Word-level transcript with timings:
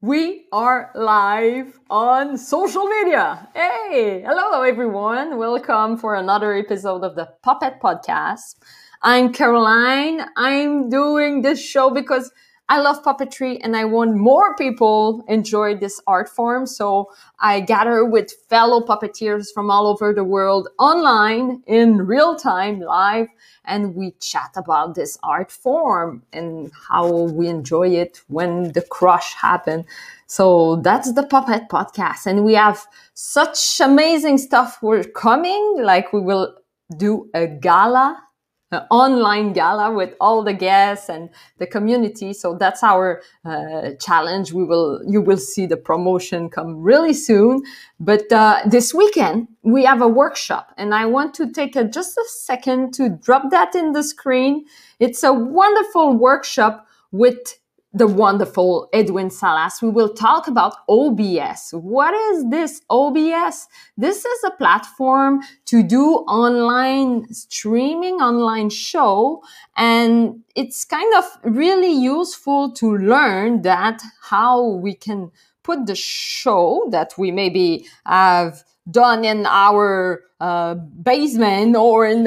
We 0.00 0.46
are 0.52 0.92
live 0.94 1.76
on 1.90 2.38
social 2.38 2.84
media. 2.84 3.48
Hey, 3.52 4.22
hello 4.24 4.62
everyone. 4.62 5.38
Welcome 5.38 5.96
for 5.96 6.14
another 6.14 6.54
episode 6.54 7.02
of 7.02 7.16
the 7.16 7.30
Puppet 7.42 7.80
Podcast. 7.82 8.54
I'm 9.02 9.32
Caroline. 9.32 10.24
I'm 10.36 10.88
doing 10.88 11.42
this 11.42 11.60
show 11.60 11.90
because 11.90 12.30
I 12.70 12.80
love 12.80 13.02
puppetry 13.02 13.58
and 13.62 13.74
I 13.74 13.86
want 13.86 14.14
more 14.14 14.54
people 14.54 15.24
enjoy 15.26 15.76
this 15.76 16.02
art 16.06 16.28
form. 16.28 16.66
So 16.66 17.10
I 17.38 17.60
gather 17.60 18.04
with 18.04 18.30
fellow 18.50 18.82
puppeteers 18.82 19.46
from 19.54 19.70
all 19.70 19.86
over 19.86 20.12
the 20.12 20.24
world 20.24 20.68
online 20.78 21.62
in 21.66 22.06
real 22.06 22.36
time 22.36 22.80
live 22.80 23.28
and 23.64 23.94
we 23.94 24.10
chat 24.20 24.50
about 24.54 24.94
this 24.94 25.16
art 25.22 25.50
form 25.50 26.22
and 26.32 26.70
how 26.88 27.10
we 27.10 27.48
enjoy 27.48 27.88
it 27.88 28.20
when 28.28 28.72
the 28.72 28.82
crush 28.82 29.32
happen. 29.32 29.86
So 30.26 30.76
that's 30.76 31.14
the 31.14 31.22
puppet 31.22 31.70
podcast 31.70 32.26
and 32.26 32.44
we 32.44 32.52
have 32.52 32.86
such 33.14 33.80
amazing 33.80 34.36
stuff 34.36 34.78
we're 34.82 35.04
coming 35.04 35.78
like 35.80 36.12
we 36.12 36.20
will 36.20 36.54
do 36.98 37.30
a 37.32 37.46
gala 37.46 38.27
uh, 38.72 38.80
online 38.90 39.52
gala 39.52 39.92
with 39.92 40.14
all 40.20 40.42
the 40.42 40.52
guests 40.52 41.08
and 41.08 41.30
the 41.58 41.66
community. 41.66 42.32
So 42.32 42.54
that's 42.54 42.82
our 42.82 43.22
uh, 43.44 43.90
challenge. 44.00 44.52
We 44.52 44.64
will, 44.64 45.00
you 45.06 45.20
will 45.20 45.38
see 45.38 45.66
the 45.66 45.76
promotion 45.76 46.50
come 46.50 46.82
really 46.82 47.14
soon. 47.14 47.62
But 47.98 48.30
uh, 48.32 48.60
this 48.66 48.92
weekend 48.92 49.48
we 49.62 49.84
have 49.84 50.02
a 50.02 50.08
workshop, 50.08 50.72
and 50.76 50.94
I 50.94 51.06
want 51.06 51.34
to 51.34 51.50
take 51.50 51.76
a, 51.76 51.84
just 51.84 52.16
a 52.16 52.24
second 52.28 52.94
to 52.94 53.08
drop 53.08 53.50
that 53.50 53.74
in 53.74 53.92
the 53.92 54.02
screen. 54.02 54.64
It's 54.98 55.22
a 55.22 55.32
wonderful 55.32 56.16
workshop 56.16 56.86
with 57.10 57.58
the 57.98 58.06
wonderful 58.06 58.88
Edwin 58.92 59.28
Salas. 59.28 59.82
We 59.82 59.90
will 59.90 60.14
talk 60.14 60.46
about 60.46 60.74
OBS. 60.88 61.72
What 61.72 62.14
is 62.14 62.48
this 62.48 62.80
OBS? 62.88 63.66
This 63.96 64.24
is 64.24 64.44
a 64.44 64.52
platform 64.52 65.40
to 65.66 65.82
do 65.82 66.04
online 66.28 67.32
streaming, 67.34 68.14
online 68.16 68.70
show, 68.70 69.42
and 69.76 70.44
it's 70.54 70.84
kind 70.84 71.12
of 71.14 71.24
really 71.42 71.92
useful 71.92 72.70
to 72.72 72.96
learn 72.96 73.62
that 73.62 74.00
how 74.22 74.64
we 74.64 74.94
can 74.94 75.32
put 75.64 75.86
the 75.86 75.96
show 75.96 76.86
that 76.90 77.12
we 77.18 77.30
maybe 77.32 77.86
have 78.06 78.62
done 78.90 79.24
in 79.24 79.44
our 79.46 80.22
uh, 80.40 80.74
basement 80.74 81.76
or 81.76 82.06
in 82.06 82.24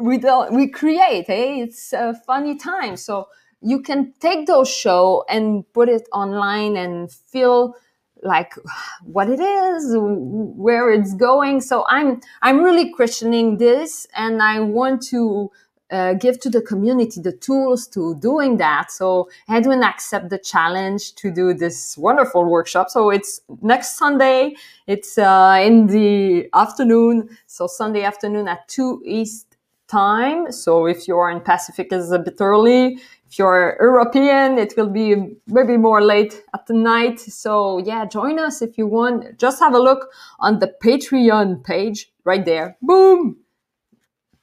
we, 0.00 0.20
we 0.50 0.68
create. 0.68 1.26
Hey, 1.26 1.60
it's 1.60 1.92
a 1.92 2.12
funny 2.26 2.56
time. 2.56 2.96
So 2.96 3.28
you 3.66 3.80
can 3.80 4.12
take 4.20 4.46
those 4.46 4.70
show 4.70 5.24
and 5.28 5.64
put 5.72 5.88
it 5.88 6.08
online 6.12 6.76
and 6.76 7.10
feel 7.10 7.74
like 8.22 8.54
what 9.02 9.28
it 9.28 9.40
is 9.40 9.94
where 9.98 10.90
it's 10.90 11.14
going. 11.14 11.60
So 11.60 11.84
i'm 11.88 12.20
i'm 12.42 12.58
really 12.62 12.92
questioning 12.92 13.58
this 13.58 14.06
and 14.14 14.42
i 14.42 14.60
want 14.60 15.02
to 15.10 15.50
uh, 15.88 16.14
give 16.14 16.40
to 16.40 16.50
the 16.50 16.60
community 16.60 17.20
the 17.20 17.32
tools 17.32 17.86
to 17.88 18.14
doing 18.16 18.56
that. 18.58 18.90
So 18.90 19.28
edwin 19.48 19.82
accept 19.82 20.30
the 20.30 20.38
challenge 20.38 21.14
to 21.16 21.30
do 21.30 21.52
this 21.52 21.98
wonderful 21.98 22.44
workshop. 22.44 22.88
So 22.90 23.10
it's 23.10 23.40
next 23.62 23.96
sunday. 23.96 24.54
It's 24.86 25.18
uh, 25.18 25.58
in 25.68 25.88
the 25.88 26.48
afternoon. 26.54 27.36
So 27.46 27.66
sunday 27.66 28.04
afternoon 28.04 28.46
at 28.48 28.68
2 28.68 29.02
east 29.04 29.56
time. 29.88 30.50
So 30.50 30.86
if 30.86 31.06
you 31.06 31.16
are 31.18 31.30
in 31.30 31.40
pacific 31.40 31.92
is 31.92 32.10
a 32.10 32.18
bit 32.18 32.36
early 32.40 32.98
you're 33.38 33.76
European, 33.80 34.58
it 34.58 34.74
will 34.76 34.88
be 34.88 35.36
maybe 35.46 35.76
more 35.76 36.02
late 36.02 36.42
at 36.54 36.66
the 36.66 36.74
night. 36.74 37.20
So 37.20 37.78
yeah, 37.78 38.04
join 38.04 38.38
us 38.38 38.62
if 38.62 38.78
you 38.78 38.86
want. 38.86 39.38
Just 39.38 39.60
have 39.60 39.74
a 39.74 39.78
look 39.78 40.10
on 40.40 40.58
the 40.58 40.72
Patreon 40.82 41.64
page 41.64 42.12
right 42.24 42.44
there. 42.44 42.76
Boom! 42.82 43.36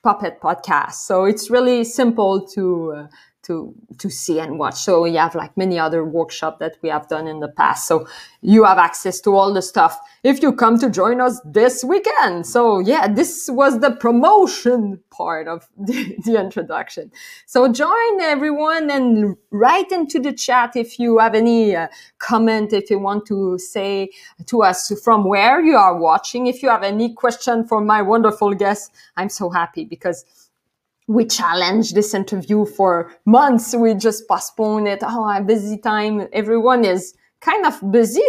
Puppet 0.03 0.42
Podcast. 0.42 0.96
So 0.96 1.26
it's 1.26 1.50
really 1.50 1.84
simple 1.86 2.46
to 2.48 2.94
uh, 2.94 3.08
to 3.44 3.74
to 4.00 4.09
see 4.09 4.40
and 4.40 4.58
watch. 4.58 4.76
So 4.76 5.06
you 5.06 5.18
have 5.18 5.36
like 5.36 5.56
many 5.56 5.78
other 5.78 6.04
workshops 6.04 6.58
that 6.59 6.78
we 6.81 6.90
have 6.90 7.08
done 7.08 7.28
in 7.28 7.40
the 7.40 7.48
past. 7.48 7.88
So 7.88 8.08
you 8.42 8.64
have 8.64 8.78
access 8.78 9.20
to 9.22 9.36
all 9.36 9.54
the 9.54 9.62
stuff 9.62 10.00
if 10.24 10.42
you 10.42 10.54
come 10.54 10.80
to 10.80 10.90
join 10.90 11.22
us 11.22 11.40
this 11.46 11.84
weekend. 11.84 12.48
So 12.48 12.80
yeah, 12.80 13.08
this 13.08 13.50
was 13.52 13.80
the 13.80 13.92
promotion 13.92 15.00
part 15.09 15.48
of 15.48 15.68
the, 15.78 16.16
the 16.26 16.40
introduction. 16.40 17.12
So 17.46 17.72
join 17.72 18.22
everyone 18.22 18.90
and 18.90 19.36
write 19.52 19.92
into 19.92 20.20
the 20.20 20.34
chat 20.34 20.76
if 20.76 20.98
you 20.98 21.20
have 21.20 21.36
any 21.36 21.76
uh, 21.76 21.88
comment, 22.18 22.74
if 22.74 22.90
you 22.90 23.00
want 23.00 23.26
to 23.28 23.58
say 23.59 24.09
to 24.46 24.64
us 24.64 24.92
from 25.03 25.26
where 25.26 25.62
you 25.62 25.76
are 25.76 25.98
watching, 25.98 26.48
if 26.48 26.64
you 26.64 26.70
have 26.70 26.84
any 26.84 27.14
question 27.14 27.68
for 27.68 27.82
my 27.82 28.02
wonderful 28.02 28.53
guests, 28.53 28.90
I'm 29.18 29.30
so 29.30 29.50
happy 29.50 29.86
because 29.86 30.26
we 31.08 31.25
challenged 31.25 31.96
this 31.96 32.14
interview 32.14 32.66
for 32.66 33.12
months. 33.25 33.75
We 33.75 33.94
just 33.96 34.28
postponed 34.28 34.88
it. 34.88 35.00
Oh, 35.02 35.25
I'm 35.25 35.46
busy 35.46 35.78
time. 35.78 36.28
Everyone 36.34 36.86
is 36.86 37.14
kind 37.41 37.66
of 37.66 37.91
busy 37.91 38.24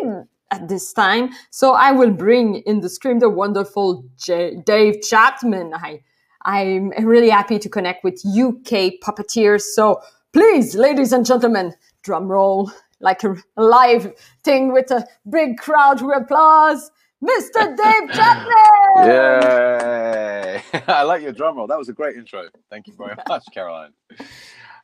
at 0.50 0.68
this 0.68 0.92
time. 0.92 1.30
So 1.50 1.72
I 1.72 1.92
will 1.92 2.10
bring 2.10 2.56
in 2.66 2.80
the 2.80 2.88
screen 2.88 3.18
the 3.18 3.30
wonderful 3.30 4.04
J- 4.16 4.56
Dave 4.64 5.02
Chapman. 5.02 5.74
I, 5.74 6.00
I'm 6.44 6.90
really 7.04 7.30
happy 7.30 7.58
to 7.58 7.68
connect 7.68 8.04
with 8.04 8.24
UK 8.26 9.00
puppeteers. 9.02 9.62
So 9.62 10.00
please, 10.32 10.74
ladies 10.74 11.12
and 11.12 11.24
gentlemen, 11.24 11.74
drum 12.02 12.28
roll 12.28 12.70
like 13.00 13.22
a 13.24 13.36
live 13.56 14.12
thing 14.42 14.72
with 14.72 14.90
a 14.90 15.06
big 15.28 15.58
crowd 15.58 16.00
with 16.02 16.16
applause. 16.16 16.90
Mr. 17.22 17.76
Dave 17.76 18.10
Chapman! 18.12 19.06
Yay! 19.06 20.62
I 20.88 21.02
like 21.02 21.22
your 21.22 21.32
drum 21.32 21.56
roll. 21.56 21.66
That 21.66 21.78
was 21.78 21.88
a 21.88 21.92
great 21.92 22.16
intro. 22.16 22.48
Thank 22.70 22.86
you 22.86 22.94
very 22.96 23.14
much, 23.28 23.44
Caroline. 23.52 23.92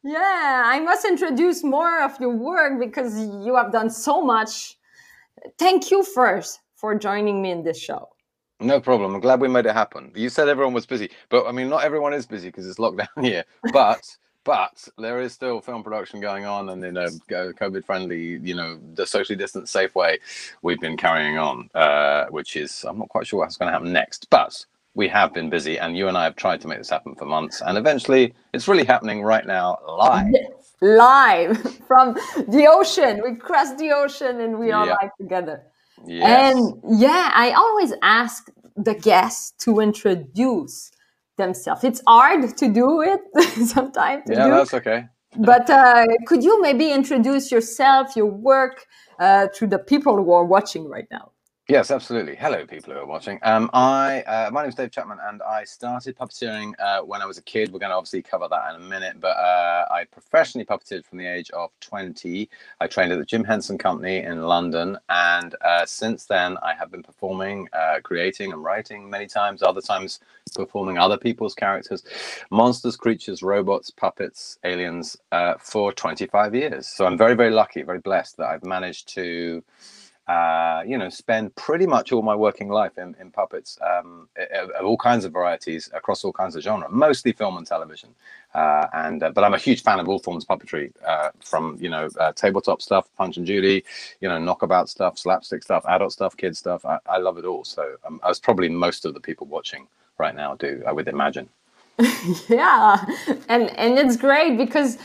Yeah, 0.03 0.63
I 0.67 0.81
must 0.81 1.05
introduce 1.05 1.63
more 1.63 2.03
of 2.03 2.19
your 2.21 2.35
work 2.35 2.81
because 2.81 3.19
you 3.19 3.55
have 3.57 3.71
done 3.73 3.91
so 3.91 4.23
much. 4.23 4.79
Thank 5.59 5.91
you 5.91 6.03
first 6.03 6.61
for 6.75 6.99
joining 6.99 7.43
me 7.43 7.51
in 7.51 7.63
this 7.63 7.79
show. 7.79 8.09
No 8.61 8.81
problem. 8.81 9.15
I'm 9.15 9.21
glad 9.21 9.41
we 9.41 9.49
made 9.49 9.67
it 9.67 9.73
happen. 9.73 10.13
You 10.15 10.29
said 10.29 10.49
everyone 10.49 10.75
was 10.75 10.87
busy, 10.87 11.11
but 11.31 11.47
I 11.47 11.53
mean, 11.53 11.69
not 11.69 11.83
everyone 11.83 12.13
is 12.13 12.27
busy 12.27 12.49
because 12.49 12.67
it's 12.67 12.79
lockdown 12.79 13.09
here. 13.23 13.45
But 13.73 14.03
but 14.45 14.89
there 14.99 15.21
is 15.21 15.33
still 15.33 15.61
film 15.61 15.83
production 15.83 16.21
going 16.21 16.45
on 16.45 16.71
and 16.71 16.85
in 16.85 16.97
a 16.97 17.09
covid 17.31 17.85
friendly 17.85 18.39
you 18.43 18.55
know 18.55 18.79
the 18.95 19.07
socially 19.07 19.37
distant 19.37 19.69
safe 19.69 19.95
way 19.95 20.19
we've 20.63 20.81
been 20.81 20.97
carrying 20.97 21.39
on 21.39 21.69
uh, 21.75 22.27
which 22.27 22.57
is 22.57 22.85
i'm 22.89 22.99
not 22.99 23.09
quite 23.09 23.27
sure 23.27 23.39
what's 23.41 23.57
going 23.57 23.69
to 23.69 23.73
happen 23.73 23.93
next 23.93 24.29
but 24.31 24.65
we 24.95 25.07
have 25.07 25.33
been 25.33 25.51
busy 25.51 25.79
and 25.79 25.97
you 25.97 26.09
and 26.09 26.17
i 26.17 26.25
have 26.25 26.37
tried 26.37 26.61
to 26.61 26.69
make 26.69 26.79
this 26.79 26.91
happen 26.91 27.15
for 27.15 27.27
months 27.27 27.63
and 27.65 27.77
eventually 27.79 28.35
it's 28.53 28.69
really 28.69 28.85
happening 28.85 29.23
right 29.23 29.47
now 29.47 29.79
live. 29.87 30.35
Live 30.83 31.77
from 31.87 32.15
the 32.49 32.67
ocean. 32.67 33.21
We 33.23 33.35
crossed 33.35 33.77
the 33.77 33.93
ocean 33.93 34.41
and 34.41 34.59
we 34.59 34.73
are 34.73 34.87
yeah. 34.87 34.97
live 35.03 35.11
together. 35.21 35.63
Yes. 36.07 36.57
and 36.57 36.81
yeah 36.99 37.31
i 37.35 37.51
always 37.51 37.93
ask 38.03 38.51
the 38.77 38.95
guests 38.95 39.53
to 39.65 39.81
introduce 39.81 40.91
themselves. 41.41 41.83
It's 41.85 42.03
hard 42.07 42.43
to 42.57 42.67
do 42.69 42.89
it 43.13 43.21
sometimes. 43.75 44.23
yeah, 44.29 44.45
do. 44.45 44.51
that's 44.51 44.75
okay. 44.81 45.01
but 45.51 45.69
uh, 45.71 46.07
could 46.27 46.43
you 46.49 46.55
maybe 46.63 46.87
introduce 47.01 47.51
yourself, 47.55 48.17
your 48.17 48.31
work, 48.51 48.77
uh, 49.19 49.49
to 49.57 49.67
the 49.67 49.79
people 49.93 50.15
who 50.17 50.33
are 50.33 50.45
watching 50.57 50.89
right 50.89 51.09
now? 51.11 51.33
Yes, 51.71 51.93
absolutely. 51.93 52.35
Hello, 52.35 52.67
people 52.67 52.93
who 52.93 52.99
are 52.99 53.07
watching. 53.07 53.39
Um, 53.43 53.71
I 53.73 54.23
uh, 54.23 54.51
my 54.53 54.63
name 54.63 54.71
is 54.71 54.75
Dave 54.75 54.91
Chapman, 54.91 55.19
and 55.23 55.41
I 55.41 55.63
started 55.63 56.19
puppeteering 56.19 56.73
uh, 56.81 57.03
when 57.03 57.23
I 57.23 57.27
was 57.27 57.39
a 57.39 57.43
kid. 57.43 57.73
We're 57.73 57.79
going 57.79 57.91
to 57.91 57.97
obviously 57.97 58.23
cover 58.23 58.49
that 58.51 58.75
in 58.75 58.83
a 58.83 58.85
minute, 58.85 59.21
but 59.21 59.37
uh, 59.37 59.87
I 59.89 60.03
professionally 60.11 60.65
puppeted 60.65 61.05
from 61.05 61.19
the 61.19 61.29
age 61.29 61.49
of 61.53 61.71
twenty. 61.79 62.49
I 62.81 62.89
trained 62.89 63.13
at 63.13 63.21
the 63.21 63.25
Jim 63.25 63.45
Henson 63.45 63.79
Company 63.79 64.17
in 64.19 64.43
London, 64.43 64.99
and 65.11 65.55
uh, 65.61 65.87
since 65.87 66.25
then 66.27 66.57
I 66.61 66.75
have 66.75 66.91
been 66.91 67.05
performing, 67.05 67.69
uh, 67.73 68.01
creating, 68.03 68.53
and 68.53 68.65
writing 68.65 69.09
many 69.09 69.29
times. 69.29 69.63
Other 69.63 69.81
times 69.81 70.19
performing 70.57 70.99
other 70.99 71.19
people's 71.19 71.55
characters, 71.55 72.03
monsters, 72.51 72.97
creatures, 72.97 73.45
robots, 73.45 73.93
puppets, 73.93 74.59
aliens, 74.65 75.17
uh, 75.31 75.55
for 75.61 75.93
twenty 75.93 76.27
five 76.27 76.53
years. 76.53 76.89
So 76.89 77.07
I'm 77.07 77.17
very, 77.17 77.37
very 77.37 77.53
lucky, 77.53 77.83
very 77.83 78.01
blessed 78.01 78.39
that 78.39 78.49
I've 78.49 78.65
managed 78.65 79.09
to 79.15 79.63
uh, 80.31 80.85
you 80.87 80.97
know, 80.97 81.09
spend 81.09 81.53
pretty 81.57 81.87
much 81.87 82.13
all 82.13 82.23
my 82.23 82.37
working 82.37 82.69
life 82.69 82.99
in, 82.99 83.17
in 83.21 83.33
puppets 83.33 83.77
um, 83.83 84.29
of 84.55 84.85
all 84.85 84.97
kinds 84.97 85.25
of 85.25 85.33
varieties 85.33 85.91
across 85.93 86.23
all 86.23 86.33
kinds 86.33 86.55
of 86.55 86.63
genre, 86.63 86.89
mostly 86.89 87.33
film 87.33 87.57
and 87.57 87.67
television. 87.67 88.11
Uh, 88.55 88.87
and 88.93 89.25
uh, 89.25 89.31
but 89.31 89.43
I'm 89.43 89.55
a 89.55 89.59
huge 89.59 89.83
fan 89.83 89.99
of 89.99 90.09
all 90.09 90.21
forms 90.21 90.45
of 90.45 90.49
puppetry, 90.49 90.93
uh, 91.05 91.31
from 91.41 91.77
you 91.81 91.91
know 91.91 92.09
uh, 92.21 92.31
tabletop 92.33 92.81
stuff, 92.81 93.09
Punch 93.19 93.39
and 93.39 93.47
Judy, 93.47 93.85
you 94.21 94.29
know 94.29 94.39
knockabout 94.39 94.89
stuff, 94.89 95.19
slapstick 95.19 95.65
stuff, 95.65 95.85
adult 95.89 96.13
stuff, 96.13 96.37
kid 96.37 96.57
stuff. 96.57 96.85
I, 96.85 96.99
I 97.07 97.19
love 97.19 97.37
it 97.37 97.45
all. 97.45 97.65
So 97.65 97.97
um, 98.07 98.21
as 98.25 98.39
probably 98.39 98.69
most 98.69 99.05
of 99.05 99.15
the 99.15 99.21
people 99.21 99.49
watching 99.49 99.89
right 100.19 100.35
now 100.37 100.55
do, 100.55 100.83
I 100.87 100.93
would 100.93 101.09
imagine. 101.09 101.49
yeah, 102.49 103.05
and 103.49 103.71
and 103.77 103.99
it's 103.99 104.17
great 104.17 104.57
because 104.57 104.97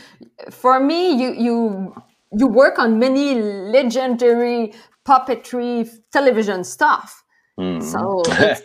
for 0.50 0.78
me, 0.78 1.12
you 1.20 1.32
you 1.32 2.02
you 2.38 2.46
work 2.46 2.78
on 2.78 2.98
many 2.98 3.34
legendary 3.34 4.72
puppetry 5.06 5.88
television 6.12 6.64
stuff. 6.64 7.24
Mm. 7.58 7.82
So 7.82 8.22
it's, 8.26 8.62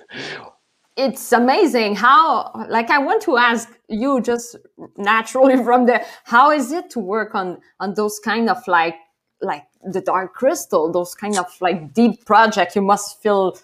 it's 0.97 1.31
amazing 1.31 1.95
how 1.95 2.51
like 2.69 2.89
I 2.89 2.99
want 2.99 3.21
to 3.23 3.37
ask 3.37 3.69
you 3.87 4.21
just 4.21 4.57
naturally 4.97 5.63
from 5.63 5.85
there 5.85 6.05
how 6.25 6.51
is 6.51 6.71
it 6.71 6.89
to 6.91 6.99
work 6.99 7.33
on 7.35 7.59
on 7.79 7.93
those 7.93 8.19
kind 8.19 8.49
of 8.49 8.57
like 8.67 8.95
like 9.41 9.63
the 9.83 10.01
dark 10.01 10.33
crystal 10.33 10.91
those 10.91 11.15
kind 11.15 11.37
of 11.37 11.47
like 11.61 11.93
deep 11.93 12.25
project 12.25 12.75
you 12.75 12.81
must 12.81 13.21
feel 13.21 13.57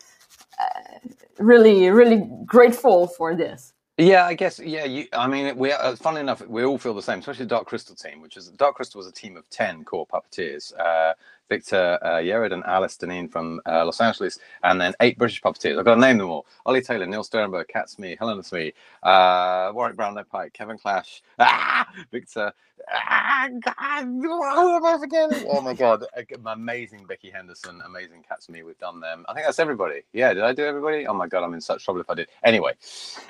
uh, 0.59 1.09
really 1.38 1.89
really 1.89 2.27
grateful 2.45 3.07
for 3.07 3.36
this 3.36 3.74
yeah, 3.97 4.25
I 4.25 4.33
guess. 4.35 4.59
Yeah, 4.59 4.85
you, 4.85 5.07
I 5.13 5.27
mean, 5.27 5.57
we. 5.57 5.71
Uh, 5.71 5.95
funny 5.95 6.19
enough, 6.21 6.45
we 6.47 6.63
all 6.65 6.77
feel 6.77 6.94
the 6.94 7.01
same, 7.01 7.19
especially 7.19 7.45
the 7.45 7.49
Dark 7.49 7.67
Crystal 7.67 7.95
team, 7.95 8.21
which 8.21 8.38
is 8.38 8.49
Dark 8.49 8.75
Crystal 8.75 8.99
was 8.99 9.07
a 9.07 9.11
team 9.11 9.38
of 9.38 9.49
ten 9.49 9.85
core 9.85 10.07
puppeteers. 10.07 10.77
Uh, 10.79 11.13
Victor 11.49 11.99
uh, 12.01 12.15
Yerrid 12.17 12.53
and 12.53 12.63
Alice 12.65 12.97
Dinnean 12.97 13.31
from 13.31 13.61
uh, 13.65 13.85
Los 13.85 14.01
Angeles, 14.01 14.39
and 14.63 14.81
then 14.81 14.94
eight 15.01 15.17
British 15.17 15.41
puppeteers. 15.41 15.79
I've 15.79 15.85
got 15.85 15.95
to 15.95 16.01
name 16.01 16.17
them 16.17 16.29
all: 16.29 16.45
Ollie 16.65 16.81
Taylor, 16.81 17.05
Neil 17.07 17.23
Sterenberg, 17.23 17.67
Kat 17.69 17.89
Smee, 17.89 18.17
Helena 18.19 18.44
Smee, 18.44 18.73
uh, 19.03 19.71
Warrick 19.73 19.95
Brownlow 19.95 20.25
Pike, 20.25 20.53
Kevin 20.53 20.77
Clash, 20.77 21.21
ah, 21.39 21.88
Victor. 22.11 22.53
Ah, 22.91 23.50
God? 23.62 23.74
Oh 25.45 25.62
my 25.62 25.74
God, 25.74 26.06
amazing 26.47 27.07
Beccy 27.07 27.33
Henderson, 27.33 27.81
amazing 27.85 28.24
Kat 28.27 28.44
Smee. 28.44 28.63
We've 28.63 28.77
done 28.79 29.00
them. 29.01 29.25
I 29.29 29.33
think 29.33 29.45
that's 29.47 29.59
everybody. 29.59 30.03
Yeah, 30.13 30.33
did 30.33 30.44
I 30.44 30.53
do 30.53 30.65
everybody? 30.65 31.07
Oh 31.07 31.13
my 31.13 31.27
God, 31.27 31.44
I'm 31.44 31.53
in 31.53 31.62
such 31.62 31.85
trouble 31.85 32.01
if 32.01 32.09
I 32.09 32.15
did. 32.15 32.29
Anyway, 32.44 32.74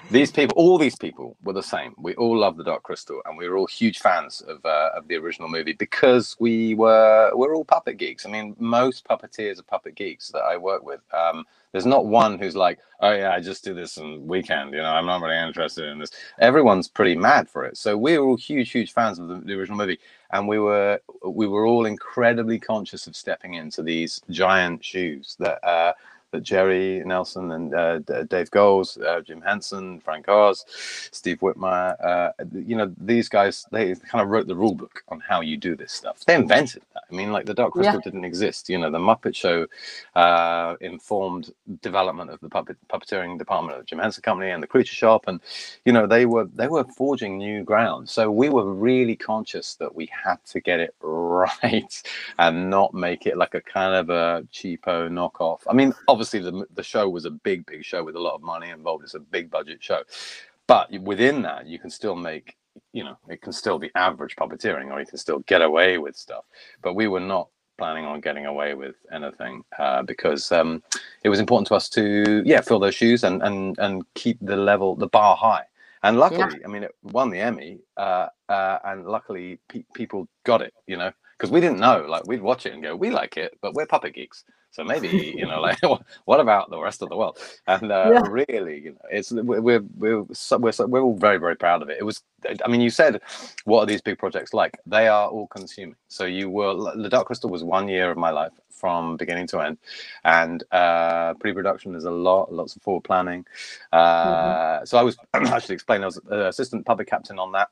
these 0.10 0.32
people, 0.32 0.56
all 0.58 0.78
these 0.78 0.96
people 0.96 1.38
were 1.44 1.54
the 1.54 1.64
same. 1.64 1.96
We 1.98 2.16
all 2.16 2.38
love 2.38 2.58
the 2.58 2.64
Dark 2.66 2.84
Crystal, 2.84 3.22
and 3.26 3.38
we 3.38 3.50
were 3.50 3.58
all 3.58 3.68
huge 3.68 4.00
fans 4.00 4.42
of 4.42 4.66
uh, 4.66 4.92
of 4.96 5.08
the 5.08 5.16
original 5.18 5.50
movie 5.50 5.74
because 5.74 6.36
we 6.40 6.76
were 6.76 7.32
we're 7.36 7.56
all 7.56 7.66
puppet 7.66 7.98
geeks. 7.98 8.26
I 8.26 8.30
mean, 8.30 8.56
most 8.60 9.08
puppeteers 9.08 9.60
are 9.60 9.64
puppet 9.64 9.96
geeks 9.96 10.30
that 10.32 10.44
I 10.44 10.58
work 10.58 10.84
with. 10.86 11.02
Um, 11.14 11.46
there's 11.72 11.86
not 11.86 12.06
one 12.06 12.40
who's 12.40 12.56
like, 12.56 12.80
oh 13.02 13.12
yeah, 13.12 13.32
I 13.32 13.40
just 13.40 13.64
do 13.64 13.74
this 13.74 13.98
on 13.98 14.26
weekend. 14.26 14.74
You 14.74 14.80
know, 14.82 14.90
I'm 14.90 15.06
not 15.06 15.22
really 15.22 15.38
interested 15.38 15.86
in 15.90 16.00
this. 16.00 16.12
Everyone's 16.40 16.88
pretty 16.88 17.16
mad 17.16 17.50
for 17.50 17.66
it. 17.66 17.78
So 17.78 17.98
we 17.98 18.18
were 18.18 18.26
all 18.26 18.38
huge, 18.38 18.72
huge 18.72 18.94
fans 18.94 19.20
of 19.20 19.28
the, 19.28 19.36
the 19.36 19.54
original 19.54 19.78
movie, 19.78 20.00
and 20.32 20.48
we 20.48 20.60
were 20.60 21.00
we 21.26 21.48
were 21.48 21.66
all 21.66 21.86
incredibly 21.86 22.60
conscious 22.60 23.08
of 23.08 23.16
stepping 23.16 23.56
into 23.56 23.84
these 23.84 24.22
giant 24.30 24.84
shoes 24.84 25.36
that. 25.40 25.64
Uh, 25.64 25.94
that 26.32 26.44
Jerry 26.44 27.02
Nelson 27.06 27.52
and 27.52 27.74
uh, 27.74 28.00
Dave 28.00 28.52
Goelz, 28.52 28.98
uh, 28.98 29.22
Jim 29.22 29.42
Henson, 29.42 30.00
Frank 30.00 30.28
Oz, 30.28 30.66
Steve 30.68 31.40
Whitmire, 31.40 31.96
uh, 32.04 32.32
you 32.54 32.76
know, 32.76 32.94
these 32.98 33.30
guys, 33.30 33.66
they 33.72 33.96
kind 33.96 34.22
of 34.22 34.30
wrote 34.30 34.48
the 34.48 34.56
rule 34.56 34.76
book 34.76 35.04
on 35.08 35.20
how 35.20 35.42
you 35.42 35.58
do 35.58 35.76
this 35.76 35.94
stuff. 35.94 36.26
They 36.26 36.36
invented 36.36 36.84
that. 36.94 37.04
I 37.10 37.16
mean, 37.16 37.32
like 37.32 37.46
the 37.46 37.54
Dark 37.54 37.74
Crystal 37.74 37.96
yeah. 37.96 38.02
didn't 38.02 38.26
exist. 38.26 38.70
You 38.70 38.78
know, 38.78 38.92
the 38.92 39.00
Muppet 39.00 39.36
Show 39.36 39.68
uh, 40.16 40.76
informed 40.82 41.54
development 41.82 42.30
of 42.30 42.40
the 42.42 42.50
puppet 42.50 42.78
puppeteering 42.90 43.38
department 43.38 43.78
of 43.78 43.84
the 43.84 43.86
Jim 43.86 44.00
Henson 44.00 44.22
Company 44.22 44.52
and 44.52 44.62
the 44.62 44.68
Creature 44.68 44.96
Shop, 44.96 45.24
and 45.28 45.40
you 45.86 45.94
know, 45.94 46.06
they 46.06 46.26
were 46.26 46.46
they 46.56 46.68
were 46.68 46.84
forging 46.96 47.38
new 47.38 47.64
ground. 47.64 48.10
So 48.10 48.30
we 48.30 48.50
were 48.50 48.74
really 48.74 49.16
conscious 49.16 49.76
that 49.76 49.96
we 49.96 50.10
had 50.12 50.38
to 50.48 50.60
get 50.60 50.80
it 50.80 50.94
right 51.02 52.04
and 52.38 52.70
not 52.70 52.94
make 52.94 53.26
it 53.26 53.38
like 53.38 53.54
a 53.54 53.62
kind 53.62 53.96
of 53.96 54.10
a 54.10 54.46
cheapo 54.52 55.10
knockoff. 55.10 55.62
I 55.70 55.74
mean, 55.74 55.94
obviously 56.08 56.17
the 56.18 56.66
the 56.74 56.84
show 56.84 57.10
was 57.10 57.26
a 57.26 57.32
big, 57.32 57.66
big 57.66 57.84
show 57.84 58.04
with 58.04 58.16
a 58.16 58.20
lot 58.20 58.36
of 58.36 58.42
money 58.42 58.70
involved. 58.70 59.04
It's 59.04 59.14
a 59.14 59.20
big 59.20 59.50
budget 59.50 59.84
show, 59.84 60.04
but 60.68 60.92
within 61.02 61.42
that, 61.44 61.68
you 61.68 61.80
can 61.80 61.90
still 61.90 62.16
make 62.16 62.56
you 62.94 63.04
know 63.04 63.18
it 63.28 63.42
can 63.42 63.52
still 63.52 63.80
be 63.80 63.92
average 63.96 64.36
puppeteering, 64.36 64.92
or 64.92 65.00
you 65.00 65.06
can 65.06 65.18
still 65.18 65.40
get 65.40 65.62
away 65.62 65.98
with 65.98 66.16
stuff. 66.16 66.46
But 66.82 66.96
we 66.96 67.08
were 67.08 67.20
not 67.20 67.50
planning 67.78 68.06
on 68.06 68.20
getting 68.22 68.46
away 68.46 68.74
with 68.74 68.96
anything 69.12 69.64
uh, 69.78 70.02
because 70.04 70.52
um, 70.52 70.84
it 71.24 71.30
was 71.30 71.40
important 71.40 71.68
to 71.68 71.76
us 71.76 71.90
to 71.90 72.42
yeah 72.46 72.62
fill 72.62 72.80
those 72.80 72.96
shoes 72.96 73.24
and 73.24 73.42
and 73.44 73.78
and 73.80 74.04
keep 74.14 74.38
the 74.42 74.56
level 74.56 74.96
the 74.96 75.08
bar 75.08 75.36
high. 75.36 75.64
And 76.04 76.20
luckily, 76.20 76.58
yeah. 76.60 76.66
I 76.66 76.68
mean, 76.68 76.84
it 76.84 76.96
won 77.02 77.32
the 77.32 77.40
Emmy, 77.40 77.80
uh, 77.98 78.28
uh, 78.50 78.80
and 78.86 79.06
luckily 79.06 79.60
pe- 79.68 79.84
people 79.94 80.28
got 80.44 80.62
it. 80.62 80.74
You 80.86 80.98
know, 80.98 81.12
because 81.38 81.52
we 81.52 81.62
didn't 81.62 81.80
know. 81.80 82.06
Like 82.08 82.28
we'd 82.28 82.42
watch 82.42 82.66
it 82.66 82.74
and 82.74 82.82
go, 82.82 82.96
we 82.96 83.12
like 83.12 83.38
it, 83.38 83.58
but 83.62 83.74
we're 83.74 83.86
puppet 83.86 84.16
geeks. 84.16 84.44
So 84.72 84.84
maybe 84.84 85.08
you 85.36 85.46
know, 85.46 85.60
like, 85.60 85.80
what 86.26 86.40
about 86.40 86.70
the 86.70 86.80
rest 86.80 87.02
of 87.02 87.10
the 87.10 87.18
world? 87.18 87.38
And 87.68 87.92
uh, 87.92 88.12
yeah. 88.14 88.22
really, 88.30 88.80
you 88.80 88.92
know, 88.92 89.02
it's 89.12 89.32
we're 89.32 89.62
we're 89.62 89.82
we're, 89.98 90.24
we're 90.24 90.72
we're 90.88 91.02
all 91.02 91.18
very 91.18 91.38
very 91.38 91.56
proud 91.56 91.82
of 91.82 91.90
it. 91.90 91.98
It 92.00 92.04
was, 92.04 92.22
I 92.64 92.68
mean, 92.68 92.82
you 92.82 92.90
said, 92.90 93.22
what 93.66 93.82
are 93.82 93.86
these 93.86 94.02
big 94.02 94.20
projects 94.20 94.54
like? 94.54 94.78
They 94.86 95.08
are 95.08 95.30
all 95.30 95.48
consuming. 95.48 95.96
So 96.10 96.26
you 96.26 96.50
were 96.50 96.94
the 96.96 97.10
Dark 97.10 97.28
Crystal 97.28 97.50
was 97.50 97.64
one 97.64 97.88
year 97.88 98.12
of 98.12 98.18
my 98.18 98.30
life 98.30 98.52
from 98.70 99.18
beginning 99.18 99.48
to 99.48 99.60
end, 99.62 99.78
and 100.24 100.64
uh, 100.72 101.34
pre-production 101.36 101.96
is 101.96 102.06
a 102.06 102.12
lot, 102.12 102.54
lots 102.54 102.76
of 102.76 102.82
forward 102.84 103.04
planning. 103.04 103.46
Uh, 103.92 104.78
mm-hmm. 104.78 104.86
So 104.86 105.00
I 105.00 105.02
was 105.02 105.18
actually 105.34 105.74
explaining, 105.74 106.04
I 106.04 106.08
was 106.08 106.18
assistant 106.30 106.86
puppet 106.86 107.08
captain 107.08 107.40
on 107.40 107.52
that 107.54 107.70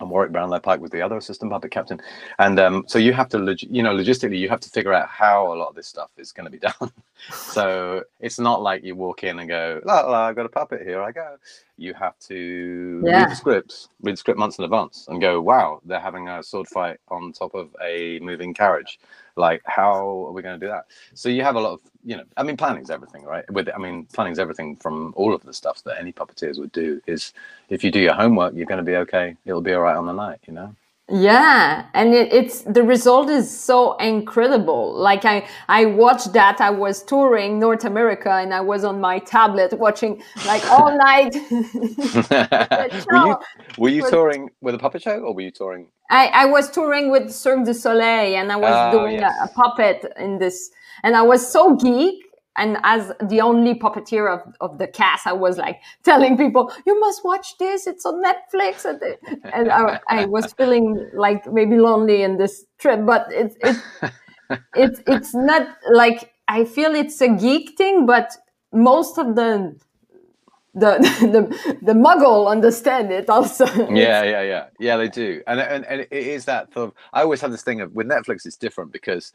and 0.00 0.10
Warrick 0.10 0.32
Brownlow 0.32 0.60
Pike 0.60 0.80
was 0.80 0.90
the 0.90 1.02
other 1.02 1.16
assistant 1.16 1.50
puppet 1.50 1.70
captain. 1.70 2.00
And 2.38 2.58
um, 2.60 2.84
so 2.86 2.98
you 2.98 3.12
have 3.12 3.28
to, 3.30 3.38
log- 3.38 3.62
you 3.62 3.82
know, 3.82 3.94
logistically, 3.94 4.38
you 4.38 4.48
have 4.48 4.60
to 4.60 4.70
figure 4.70 4.92
out 4.92 5.08
how 5.08 5.52
a 5.52 5.56
lot 5.56 5.68
of 5.68 5.74
this 5.74 5.86
stuff 5.86 6.10
is 6.16 6.32
going 6.32 6.44
to 6.44 6.50
be 6.50 6.58
done. 6.80 6.92
so 7.30 8.04
it's 8.20 8.38
not 8.38 8.62
like 8.62 8.84
you 8.84 8.94
walk 8.94 9.24
in 9.24 9.38
and 9.40 9.48
go, 9.48 9.80
la, 9.84 10.00
la, 10.00 10.26
I've 10.26 10.36
got 10.36 10.46
a 10.46 10.50
puppet, 10.50 10.82
here 10.82 11.02
I 11.02 11.12
go. 11.12 11.36
You 11.76 11.94
have 11.94 12.18
to 12.20 13.02
yeah. 13.04 13.22
read 13.22 13.30
the 13.30 13.36
scripts, 13.36 13.88
read 14.02 14.12
the 14.12 14.16
script 14.16 14.38
months 14.38 14.58
in 14.58 14.64
advance 14.64 15.06
and 15.08 15.20
go, 15.20 15.40
wow, 15.40 15.80
they're 15.84 16.00
having 16.00 16.28
a 16.28 16.42
sword 16.42 16.68
fight 16.68 16.98
on 17.08 17.32
top 17.32 17.54
of 17.54 17.74
a 17.82 18.18
moving 18.20 18.54
carriage. 18.54 18.98
Like, 19.38 19.62
how 19.64 20.26
are 20.26 20.32
we 20.32 20.42
going 20.42 20.58
to 20.58 20.66
do 20.66 20.70
that? 20.70 20.86
So 21.14 21.28
you 21.28 21.42
have 21.42 21.56
a 21.56 21.60
lot 21.60 21.72
of, 21.72 21.80
you 22.04 22.16
know, 22.16 22.24
I 22.36 22.42
mean, 22.42 22.56
planning's 22.56 22.90
everything, 22.90 23.24
right? 23.24 23.50
With, 23.50 23.68
I 23.74 23.78
mean, 23.78 24.04
planning's 24.06 24.38
everything 24.38 24.76
from 24.76 25.14
all 25.16 25.34
of 25.34 25.42
the 25.42 25.54
stuff 25.54 25.82
that 25.84 25.98
any 25.98 26.12
puppeteers 26.12 26.58
would 26.58 26.72
do. 26.72 27.00
Is 27.06 27.32
if 27.68 27.82
you 27.84 27.90
do 27.90 28.00
your 28.00 28.14
homework, 28.14 28.54
you're 28.54 28.66
going 28.66 28.84
to 28.84 28.90
be 28.90 28.96
okay. 28.96 29.36
It'll 29.46 29.62
be 29.62 29.72
all 29.72 29.82
right 29.82 29.96
on 29.96 30.06
the 30.06 30.12
night, 30.12 30.40
you 30.46 30.52
know. 30.52 30.74
Yeah, 31.10 31.86
and 31.94 32.12
it, 32.12 32.30
it's 32.34 32.60
the 32.62 32.82
result 32.82 33.30
is 33.30 33.48
so 33.48 33.96
incredible. 33.96 34.92
Like 34.92 35.24
I, 35.24 35.48
I 35.66 35.86
watched 35.86 36.34
that. 36.34 36.60
I 36.60 36.68
was 36.68 37.02
touring 37.02 37.58
North 37.58 37.86
America, 37.86 38.30
and 38.30 38.52
I 38.52 38.60
was 38.60 38.84
on 38.84 39.00
my 39.00 39.18
tablet 39.18 39.72
watching 39.78 40.22
like 40.44 40.62
all 40.70 40.94
night. 41.06 41.34
were 41.50 43.16
you, 43.26 43.36
were 43.78 43.88
you 43.88 44.10
touring 44.10 44.50
with 44.60 44.74
a 44.74 44.78
puppet 44.78 45.00
show, 45.00 45.18
or 45.20 45.34
were 45.34 45.40
you 45.40 45.50
touring? 45.50 45.86
I, 46.10 46.26
I 46.26 46.44
was 46.44 46.70
touring 46.70 47.10
with 47.10 47.30
Cirque 47.32 47.64
du 47.64 47.72
Soleil, 47.72 48.36
and 48.36 48.52
I 48.52 48.56
was 48.56 48.94
oh, 48.94 48.98
doing 48.98 49.20
yes. 49.20 49.34
a, 49.40 49.44
a 49.44 49.48
puppet 49.48 50.12
in 50.18 50.38
this, 50.38 50.70
and 51.04 51.16
I 51.16 51.22
was 51.22 51.50
so 51.50 51.74
geek 51.74 52.27
and 52.58 52.76
as 52.82 53.12
the 53.28 53.40
only 53.40 53.74
puppeteer 53.74 54.32
of, 54.32 54.40
of 54.60 54.78
the 54.78 54.86
cast 54.86 55.26
i 55.26 55.32
was 55.32 55.56
like 55.58 55.80
telling 56.04 56.36
people 56.36 56.72
you 56.86 56.98
must 57.00 57.24
watch 57.24 57.56
this 57.58 57.86
it's 57.86 58.04
on 58.04 58.22
netflix. 58.22 58.84
And, 58.84 59.00
and 59.52 59.70
I, 59.70 60.00
I, 60.08 60.26
was 60.26 60.52
feeling 60.58 61.10
like 61.14 61.50
maybe 61.50 61.76
lonely 61.76 62.22
in 62.22 62.36
this 62.36 62.64
trip 62.78 63.06
but 63.06 63.28
it's 63.30 63.56
it's 63.60 63.80
it's 64.74 65.00
it's 65.06 65.34
not 65.34 65.68
like 65.90 66.32
i 66.48 66.64
feel 66.64 66.94
it's 66.94 67.20
a 67.20 67.28
geek 67.28 67.76
thing 67.78 68.06
but 68.06 68.36
most 68.72 69.18
of 69.18 69.34
the 69.34 69.74
the 70.74 70.98
the 71.20 71.76
the 71.82 71.92
muggle 71.92 72.48
understand 72.48 73.10
it 73.12 73.28
also. 73.28 73.66
Yeah 73.90 74.22
yeah 74.24 74.42
yeah. 74.42 74.66
Yeah 74.78 74.96
they 74.98 75.08
do. 75.08 75.42
And, 75.46 75.60
and 75.60 75.84
and 75.86 76.00
it 76.02 76.12
is 76.12 76.44
that 76.46 76.72
sort 76.72 76.88
of 76.88 76.94
i 77.12 77.22
always 77.22 77.40
have 77.40 77.50
this 77.50 77.62
thing 77.62 77.80
of 77.80 77.92
with 77.94 78.06
netflix 78.06 78.46
it's 78.46 78.56
different 78.56 78.92
because 78.92 79.32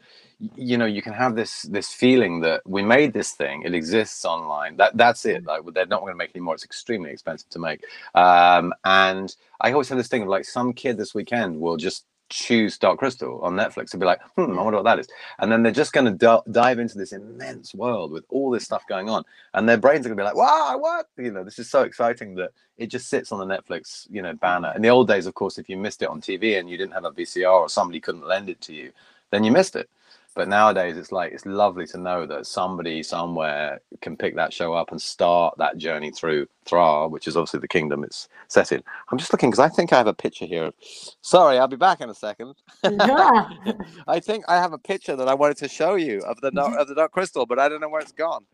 you 0.56 0.78
know 0.78 0.86
you 0.86 1.02
can 1.02 1.12
have 1.12 1.36
this 1.36 1.62
this 1.62 1.92
feeling 1.92 2.40
that 2.40 2.62
we 2.66 2.82
made 2.82 3.12
this 3.12 3.32
thing 3.32 3.62
it 3.64 3.74
exists 3.74 4.24
online 4.24 4.76
that 4.78 4.96
that's 4.96 5.26
it 5.26 5.44
like 5.44 5.62
they're 5.74 5.86
not 5.86 6.00
going 6.00 6.12
to 6.12 6.16
make 6.16 6.30
any 6.34 6.42
more 6.42 6.54
it's 6.54 6.64
extremely 6.64 7.10
expensive 7.10 7.48
to 7.50 7.58
make. 7.58 7.82
Um 8.14 8.72
and 8.84 9.34
i 9.60 9.72
always 9.72 9.88
have 9.90 9.98
this 9.98 10.08
thing 10.08 10.22
of 10.22 10.28
like 10.28 10.44
some 10.46 10.72
kid 10.72 10.96
this 10.96 11.14
weekend 11.14 11.60
will 11.60 11.76
just 11.76 12.04
choose 12.28 12.78
Dark 12.78 12.98
Crystal 12.98 13.40
on 13.42 13.54
Netflix 13.54 13.92
and 13.92 14.00
be 14.00 14.06
like, 14.06 14.20
hmm, 14.36 14.58
I 14.58 14.62
wonder 14.62 14.78
what 14.78 14.84
that 14.84 14.98
is. 14.98 15.08
And 15.38 15.50
then 15.50 15.62
they're 15.62 15.72
just 15.72 15.92
going 15.92 16.06
to 16.06 16.12
d- 16.12 16.52
dive 16.52 16.78
into 16.78 16.98
this 16.98 17.12
immense 17.12 17.74
world 17.74 18.10
with 18.10 18.24
all 18.28 18.50
this 18.50 18.64
stuff 18.64 18.86
going 18.88 19.08
on. 19.08 19.24
And 19.52 19.68
their 19.68 19.76
brains 19.76 20.06
are 20.06 20.08
going 20.08 20.16
to 20.16 20.22
be 20.22 20.26
like, 20.26 20.36
wow, 20.36 20.66
I 20.68 20.76
what? 20.76 21.06
You 21.16 21.30
know, 21.30 21.44
this 21.44 21.58
is 21.58 21.70
so 21.70 21.82
exciting 21.82 22.34
that 22.36 22.50
it 22.78 22.86
just 22.86 23.08
sits 23.08 23.30
on 23.32 23.46
the 23.46 23.56
Netflix, 23.56 24.06
you 24.10 24.22
know, 24.22 24.34
banner. 24.34 24.72
In 24.74 24.82
the 24.82 24.88
old 24.88 25.08
days, 25.08 25.26
of 25.26 25.34
course, 25.34 25.58
if 25.58 25.68
you 25.68 25.76
missed 25.76 26.02
it 26.02 26.08
on 26.08 26.20
TV 26.20 26.58
and 26.58 26.68
you 26.68 26.76
didn't 26.76 26.94
have 26.94 27.04
a 27.04 27.12
VCR 27.12 27.52
or 27.52 27.68
somebody 27.68 28.00
couldn't 28.00 28.26
lend 28.26 28.48
it 28.48 28.60
to 28.62 28.74
you, 28.74 28.92
then 29.30 29.44
you 29.44 29.52
missed 29.52 29.76
it. 29.76 29.88
But 30.34 30.48
nowadays, 30.48 30.96
it's 30.96 31.12
like 31.12 31.32
it's 31.32 31.46
lovely 31.46 31.86
to 31.88 31.98
know 31.98 32.26
that 32.26 32.46
somebody 32.46 33.02
somewhere 33.02 33.80
can 34.00 34.16
pick 34.16 34.34
that 34.34 34.52
show 34.52 34.72
up 34.72 34.90
and 34.90 35.00
start 35.00 35.54
that 35.58 35.76
journey 35.76 36.10
through 36.10 36.48
Thra, 36.64 37.08
which 37.08 37.28
is 37.28 37.36
obviously 37.36 37.60
the 37.60 37.68
kingdom 37.68 38.02
it's 38.02 38.28
set 38.48 38.72
in. 38.72 38.82
I'm 39.10 39.18
just 39.18 39.32
looking 39.32 39.50
because 39.50 39.60
I 39.60 39.68
think 39.68 39.92
I 39.92 39.98
have 39.98 40.08
a 40.08 40.14
picture 40.14 40.46
here. 40.46 40.72
Sorry, 41.20 41.58
I'll 41.58 41.68
be 41.68 41.76
back 41.76 42.00
in 42.00 42.10
a 42.10 42.14
second. 42.14 42.54
Yeah. 42.82 43.48
I 44.08 44.18
think 44.18 44.44
I 44.48 44.56
have 44.56 44.72
a 44.72 44.78
picture 44.78 45.14
that 45.14 45.28
I 45.28 45.34
wanted 45.34 45.58
to 45.58 45.68
show 45.68 45.94
you 45.94 46.20
of 46.22 46.40
the 46.40 46.50
of 46.78 46.88
the 46.88 46.94
dark 46.96 47.12
crystal, 47.12 47.46
but 47.46 47.60
I 47.60 47.68
don't 47.68 47.80
know 47.80 47.88
where 47.88 48.00
it's 48.00 48.12
gone. 48.12 48.44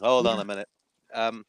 Hold 0.00 0.28
on 0.28 0.38
a 0.38 0.44
minute. 0.44 0.68
Um, 1.12 1.44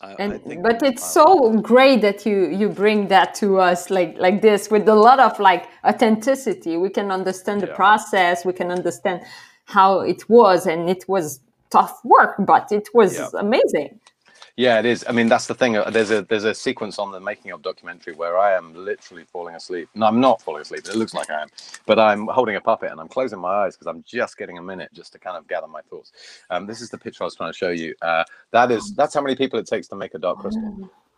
I, 0.00 0.12
and 0.18 0.32
I 0.34 0.56
but 0.62 0.82
it's 0.82 1.02
uh, 1.02 1.24
so 1.24 1.52
great 1.60 2.02
that 2.02 2.24
you 2.24 2.46
you 2.48 2.68
bring 2.68 3.08
that 3.08 3.34
to 3.36 3.58
us 3.58 3.90
like 3.90 4.16
like 4.18 4.42
this 4.42 4.70
with 4.70 4.88
a 4.88 4.94
lot 4.94 5.18
of 5.18 5.38
like 5.40 5.66
authenticity 5.84 6.76
we 6.76 6.88
can 6.88 7.10
understand 7.10 7.62
the 7.62 7.66
Yeah. 7.66 7.74
process 7.74 8.44
we 8.44 8.52
can 8.52 8.70
understand 8.70 9.22
how 9.64 10.00
it 10.00 10.28
was 10.28 10.66
and 10.66 10.88
it 10.88 11.04
was 11.08 11.40
tough 11.70 12.00
work 12.04 12.34
but 12.38 12.70
it 12.70 12.88
was 12.94 13.18
Yeah. 13.18 13.28
amazing 13.40 13.98
Yeah, 14.58 14.78
it 14.80 14.86
is. 14.86 15.04
I 15.08 15.12
mean, 15.14 15.28
that's 15.30 15.48
the 15.48 15.56
thing. 15.56 15.76
uh, 15.78 15.90
There's 15.90 16.12
a 16.12 16.22
there's 16.22 16.44
a 16.44 16.54
sequence 16.54 17.00
on 17.00 17.12
the 17.12 17.20
making 17.20 17.52
of 17.52 17.62
documentary 17.64 18.14
where 18.14 18.38
I 18.38 18.54
am 18.54 18.74
literally 18.76 19.24
falling 19.24 19.56
asleep. 19.56 19.90
No, 19.96 20.06
I'm 20.06 20.20
not 20.20 20.42
falling 20.42 20.62
asleep. 20.62 20.86
It 20.88 20.96
looks 20.96 21.14
like 21.16 21.30
I 21.32 21.42
am, 21.42 21.48
but 21.88 21.98
I'm 21.98 22.28
holding 22.28 22.56
a 22.56 22.62
puppet 22.62 22.92
and 22.92 23.00
I'm 23.02 23.08
closing 23.08 23.40
my 23.40 23.50
eyes 23.66 23.76
because 23.76 23.88
I'm 23.88 24.04
just 24.06 24.38
getting 24.38 24.60
a 24.60 24.62
minute 24.62 24.90
just 24.94 25.12
to 25.14 25.20
kind 25.20 25.38
of 25.38 25.48
gather 25.48 25.68
my 25.68 25.82
thoughts. 25.82 26.12
Um, 26.52 26.68
this 26.68 26.82
is 26.82 26.92
the 26.92 27.00
picture 27.00 27.24
I 27.24 27.26
was 27.26 27.36
trying 27.36 27.52
to 27.52 27.58
show 27.58 27.72
you. 27.72 27.96
Uh, 28.02 28.24
that 28.52 28.70
is 28.70 28.92
that's 28.92 29.16
how 29.16 29.22
many 29.22 29.36
people 29.36 29.58
it 29.58 29.66
takes 29.66 29.88
to 29.88 29.96
make 29.96 30.14
a 30.14 30.20
dark 30.20 30.38
crystal. 30.38 30.76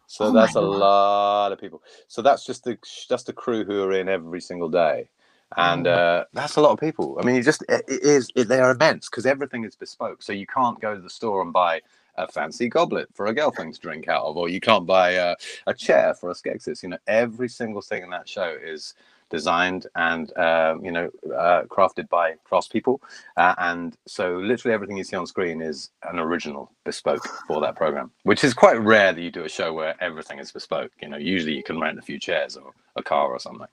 So 0.08 0.30
Oh 0.30 0.32
that's 0.32 0.56
a 0.56 0.62
God. 0.62 0.62
lot 0.62 1.52
of 1.52 1.60
people. 1.60 1.82
So 2.08 2.22
that's 2.22 2.46
just 2.46 2.64
the 2.64 2.78
that's 3.10 3.24
the 3.24 3.34
crew 3.34 3.66
who 3.66 3.84
are 3.84 3.92
in 3.92 4.08
every 4.08 4.40
single 4.40 4.70
day, 4.70 5.10
and 5.58 5.86
Mm. 5.86 5.88
uh, 5.88 6.24
that's 6.32 6.56
a 6.56 6.62
lot 6.62 6.72
of 6.72 6.80
people. 6.80 7.18
I 7.20 7.26
mean, 7.26 7.36
you 7.36 7.44
just 7.44 7.64
it, 7.68 7.84
it 7.88 8.02
is 8.04 8.30
it, 8.36 8.48
they 8.48 8.60
are 8.60 8.72
immense 8.72 9.10
because 9.10 9.26
everything 9.26 9.64
is 9.66 9.76
bespoke. 9.76 10.22
So 10.22 10.32
you 10.32 10.46
can't 10.46 10.80
go 10.80 10.94
to 10.96 11.02
the 11.02 11.10
store 11.10 11.42
and 11.42 11.52
buy 11.52 11.82
a 12.16 12.26
fancy 12.28 12.68
goblet 12.68 13.08
for 13.14 13.26
a 13.26 13.34
girlfriend 13.34 13.74
to 13.74 13.80
drink 13.80 14.08
out 14.08 14.24
of, 14.24 14.36
or 14.36 14.48
you 14.48 14.60
can't 14.60 14.86
buy 14.86 15.10
a, 15.12 15.34
a 15.66 15.74
chair 15.74 16.14
for 16.14 16.30
a 16.30 16.34
skeksis. 16.34 16.82
You 16.82 16.90
know, 16.90 16.98
every 17.06 17.48
single 17.48 17.82
thing 17.82 18.02
in 18.02 18.10
that 18.10 18.28
show 18.28 18.56
is 18.62 18.94
designed 19.30 19.86
and 19.94 20.36
um, 20.36 20.84
you 20.84 20.90
know 20.90 21.08
uh, 21.36 21.62
crafted 21.68 22.08
by 22.08 22.34
craftspeople, 22.50 22.98
uh, 23.36 23.54
and 23.58 23.96
so 24.06 24.36
literally 24.36 24.74
everything 24.74 24.96
you 24.96 25.04
see 25.04 25.16
on 25.16 25.26
screen 25.26 25.62
is 25.62 25.90
an 26.10 26.18
original, 26.18 26.70
bespoke 26.84 27.24
for 27.46 27.60
that 27.60 27.76
program, 27.76 28.10
which 28.24 28.44
is 28.44 28.52
quite 28.52 28.80
rare 28.80 29.12
that 29.12 29.20
you 29.22 29.30
do 29.30 29.44
a 29.44 29.48
show 29.48 29.72
where 29.72 29.94
everything 30.02 30.38
is 30.38 30.50
bespoke. 30.52 30.90
You 31.00 31.08
know, 31.08 31.16
usually 31.16 31.54
you 31.54 31.62
can 31.62 31.80
rent 31.80 31.98
a 31.98 32.02
few 32.02 32.18
chairs 32.18 32.56
or 32.56 32.72
a 32.96 33.02
car 33.02 33.28
or 33.30 33.38
something. 33.38 33.68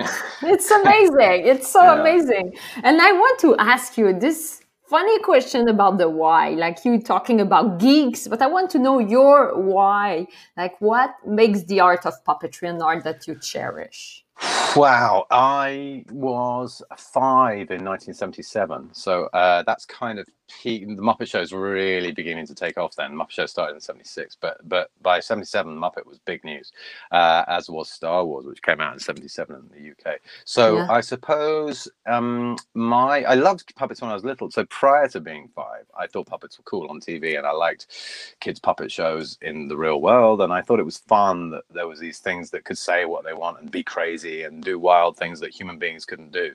it's 0.43 0.71
amazing 0.71 1.47
it's 1.47 1.71
so 1.71 1.83
Yeah. 1.83 2.01
amazing 2.01 2.55
and 2.83 3.01
i 3.03 3.13
want 3.13 3.39
to 3.39 3.55
ask 3.59 3.99
you 3.99 4.19
this 4.19 4.60
funny 4.91 5.19
question 5.21 5.69
about 5.69 5.99
the 5.99 6.09
why 6.09 6.51
like 6.51 6.85
you 6.85 7.01
talking 7.01 7.41
about 7.41 7.79
geeks 7.79 8.27
but 8.27 8.43
i 8.43 8.47
want 8.47 8.69
to 8.71 8.79
know 8.79 8.99
your 8.99 9.51
why. 9.61 10.27
Like 10.57 10.81
what 10.81 11.15
makes 11.27 11.63
the 11.65 11.81
art 11.81 12.07
of 12.07 12.15
puppetry 12.25 12.69
an 12.69 12.83
art 12.83 13.05
that 13.05 13.27
you 13.27 13.39
cherish? 13.39 14.25
Wow, 14.75 15.27
I 15.31 16.05
was 16.11 16.83
five 16.97 17.71
in 17.71 17.85
1977, 17.85 18.91
so 18.95 19.25
uh, 19.27 19.63
that's 19.65 19.85
kind 19.85 20.19
of 20.19 20.27
peak. 20.63 20.87
The 20.89 21.03
Muppet 21.03 21.29
Show's 21.29 21.53
really 21.53 22.13
beginning 22.13 22.47
to 22.49 22.55
take 22.55 22.79
off. 22.79 22.97
Then 22.97 23.13
Muppet 23.15 23.31
Show 23.33 23.47
started 23.47 23.75
in 23.77 23.81
'76, 23.81 24.37
but 24.41 24.59
but 24.69 24.91
by 25.03 25.21
'77, 25.21 25.77
Muppet 25.77 26.07
was 26.07 26.19
big 26.21 26.45
news, 26.45 26.73
uh, 27.13 27.45
as 27.49 27.71
was 27.71 27.91
Star 27.91 28.25
Wars, 28.25 28.47
which 28.47 28.63
came 28.63 28.81
out 28.81 28.95
in 28.95 29.01
'77 29.01 29.57
in 29.57 29.69
the 29.85 29.91
UK. 30.13 30.19
So 30.45 30.77
Yeah. 30.77 30.87
I 30.89 31.01
suppose 31.03 31.89
um, 32.07 32.57
my 32.75 33.23
I 33.25 33.35
loved 33.35 33.75
puppets 33.77 34.03
when 34.03 34.11
I 34.11 34.15
was 34.15 34.25
little. 34.25 34.51
So 34.51 34.65
prior 34.67 35.09
to 35.09 35.21
being 35.21 35.49
five, 35.57 35.87
I 35.99 36.07
thought 36.09 36.29
puppets 36.29 36.59
were 36.59 36.65
cool 36.65 36.89
on 36.91 37.01
TV, 37.01 37.39
and 37.39 37.47
I 37.47 37.53
liked 37.53 37.87
kids 38.41 38.61
puppet 38.61 38.93
shows 38.93 39.39
in 39.43 39.69
the 39.69 39.77
real 39.77 40.01
world 40.01 40.41
and 40.43 40.53
i 40.53 40.61
thought 40.61 40.79
it 40.81 40.85
was 40.85 40.99
fun 40.99 41.51
that 41.51 41.63
there 41.71 41.89
was 41.89 41.99
these 42.01 42.19
things 42.19 42.51
that 42.51 42.65
could 42.65 42.79
say 42.79 43.05
what 43.05 43.25
they 43.25 43.33
want 43.33 43.59
and 43.61 43.71
be 43.71 43.83
crazy 43.83 44.43
and 44.43 44.63
do 44.63 44.79
wild 44.79 45.17
things 45.17 45.41
that 45.41 45.51
human 45.55 45.79
beings 45.79 46.05
couldn't 46.05 46.33
do 46.33 46.53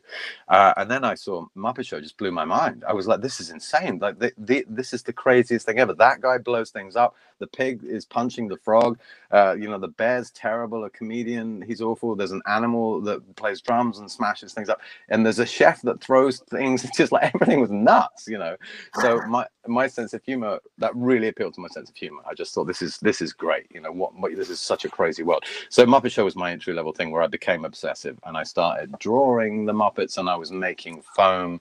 uh, 0.49 0.73
and 0.77 0.89
then 0.89 1.03
i 1.03 1.13
saw 1.15 1.45
muppet 1.57 1.85
show 1.85 1.99
just 1.99 2.17
blew 2.17 2.31
my 2.31 2.45
mind 2.45 2.83
i 2.87 2.93
was 2.93 3.07
like 3.07 3.21
this 3.21 3.39
is 3.39 3.49
insane 3.49 3.84
like 4.01 4.19
the, 4.19 4.33
the, 4.37 4.65
this 4.67 4.93
is 4.93 5.03
the 5.03 5.13
craziest 5.13 5.65
thing 5.65 5.79
ever. 5.79 5.93
That 5.93 6.21
guy 6.21 6.37
blows 6.37 6.71
things 6.71 6.95
up. 6.95 7.15
The 7.39 7.47
pig 7.47 7.83
is 7.83 8.05
punching 8.05 8.47
the 8.47 8.57
frog. 8.57 8.99
Uh, 9.31 9.55
you 9.59 9.69
know 9.69 9.77
the 9.77 9.89
bear's 9.89 10.31
terrible 10.31 10.85
a 10.85 10.89
comedian 10.89 11.61
he's 11.61 11.81
awful. 11.81 12.15
There's 12.15 12.31
an 12.31 12.41
animal 12.47 13.01
that 13.01 13.35
plays 13.35 13.61
drums 13.61 13.99
and 13.99 14.09
smashes 14.11 14.53
things 14.53 14.69
up. 14.69 14.81
And 15.09 15.25
there's 15.25 15.39
a 15.39 15.45
chef 15.45 15.81
that 15.83 16.01
throws 16.01 16.39
things 16.49 16.83
it's 16.85 16.97
just 16.97 17.11
like 17.11 17.33
everything 17.35 17.61
was 17.61 17.71
nuts 17.71 18.27
you 18.27 18.37
know? 18.37 18.55
So 19.01 19.21
my 19.27 19.45
my 19.67 19.87
sense 19.87 20.13
of 20.13 20.23
humor 20.23 20.59
that 20.77 20.95
really 20.95 21.27
appealed 21.27 21.55
to 21.55 21.61
my 21.61 21.67
sense 21.69 21.89
of 21.89 21.95
humor. 21.95 22.21
I 22.29 22.33
just 22.33 22.53
thought 22.53 22.65
this 22.65 22.81
is 22.81 22.97
this 22.99 23.21
is 23.21 23.33
great 23.33 23.67
you 23.73 23.81
know 23.81 23.91
what, 23.91 24.15
what 24.15 24.35
this 24.35 24.49
is 24.49 24.59
such 24.61 24.85
a 24.85 24.89
crazy 24.89 25.23
world. 25.23 25.43
So 25.69 25.85
muppet 25.85 26.11
show 26.11 26.25
was 26.25 26.35
my 26.35 26.51
entry 26.51 26.73
level 26.73 26.93
thing 26.93 27.11
where 27.11 27.21
i 27.21 27.27
became 27.27 27.65
obsessive 27.65 28.17
and 28.25 28.37
i 28.37 28.43
started 28.43 28.97
drawing 28.99 29.65
the 29.65 29.73
muppets 29.73 30.17
and 30.17 30.29
i 30.29 30.35
was 30.35 30.51
making 30.51 31.01
foam 31.15 31.59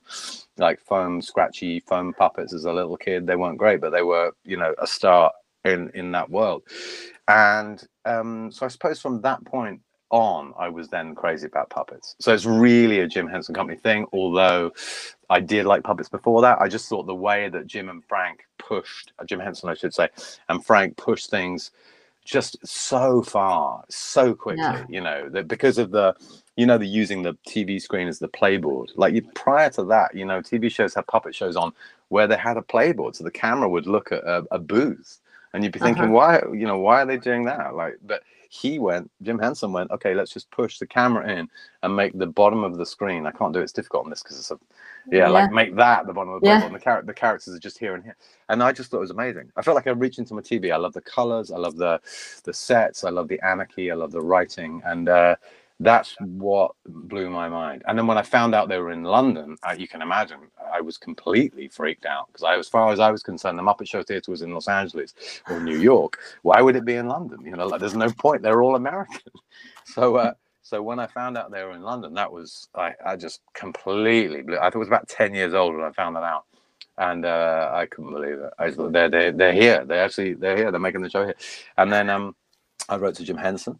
like 0.57 0.79
foam 0.81 1.21
scratchy 1.21 1.79
foam 1.81 2.13
puppets 2.13 2.53
as 2.53 2.65
a 2.65 2.73
little 2.73 2.97
kid 2.97 3.27
they 3.27 3.35
weren't 3.35 3.57
great 3.57 3.81
but 3.81 3.91
they 3.91 4.03
were 4.03 4.31
you 4.45 4.57
know 4.57 4.73
a 4.79 4.87
start 4.87 5.33
in 5.65 5.89
in 5.95 6.11
that 6.11 6.29
world 6.29 6.63
and 7.27 7.87
um 8.05 8.51
so 8.51 8.65
i 8.65 8.69
suppose 8.69 9.01
from 9.01 9.21
that 9.21 9.43
point 9.45 9.81
on, 10.11 10.53
I 10.57 10.69
was 10.69 10.87
then 10.89 11.15
crazy 11.15 11.47
about 11.47 11.69
puppets. 11.69 12.15
So 12.19 12.33
it's 12.33 12.45
really 12.45 12.99
a 13.01 13.07
Jim 13.07 13.27
Henson 13.27 13.55
Company 13.55 13.77
thing, 13.77 14.05
although 14.13 14.71
I 15.29 15.39
did 15.39 15.65
like 15.65 15.83
puppets 15.83 16.09
before 16.09 16.41
that. 16.43 16.61
I 16.61 16.67
just 16.67 16.87
thought 16.87 17.07
the 17.07 17.15
way 17.15 17.49
that 17.49 17.67
Jim 17.67 17.89
and 17.89 18.03
Frank 18.05 18.41
pushed, 18.57 19.13
uh, 19.19 19.25
Jim 19.25 19.39
Henson, 19.39 19.69
I 19.69 19.73
should 19.73 19.93
say, 19.93 20.09
and 20.49 20.65
Frank 20.65 20.97
pushed 20.97 21.29
things 21.29 21.71
just 22.25 22.57
so 22.65 23.21
far, 23.21 23.83
so 23.89 24.33
quickly, 24.35 24.63
Yeah. 24.63 24.85
you 24.89 25.01
know, 25.01 25.29
that 25.29 25.47
because 25.47 25.77
of 25.77 25.91
the, 25.91 26.15
you 26.57 26.65
know, 26.67 26.77
the 26.77 26.87
using 26.87 27.23
the 27.23 27.35
TV 27.47 27.81
screen 27.81 28.07
as 28.07 28.19
the 28.19 28.27
playboard. 28.29 28.91
Like 28.95 29.13
you, 29.15 29.23
prior 29.35 29.69
to 29.71 29.83
that, 29.85 30.15
you 30.15 30.25
know, 30.25 30.41
TV 30.41 30.71
shows 30.71 30.95
had 30.95 31.07
puppet 31.07 31.35
shows 31.35 31.55
on 31.55 31.73
where 32.09 32.27
they 32.27 32.37
had 32.37 32.57
a 32.57 32.61
playboard. 32.63 33.15
So 33.15 33.23
the 33.23 33.31
camera 33.31 33.69
would 33.69 33.87
look 33.87 34.11
at 34.11 34.23
a, 34.23 34.45
a 34.51 34.59
booth 34.59 35.19
and 35.53 35.63
you'd 35.63 35.73
be 35.73 35.79
thinking, 35.79 36.11
Uh-huh. 36.11 36.11
why, 36.11 36.41
you 36.53 36.67
know, 36.67 36.79
why 36.79 37.01
are 37.01 37.05
they 37.07 37.17
doing 37.17 37.45
that? 37.45 37.75
Like, 37.75 37.95
but 38.05 38.23
he 38.49 38.79
went, 38.79 39.11
Jim 39.23 39.39
Henson 39.39 39.73
went, 39.73 39.91
okay, 39.91 40.13
let's 40.13 40.31
just 40.33 40.51
push 40.51 40.79
the 40.79 40.87
camera 40.87 41.27
in 41.31 41.49
and 41.83 41.95
make 41.95 42.17
the 42.17 42.27
bottom 42.27 42.63
of 42.63 42.77
the 42.77 42.85
screen. 42.85 43.25
I 43.25 43.31
can't 43.31 43.53
do 43.53 43.59
it. 43.61 43.63
It's 43.63 43.73
difficult 43.73 44.05
on 44.05 44.11
this 44.11 44.23
because 44.23 44.39
it's 44.39 44.51
a, 44.51 44.59
yeah, 45.11 45.27
like 45.27 45.49
make 45.49 45.75
that 45.77 46.07
the 46.07 46.13
bottom 46.13 46.33
of 46.33 46.41
the 46.41 46.47
Yeah. 46.47 46.49
playboard. 46.49 46.71
And 46.71 46.79
the, 46.79 46.83
char- 46.83 47.01
the 47.03 47.13
characters 47.13 47.55
are 47.55 47.59
just 47.59 47.79
here 47.79 47.95
and 47.95 48.03
here. 48.03 48.17
And 48.49 48.63
I 48.63 48.71
just 48.73 48.91
thought 48.91 48.97
it 48.97 49.01
was 49.01 49.11
amazing. 49.11 49.51
I 49.57 49.63
felt 49.63 49.75
like 49.75 49.87
I 49.87 49.91
reached 49.91 50.19
into 50.19 50.35
my 50.35 50.41
TV. 50.41 50.71
I 50.73 50.77
love 50.77 50.93
the 50.93 51.01
colors. 51.01 51.51
I 51.51 51.57
love 51.57 51.77
the, 51.77 51.99
the 52.45 52.53
sets. 52.53 53.03
I 53.03 53.09
love 53.09 53.27
the 53.27 53.41
anarchy. 53.45 53.91
I 53.91 53.95
love 53.95 54.11
the 54.11 54.21
writing. 54.21 54.81
And, 54.85 55.09
uh, 55.09 55.35
that's 55.79 56.15
what 56.19 56.71
blew 56.87 57.29
my 57.29 57.49
mind. 57.49 57.83
And 57.87 57.97
then 57.97 58.07
when 58.07 58.17
I 58.17 58.21
found 58.21 58.55
out 58.55 58.69
they 58.69 58.79
were 58.79 58.91
in 58.91 59.03
London, 59.03 59.57
you 59.77 59.87
can 59.87 60.01
imagine 60.01 60.39
I 60.73 60.81
was 60.81 60.97
completely 60.97 61.67
freaked 61.67 62.05
out 62.05 62.27
because 62.27 62.43
as 62.59 62.69
far 62.69 62.91
as 62.93 62.99
I 62.99 63.11
was 63.11 63.23
concerned, 63.23 63.59
the 63.59 63.63
Muppet 63.63 63.87
Show 63.89 64.03
Theatre 64.03 64.31
was 64.31 64.41
in 64.41 64.53
Los 64.53 64.69
Angeles 64.69 65.13
or 65.49 65.59
New 65.59 65.77
York. 65.77 66.19
Why 66.43 66.61
would 66.61 66.77
it 66.77 66.85
be 66.85 66.95
in 66.95 67.07
London? 67.07 67.41
You 67.45 67.57
know, 67.57 67.67
like 67.67 67.81
there's 67.81 67.95
no 67.95 68.09
point. 68.09 68.41
They're 68.41 68.61
all 68.63 68.75
American. 68.75 69.21
So, 69.85 70.15
uh, 70.17 70.33
so 70.63 70.81
when 70.81 70.99
I 70.99 71.07
found 71.07 71.37
out 71.37 71.51
they 71.51 71.63
were 71.63 71.73
in 71.73 71.83
London, 71.83 72.15
that 72.15 72.31
was 72.31 72.69
I, 72.75 72.93
I 73.05 73.15
just 73.15 73.41
completely 73.53 74.41
blew. 74.41 74.57
I 74.57 74.61
thought 74.63 74.75
it 74.75 74.79
was 74.79 74.87
about 74.87 75.07
ten 75.07 75.33
years 75.35 75.53
old 75.53 75.75
when 75.75 75.85
I 75.85 75.91
found 75.91 76.15
that 76.15 76.23
out, 76.23 76.45
and 76.97 77.25
uh, 77.25 77.71
I 77.73 77.85
couldn't 77.85 78.11
believe 78.13 78.39
it. 78.39 78.51
I 78.59 78.71
thought 78.71 78.93
they're 78.93 79.09
they 79.09 79.31
they're 79.31 79.53
here. 79.53 79.85
They 79.85 79.99
actually 79.99 80.33
they're 80.33 80.57
here. 80.57 80.71
They're 80.71 80.79
making 80.79 81.01
the 81.03 81.09
show 81.09 81.23
here. 81.25 81.35
And 81.77 81.93
then 81.93 82.09
um, 82.09 82.35
I 82.89 82.97
wrote 82.97 83.15
to 83.15 83.23
Jim 83.23 83.37
Henson, 83.37 83.79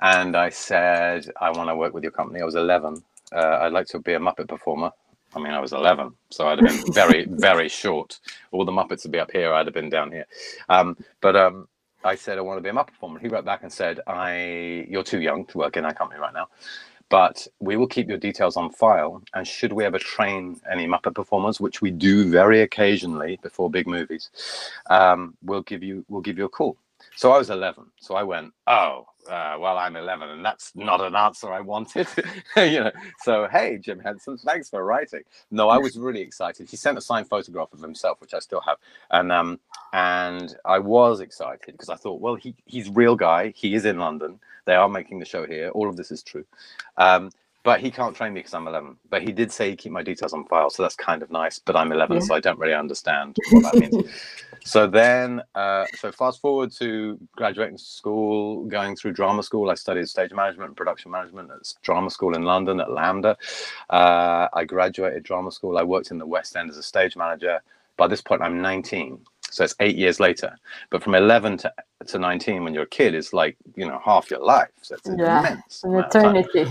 and 0.00 0.36
I 0.36 0.50
said 0.50 1.30
I 1.40 1.50
want 1.50 1.68
to 1.68 1.76
work 1.76 1.94
with 1.94 2.02
your 2.04 2.12
company. 2.12 2.40
I 2.40 2.44
was 2.44 2.54
eleven. 2.54 3.02
Uh, 3.32 3.58
I'd 3.62 3.72
like 3.72 3.86
to 3.88 3.98
be 3.98 4.14
a 4.14 4.18
Muppet 4.18 4.48
performer. 4.48 4.92
I 5.34 5.40
mean, 5.40 5.52
I 5.52 5.60
was 5.60 5.72
11, 5.72 6.12
so 6.30 6.46
I'd 6.46 6.60
have 6.60 6.68
been 6.68 6.92
very, 6.92 7.26
very 7.28 7.68
short. 7.68 8.20
All 8.52 8.64
the 8.64 8.72
Muppets 8.72 9.02
would 9.02 9.12
be 9.12 9.18
up 9.18 9.32
here. 9.32 9.52
I'd 9.52 9.66
have 9.66 9.74
been 9.74 9.90
down 9.90 10.12
here. 10.12 10.26
Um, 10.68 10.96
but 11.20 11.34
um, 11.34 11.68
I 12.04 12.14
said 12.14 12.38
I 12.38 12.42
want 12.42 12.58
to 12.58 12.62
be 12.62 12.68
a 12.68 12.72
Muppet 12.72 12.88
performer. 12.88 13.18
He 13.18 13.28
wrote 13.28 13.44
back 13.44 13.62
and 13.62 13.72
said, 13.72 14.00
"I, 14.06 14.86
you're 14.88 15.02
too 15.02 15.20
young 15.20 15.46
to 15.46 15.58
work 15.58 15.76
in 15.76 15.84
our 15.84 15.94
company 15.94 16.20
right 16.20 16.34
now, 16.34 16.48
but 17.08 17.46
we 17.60 17.76
will 17.76 17.88
keep 17.88 18.08
your 18.08 18.18
details 18.18 18.56
on 18.56 18.70
file. 18.70 19.22
And 19.34 19.46
should 19.46 19.72
we 19.72 19.84
ever 19.84 19.98
train 19.98 20.60
any 20.70 20.86
Muppet 20.86 21.14
performers, 21.14 21.60
which 21.60 21.82
we 21.82 21.90
do 21.90 22.30
very 22.30 22.60
occasionally 22.62 23.38
before 23.42 23.70
big 23.70 23.88
movies, 23.88 24.30
um, 24.90 25.36
we'll 25.42 25.62
give 25.62 25.82
you, 25.82 26.04
we'll 26.08 26.22
give 26.22 26.38
you 26.38 26.44
a 26.44 26.48
call." 26.50 26.76
So 27.16 27.32
I 27.32 27.38
was 27.38 27.50
11. 27.50 27.84
So 28.00 28.14
I 28.14 28.22
went, 28.22 28.52
"Oh, 28.66 29.06
uh, 29.28 29.56
well, 29.58 29.78
I'm 29.78 29.96
11, 29.96 30.28
and 30.30 30.44
that's 30.44 30.72
not 30.74 31.00
an 31.00 31.14
answer 31.14 31.52
I 31.52 31.60
wanted." 31.60 32.06
you 32.56 32.80
know. 32.80 32.92
So 33.20 33.48
hey, 33.50 33.78
Jim 33.78 34.00
Henson, 34.00 34.36
thanks 34.38 34.70
for 34.70 34.84
writing. 34.84 35.22
No, 35.50 35.68
I 35.68 35.78
was 35.78 35.98
really 35.98 36.20
excited. 36.20 36.68
He 36.68 36.76
sent 36.76 36.98
a 36.98 37.00
signed 37.00 37.28
photograph 37.28 37.72
of 37.72 37.80
himself, 37.80 38.20
which 38.20 38.34
I 38.34 38.38
still 38.38 38.60
have, 38.62 38.78
and 39.10 39.30
um, 39.32 39.60
and 39.92 40.56
I 40.64 40.78
was 40.78 41.20
excited 41.20 41.60
because 41.66 41.88
I 41.88 41.96
thought, 41.96 42.20
well, 42.20 42.34
he 42.34 42.54
he's 42.66 42.88
real 42.90 43.16
guy. 43.16 43.52
He 43.54 43.74
is 43.74 43.84
in 43.84 43.98
London. 43.98 44.40
They 44.66 44.74
are 44.74 44.88
making 44.88 45.18
the 45.18 45.26
show 45.26 45.46
here. 45.46 45.68
All 45.70 45.88
of 45.88 45.96
this 45.96 46.10
is 46.10 46.22
true. 46.22 46.44
Um, 46.96 47.30
but 47.64 47.80
he 47.80 47.90
can't 47.90 48.14
train 48.14 48.34
me 48.34 48.40
because 48.40 48.52
I'm 48.52 48.68
11. 48.68 48.96
But 49.08 49.22
he 49.22 49.32
did 49.32 49.50
say 49.50 49.70
he'd 49.70 49.78
keep 49.78 49.90
my 49.90 50.02
details 50.02 50.34
on 50.34 50.44
file, 50.44 50.68
so 50.68 50.82
that's 50.82 50.94
kind 50.94 51.22
of 51.22 51.30
nice. 51.30 51.58
But 51.58 51.76
I'm 51.76 51.92
11, 51.92 52.18
Yeah. 52.18 52.22
so 52.22 52.34
I 52.34 52.40
don't 52.40 52.58
really 52.58 52.74
understand 52.74 53.36
what 53.50 53.72
that 53.72 53.74
means. 53.80 54.06
so 54.64 54.86
then, 54.86 55.42
uh, 55.54 55.86
so 55.98 56.12
fast 56.12 56.42
forward 56.42 56.70
to 56.72 57.18
graduating 57.34 57.78
school, 57.78 58.64
going 58.66 58.94
through 58.94 59.12
drama 59.12 59.42
school. 59.42 59.70
I 59.70 59.74
studied 59.74 60.06
stage 60.10 60.32
management 60.32 60.68
and 60.68 60.76
production 60.76 61.10
management 61.10 61.50
at 61.50 61.72
drama 61.82 62.10
school 62.10 62.36
in 62.36 62.42
London 62.42 62.80
at 62.80 62.88
LAMDA. 62.88 63.34
Uh, 63.88 64.48
I 64.52 64.64
graduated 64.64 65.22
drama 65.22 65.50
school. 65.50 65.78
I 65.78 65.82
worked 65.82 66.10
in 66.10 66.18
the 66.18 66.26
West 66.26 66.56
End 66.56 66.68
as 66.68 66.76
a 66.76 66.82
stage 66.82 67.16
manager. 67.16 67.62
By 67.96 68.08
this 68.08 68.20
point, 68.20 68.42
I'm 68.42 68.60
19. 68.60 69.18
So 69.50 69.64
it's 69.64 69.74
eight 69.80 69.96
years 69.96 70.20
later. 70.20 70.54
But 70.90 71.02
from 71.02 71.14
11 71.14 71.58
to, 71.58 71.72
to 72.08 72.18
19, 72.18 72.62
when 72.62 72.74
you're 72.74 72.82
a 72.82 72.86
kid, 72.86 73.14
is 73.14 73.32
like, 73.32 73.56
you 73.74 73.86
know, 73.86 74.00
half 74.04 74.30
your 74.30 74.40
life. 74.40 74.68
So 74.82 74.96
it's 74.96 75.08
yeah, 75.16 75.40
immense. 75.40 75.82
An 75.84 75.94
eternity. 75.94 76.66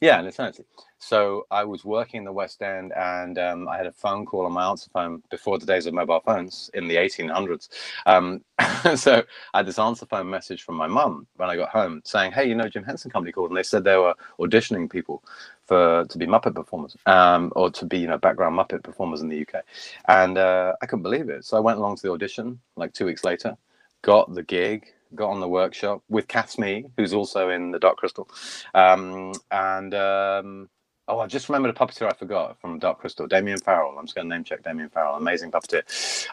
Yeah, 0.00 0.20
an 0.20 0.28
eternity. 0.28 0.64
So 1.00 1.48
I 1.50 1.64
was 1.64 1.84
working 1.84 2.20
in 2.20 2.24
the 2.26 2.32
West 2.32 2.62
End 2.62 2.94
and 2.96 3.38
um, 3.40 3.68
I 3.68 3.78
had 3.78 3.88
a 3.88 3.92
phone 3.92 4.28
call 4.28 4.46
on 4.46 4.52
my 4.52 4.68
answer 4.70 4.90
phone 4.94 5.24
before 5.32 5.58
the 5.58 5.66
days 5.66 5.88
of 5.88 5.94
mobile 5.96 6.20
phones 6.24 6.70
in 6.76 6.88
the 6.88 6.98
1800s. 6.98 7.70
Um, 8.06 8.44
so 8.96 9.24
I 9.56 9.58
had 9.60 9.66
this 9.66 9.80
answer 9.80 10.06
phone 10.06 10.30
message 10.30 10.62
from 10.64 10.76
my 10.76 10.86
mum 10.86 11.26
when 11.38 11.50
I 11.50 11.56
got 11.56 11.70
home 11.70 12.02
saying, 12.06 12.32
Hey, 12.32 12.48
you 12.48 12.54
know, 12.54 12.70
Jim 12.70 12.84
Henson 12.84 13.10
Company 13.10 13.32
called 13.32 13.50
and 13.50 13.58
they 13.58 13.64
said 13.64 13.84
they 13.84 13.98
were 13.98 14.14
auditioning 14.40 14.88
people 14.90 15.24
for 15.66 16.06
to 16.06 16.18
be 16.18 16.28
Muppet 16.28 16.54
performers 16.54 16.96
um, 17.08 17.52
or 17.56 17.72
to 17.72 17.86
be, 17.86 17.98
you 17.98 18.08
know, 18.08 18.20
background 18.20 18.56
Muppet 18.56 18.84
performers 18.84 19.22
in 19.22 19.30
the 19.30 19.42
UK. 19.42 19.64
And 20.08 20.38
uh, 20.38 20.74
I 20.82 20.86
couldn't 20.86 21.04
believe 21.04 21.30
it. 21.30 21.44
So 21.46 21.58
I 21.58 21.60
went 21.60 21.80
along 21.80 21.96
to 21.98 22.02
the 22.04 22.12
audition 22.12 22.60
like 22.76 22.94
two 22.94 23.06
weeks 23.06 23.24
later, 23.24 23.58
got 24.04 24.32
the 24.34 24.44
gig, 24.44 24.86
got 25.14 25.30
on 25.30 25.40
the 25.40 25.48
workshop 25.48 26.02
with 26.08 26.28
Kath 26.28 26.50
Smee, 26.50 26.84
who's 26.96 27.12
also 27.14 27.50
in 27.50 27.70
the 27.70 27.78
Dark 27.78 27.96
Crystal. 27.96 28.28
Um, 28.74 29.32
and 29.50 29.94
um, 29.94 30.68
Oh, 31.08 31.20
I 31.20 31.28
just 31.28 31.48
remembered 31.48 31.70
a 31.70 31.78
puppeteer 31.78 32.10
I 32.10 32.14
forgot 32.14 32.60
from 32.60 32.80
Dark 32.80 32.98
Crystal, 32.98 33.28
Damian 33.28 33.58
Farrell. 33.58 33.96
I'm 33.96 34.06
just 34.06 34.16
going 34.16 34.28
to 34.28 34.34
name 34.34 34.42
check 34.42 34.64
Damian 34.64 34.88
Farrell, 34.88 35.14
amazing 35.14 35.52
puppeteer, 35.52 35.82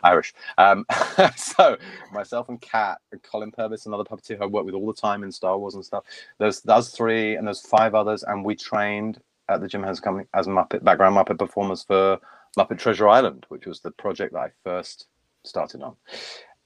Irish. 0.01 0.33
Um, 0.57 0.83
so 1.35 1.77
myself 2.11 2.49
and 2.49 2.59
Kat 2.59 2.97
and 3.11 3.21
Colin 3.21 3.51
Purvis, 3.51 3.85
another 3.85 4.03
puppeteer 4.03 4.41
I 4.41 4.47
work 4.47 4.65
with 4.65 4.73
all 4.73 4.87
the 4.87 4.99
time 4.99 5.21
in 5.21 5.31
Star 5.31 5.59
Wars 5.59 5.75
and 5.75 5.85
stuff. 5.85 6.05
There's 6.39 6.61
those 6.61 6.89
three, 6.89 7.35
and 7.35 7.45
there's 7.45 7.61
five 7.61 7.93
others, 7.93 8.23
and 8.23 8.43
we 8.43 8.55
trained 8.55 9.19
at 9.47 9.61
the 9.61 9.67
Jim 9.67 9.83
Henson 9.83 10.03
Company 10.03 10.27
as 10.33 10.47
Muppet 10.47 10.83
background 10.83 11.15
Muppet 11.15 11.37
performers 11.37 11.83
for 11.83 12.17
Muppet 12.57 12.79
Treasure 12.79 13.07
Island, 13.07 13.45
which 13.49 13.67
was 13.67 13.79
the 13.79 13.91
project 13.91 14.33
that 14.33 14.39
I 14.39 14.49
first 14.63 15.05
started 15.43 15.83
on. 15.83 15.95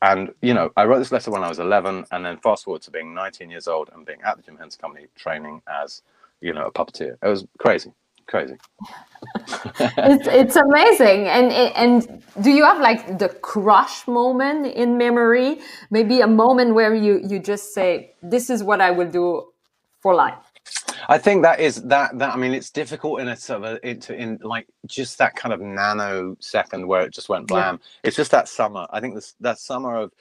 And 0.02 0.32
you 0.42 0.54
know, 0.54 0.72
I 0.78 0.86
wrote 0.86 1.00
this 1.00 1.12
letter 1.12 1.32
when 1.32 1.44
I 1.44 1.50
was 1.50 1.60
11, 1.60 2.06
and 2.12 2.26
then 2.26 2.38
fast 2.38 2.66
forward 2.66 2.82
to 2.84 2.92
being 2.92 3.14
19 3.14 3.50
years 3.50 3.68
old 3.68 3.90
and 3.94 4.06
being 4.06 4.22
at 4.24 4.38
the 4.38 4.44
Jim 4.44 4.58
Henson 4.58 4.80
Company 4.80 5.08
training 5.16 5.62
as 5.68 6.04
you 6.42 6.54
know 6.54 6.66
a 6.66 6.72
puppeteer. 6.72 7.18
It 7.22 7.28
was 7.28 7.46
crazy, 7.58 7.92
crazy. 8.28 8.58
it's 9.80 10.28
it's 10.28 10.56
amazing. 10.56 11.28
And 11.28 11.52
and 11.52 12.24
do 12.42 12.52
you 12.52 12.64
have 12.64 12.80
like 12.80 13.18
the 13.18 13.30
crush 13.30 14.08
moment 14.08 14.68
in 14.68 14.98
memory? 14.98 15.60
Maybe 15.90 16.22
a 16.22 16.28
moment 16.28 16.76
where 16.76 16.94
you 16.94 17.20
you 17.28 17.40
just 17.40 17.74
say, 17.74 18.14
"This 18.22 18.52
is 18.52 18.64
what 18.64 18.82
I 18.82 18.92
will 18.92 19.10
do 19.10 19.48
for 20.00 20.14
life." 20.14 20.57
I 21.08 21.18
think 21.18 21.44
that 21.44 21.60
is 21.60 21.82
that 21.84 22.18
that 22.20 22.34
I 22.34 22.38
mean 22.38 22.54
it's 22.54 22.70
difficult 22.70 23.22
in 23.22 23.30
a 23.30 23.36
sort 23.36 23.64
of 23.64 23.72
a, 23.74 23.90
it, 23.90 24.10
in 24.10 24.40
like 24.42 24.68
just 24.86 25.18
that 25.20 25.36
kind 25.36 25.54
of 25.54 25.62
nanosecond 25.62 26.86
where 26.86 27.02
it 27.02 27.14
just 27.14 27.30
went 27.30 27.48
blam. 27.48 27.80
Yeah. 27.82 28.08
It's 28.10 28.18
just 28.18 28.32
that 28.32 28.48
summer. 28.50 28.86
I 28.90 29.00
think 29.00 29.16
this 29.16 29.34
that 29.40 29.58
summer 29.58 29.96
of 29.96 30.12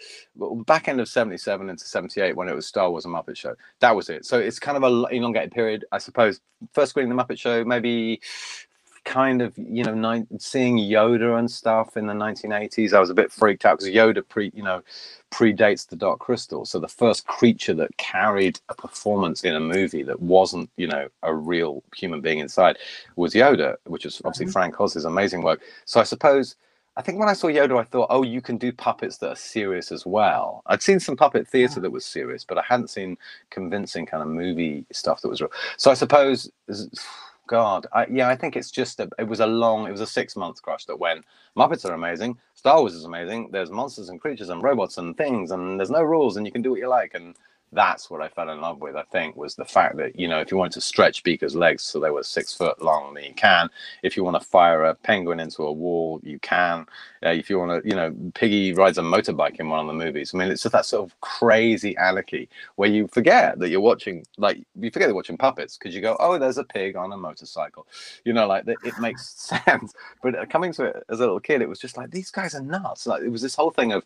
back 0.66 0.88
end 0.88 1.00
of 1.00 1.08
seventy 1.08 1.38
seven 1.38 1.68
into 1.68 1.84
seventy 1.84 2.20
eight 2.20 2.36
when 2.36 2.48
it 2.48 2.54
was 2.54 2.66
Star 2.66 2.90
Wars 2.90 3.04
and 3.04 3.14
Muppet 3.14 3.36
Show. 3.36 3.54
That 3.80 3.96
was 3.96 4.08
it. 4.08 4.24
So 4.24 4.38
it's 4.38 4.58
kind 4.60 4.76
of 4.76 4.84
a 4.84 5.06
elongated 5.14 5.52
period, 5.52 5.84
I 5.90 5.98
suppose. 5.98 6.40
First 6.72 6.90
screening 6.90 7.14
the 7.14 7.22
Muppet 7.22 7.38
Show, 7.38 7.64
maybe 7.64 8.20
kind 9.06 9.40
of 9.40 9.56
you 9.56 9.84
know 9.84 10.26
seeing 10.38 10.76
Yoda 10.76 11.38
and 11.38 11.50
stuff 11.50 11.96
in 11.96 12.06
the 12.06 12.12
1980s. 12.12 12.92
I 12.92 13.00
was 13.00 13.08
a 13.08 13.14
bit 13.14 13.32
freaked 13.32 13.64
out 13.64 13.78
because 13.78 13.94
Yoda 13.94 14.28
pre 14.28 14.50
you 14.52 14.62
know 14.62 14.82
predates 15.30 15.88
the 15.88 15.96
Dark 15.96 16.18
Crystal. 16.18 16.66
So 16.66 16.78
the 16.78 16.88
first 16.88 17.26
creature 17.26 17.72
that 17.75 17.96
carried 17.96 18.60
a 18.68 18.75
performance 18.75 19.44
in 19.44 19.54
a 19.54 19.60
movie 19.60 20.02
that 20.02 20.20
wasn't 20.20 20.68
you 20.76 20.88
know 20.88 21.08
a 21.22 21.32
real 21.32 21.82
human 21.94 22.20
being 22.20 22.40
inside 22.40 22.76
was 23.14 23.32
Yoda, 23.32 23.76
which 23.84 24.04
is 24.04 24.20
obviously 24.25 24.46
mm-hmm. 24.46 24.52
Frank 24.52 24.80
Oz's 24.80 25.06
amazing 25.06 25.42
work. 25.42 25.62
So 25.86 26.00
I 26.00 26.04
suppose. 26.04 26.56
I 26.98 27.02
think 27.02 27.18
when 27.18 27.28
I 27.28 27.34
saw 27.34 27.48
Yoda, 27.48 27.78
I 27.78 27.84
thought, 27.84 28.06
oh, 28.08 28.22
you 28.22 28.40
can 28.40 28.56
do 28.56 28.72
puppets 28.72 29.18
that 29.18 29.28
are 29.28 29.36
serious 29.36 29.92
as 29.92 30.06
well. 30.06 30.62
I'd 30.64 30.82
seen 30.82 30.98
some 30.98 31.14
puppet 31.14 31.46
theater 31.46 31.78
that 31.78 31.90
was 31.90 32.06
serious, 32.06 32.42
but 32.42 32.56
I 32.56 32.62
hadn't 32.66 32.88
seen 32.88 33.18
convincing 33.50 34.06
kind 34.06 34.22
of 34.22 34.30
movie 34.30 34.86
stuff 34.92 35.20
that 35.20 35.28
was 35.28 35.42
real. 35.42 35.52
So 35.76 35.90
I 35.90 35.94
suppose 35.94 36.50
God, 37.46 37.86
I, 37.92 38.06
yeah, 38.10 38.28
I 38.28 38.36
think 38.36 38.56
it's 38.56 38.70
just 38.70 39.00
a, 39.00 39.08
it 39.18 39.28
was 39.28 39.40
a 39.40 39.46
long, 39.46 39.86
it 39.86 39.92
was 39.92 40.00
a 40.00 40.06
six 40.06 40.36
month 40.36 40.62
crush 40.62 40.86
that 40.86 40.98
went. 40.98 41.24
Muppets 41.56 41.88
are 41.88 41.94
amazing, 41.94 42.38
Star 42.54 42.80
Wars 42.80 42.94
is 42.94 43.04
amazing. 43.04 43.50
There's 43.52 43.71
monsters 43.71 44.08
and 44.08 44.21
creatures 44.21 44.50
and 44.50 44.62
robots 44.62 44.99
and 44.99 45.16
things, 45.16 45.50
and 45.52 45.78
there's 45.78 45.90
no 45.90 46.02
rules, 46.02 46.36
and 46.36 46.47
you 46.47 46.52
can 46.52 46.62
do 46.62 46.71
what 46.71 46.80
you 46.80 46.88
like. 46.88 47.14
And 47.14 47.36
that's 47.72 48.10
what 48.10 48.22
I 48.22 48.28
fell 48.28 48.50
in 48.50 48.60
love 48.60 48.80
with. 48.80 48.96
I 48.96 49.02
think 49.02 49.36
was 49.36 49.54
the 49.54 49.64
fact 49.64 49.96
that 49.96 50.18
you 50.18 50.28
know 50.28 50.40
if 50.40 50.50
you 50.50 50.56
wanted 50.56 50.72
to 50.72 50.80
stretch 50.80 51.22
Beaker's 51.22 51.54
legs 51.54 51.82
so 51.82 52.00
they 52.00 52.10
were 52.10 52.22
six 52.22 52.54
foot 52.54 52.80
long, 52.80 53.14
then 53.14 53.24
you 53.24 53.34
can. 53.34 53.68
If 54.02 54.16
you 54.16 54.24
want 54.24 54.40
to 54.40 54.46
fire 54.46 54.84
a 54.84 54.94
penguin 54.94 55.40
into 55.40 55.62
a 55.62 55.72
wall, 55.72 56.20
you 56.22 56.38
can. 56.38 56.86
Uh, 57.24 57.30
if 57.30 57.50
you 57.50 57.58
want 57.58 57.82
to, 57.82 57.88
you 57.88 57.94
know, 57.94 58.14
Piggy 58.34 58.72
rides 58.72 58.98
a 58.98 59.02
motorbike 59.02 59.58
in 59.58 59.68
one 59.68 59.80
of 59.80 59.86
the 59.86 59.92
movies. 59.92 60.32
I 60.32 60.38
mean, 60.38 60.50
it's 60.50 60.62
just 60.62 60.72
that 60.72 60.86
sort 60.86 61.08
of 61.08 61.20
crazy 61.20 61.96
anarchy 61.96 62.48
where 62.76 62.88
you 62.88 63.08
forget 63.08 63.58
that 63.58 63.68
you're 63.68 63.80
watching, 63.80 64.24
like 64.38 64.58
you 64.78 64.90
forget 64.90 65.08
you're 65.08 65.16
watching 65.16 65.36
puppets 65.36 65.76
because 65.76 65.94
you 65.94 66.00
go, 66.00 66.16
oh, 66.20 66.38
there's 66.38 66.58
a 66.58 66.64
pig 66.64 66.94
on 66.96 67.12
a 67.12 67.16
motorcycle. 67.16 67.86
You 68.24 68.32
know, 68.32 68.46
like 68.46 68.64
it 68.66 68.98
makes 69.00 69.28
sense. 69.64 69.92
But 70.22 70.48
coming 70.50 70.72
to 70.74 70.84
it 70.84 71.04
as 71.08 71.18
a 71.18 71.22
little 71.22 71.40
kid, 71.40 71.62
it 71.62 71.68
was 71.68 71.78
just 71.78 71.96
like 71.96 72.10
these 72.10 72.30
guys 72.30 72.54
are 72.54 72.62
nuts. 72.62 73.06
Like 73.06 73.22
it 73.22 73.30
was 73.30 73.42
this 73.42 73.54
whole 73.54 73.70
thing 73.70 73.92
of 73.92 74.04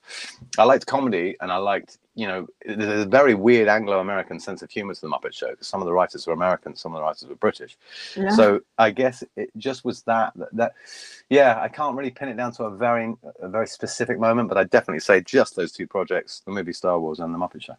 I 0.59 0.65
liked 0.65 0.87
comedy 0.87 1.37
and 1.41 1.53
I 1.53 1.57
liked 1.57 1.99
you 2.15 2.27
know, 2.27 2.47
there's 2.65 3.07
a 3.07 3.09
very 3.09 3.35
weird 3.35 3.69
Anglo-American 3.69 4.41
sense 4.41 4.63
of 4.63 4.71
humor 4.71 4.95
to 4.95 5.01
the 5.01 5.09
Muppet 5.09 5.33
Show 5.33 5.51
because 5.51 5.69
some 5.69 5.81
of 5.81 5.87
the 5.87 5.93
writers 5.93 6.27
were 6.27 6.33
American, 6.33 6.75
some 6.75 6.93
of 6.93 6.99
the 6.99 7.03
writers 7.03 7.27
were 7.29 7.37
British. 7.37 7.79
Yeah. 8.17 8.31
So 8.31 8.61
I 8.79 8.91
guess 8.91 9.23
it 9.37 9.51
just 9.57 9.85
was 9.85 10.03
that, 10.03 10.33
that, 10.37 10.49
that 10.53 10.73
yeah, 11.29 11.61
I 11.61 11.69
can't 11.69 11.97
really 11.97 12.11
pin 12.11 12.29
it 12.29 12.37
down 12.37 12.53
to 12.53 12.65
a 12.65 12.77
very 12.77 13.15
a 13.41 13.49
very 13.49 13.67
specific 13.67 14.19
moment, 14.19 14.49
but 14.49 14.59
I 14.59 14.65
definitely 14.65 15.01
say 15.01 15.21
just 15.21 15.55
those 15.57 15.73
two 15.73 15.87
projects: 15.87 16.43
the 16.45 16.53
movie 16.53 16.73
Star 16.73 16.99
Wars 16.99 17.21
and 17.21 17.33
the 17.33 17.39
Muppet 17.39 17.63
Show. 17.63 17.77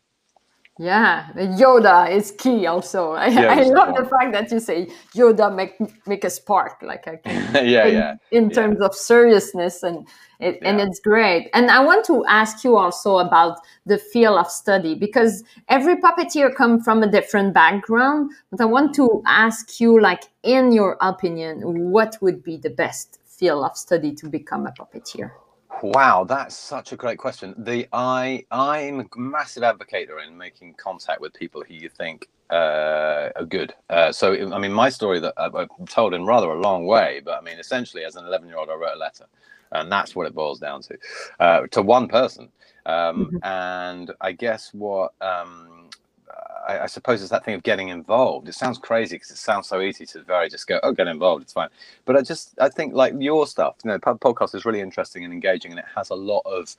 Yeah, 0.81 1.27
Yoda 1.35 2.09
is 2.09 2.31
key 2.31 2.65
also. 2.65 3.11
I, 3.25 3.27
yeah, 3.27 3.53
I 3.53 3.61
love 3.65 3.95
the 3.95 4.03
fact 4.03 4.31
that 4.31 4.51
you 4.51 4.59
say 4.59 4.89
Yoda 5.15 5.55
make 5.55 5.75
make 6.07 6.23
a 6.23 6.29
spark, 6.31 6.81
like 6.81 7.07
I 7.07 7.17
can, 7.17 7.53
yeah, 7.67 7.85
in, 7.85 7.93
yeah, 7.93 8.15
in 8.31 8.49
terms 8.49 8.77
yeah. 8.79 8.87
of 8.87 8.95
seriousness, 8.95 9.83
and 9.83 10.07
it, 10.39 10.57
yeah. 10.59 10.69
and 10.69 10.81
it's 10.81 10.99
great. 10.99 11.51
And 11.53 11.69
I 11.69 11.81
want 11.85 12.03
to 12.05 12.25
ask 12.25 12.63
you 12.63 12.77
also 12.77 13.19
about 13.19 13.59
the 13.85 13.99
field 13.99 14.39
of 14.39 14.49
study 14.49 14.95
because 14.95 15.43
every 15.69 15.97
puppeteer 15.97 16.55
come 16.55 16.81
from 16.81 17.03
a 17.03 17.11
different 17.11 17.53
background. 17.53 18.31
But 18.49 18.59
I 18.59 18.65
want 18.65 18.95
to 18.95 19.21
ask 19.27 19.79
you, 19.79 20.01
like, 20.01 20.23
in 20.41 20.71
your 20.71 20.97
opinion, 21.01 21.91
what 21.91 22.17
would 22.21 22.41
be 22.41 22.57
the 22.57 22.71
best 22.71 23.19
field 23.27 23.63
of 23.65 23.77
study 23.77 24.15
to 24.15 24.29
become 24.29 24.65
a 24.65 24.71
puppeteer? 24.71 25.29
Wow, 25.81 26.25
that's 26.25 26.55
such 26.55 26.91
a 26.91 26.95
great 26.95 27.17
question. 27.17 27.55
The 27.57 27.87
I 27.91 28.45
I'm 28.51 28.99
a 29.01 29.05
massive 29.17 29.63
advocate 29.63 30.09
in 30.27 30.37
making 30.37 30.75
contact 30.75 31.21
with 31.21 31.33
people 31.33 31.63
who 31.67 31.73
you 31.73 31.89
think 31.89 32.27
uh, 32.51 33.29
are 33.35 33.45
good. 33.45 33.73
Uh, 33.89 34.11
so 34.11 34.33
I 34.53 34.59
mean, 34.59 34.73
my 34.73 34.89
story 34.89 35.19
that 35.21 35.33
I've 35.37 35.69
told 35.89 36.13
in 36.13 36.25
rather 36.25 36.51
a 36.51 36.59
long 36.59 36.85
way, 36.85 37.21
but 37.23 37.37
I 37.37 37.41
mean, 37.41 37.57
essentially, 37.57 38.03
as 38.03 38.15
an 38.15 38.25
11 38.25 38.47
year 38.47 38.57
old, 38.57 38.69
I 38.69 38.75
wrote 38.75 38.95
a 38.95 38.99
letter, 38.99 39.25
and 39.71 39.91
that's 39.91 40.15
what 40.15 40.27
it 40.27 40.35
boils 40.35 40.59
down 40.59 40.81
to, 40.83 40.97
uh, 41.39 41.67
to 41.71 41.81
one 41.81 42.07
person. 42.07 42.49
Um, 42.85 43.25
mm-hmm. 43.25 43.37
And 43.43 44.11
I 44.21 44.33
guess 44.33 44.73
what 44.73 45.13
um, 45.21 45.89
I, 46.67 46.81
I, 46.81 46.85
suppose 46.87 47.21
it's 47.21 47.31
that 47.31 47.45
thing 47.45 47.55
of 47.55 47.63
getting 47.63 47.89
involved. 47.89 48.47
It 48.47 48.53
sounds 48.53 48.77
crazy 48.77 49.15
because 49.15 49.31
it 49.31 49.37
sounds 49.37 49.67
so 49.67 49.81
easy 49.81 50.05
to 50.07 50.23
very 50.23 50.49
just 50.49 50.67
go, 50.67 50.79
oh, 50.83 50.91
get 50.91 51.07
involved, 51.07 51.43
it's 51.43 51.53
fine. 51.53 51.69
But 52.05 52.15
I 52.15 52.21
just, 52.21 52.53
I 52.59 52.69
think 52.69 52.93
like 52.93 53.13
your 53.19 53.47
stuff, 53.47 53.75
you 53.83 53.89
know, 53.89 53.99
podcast 53.99 54.55
is 54.55 54.65
really 54.65 54.81
interesting 54.81 55.23
and 55.23 55.33
engaging, 55.33 55.71
and 55.71 55.79
it 55.79 55.85
has 55.95 56.09
a 56.09 56.15
lot 56.15 56.41
of 56.45 56.75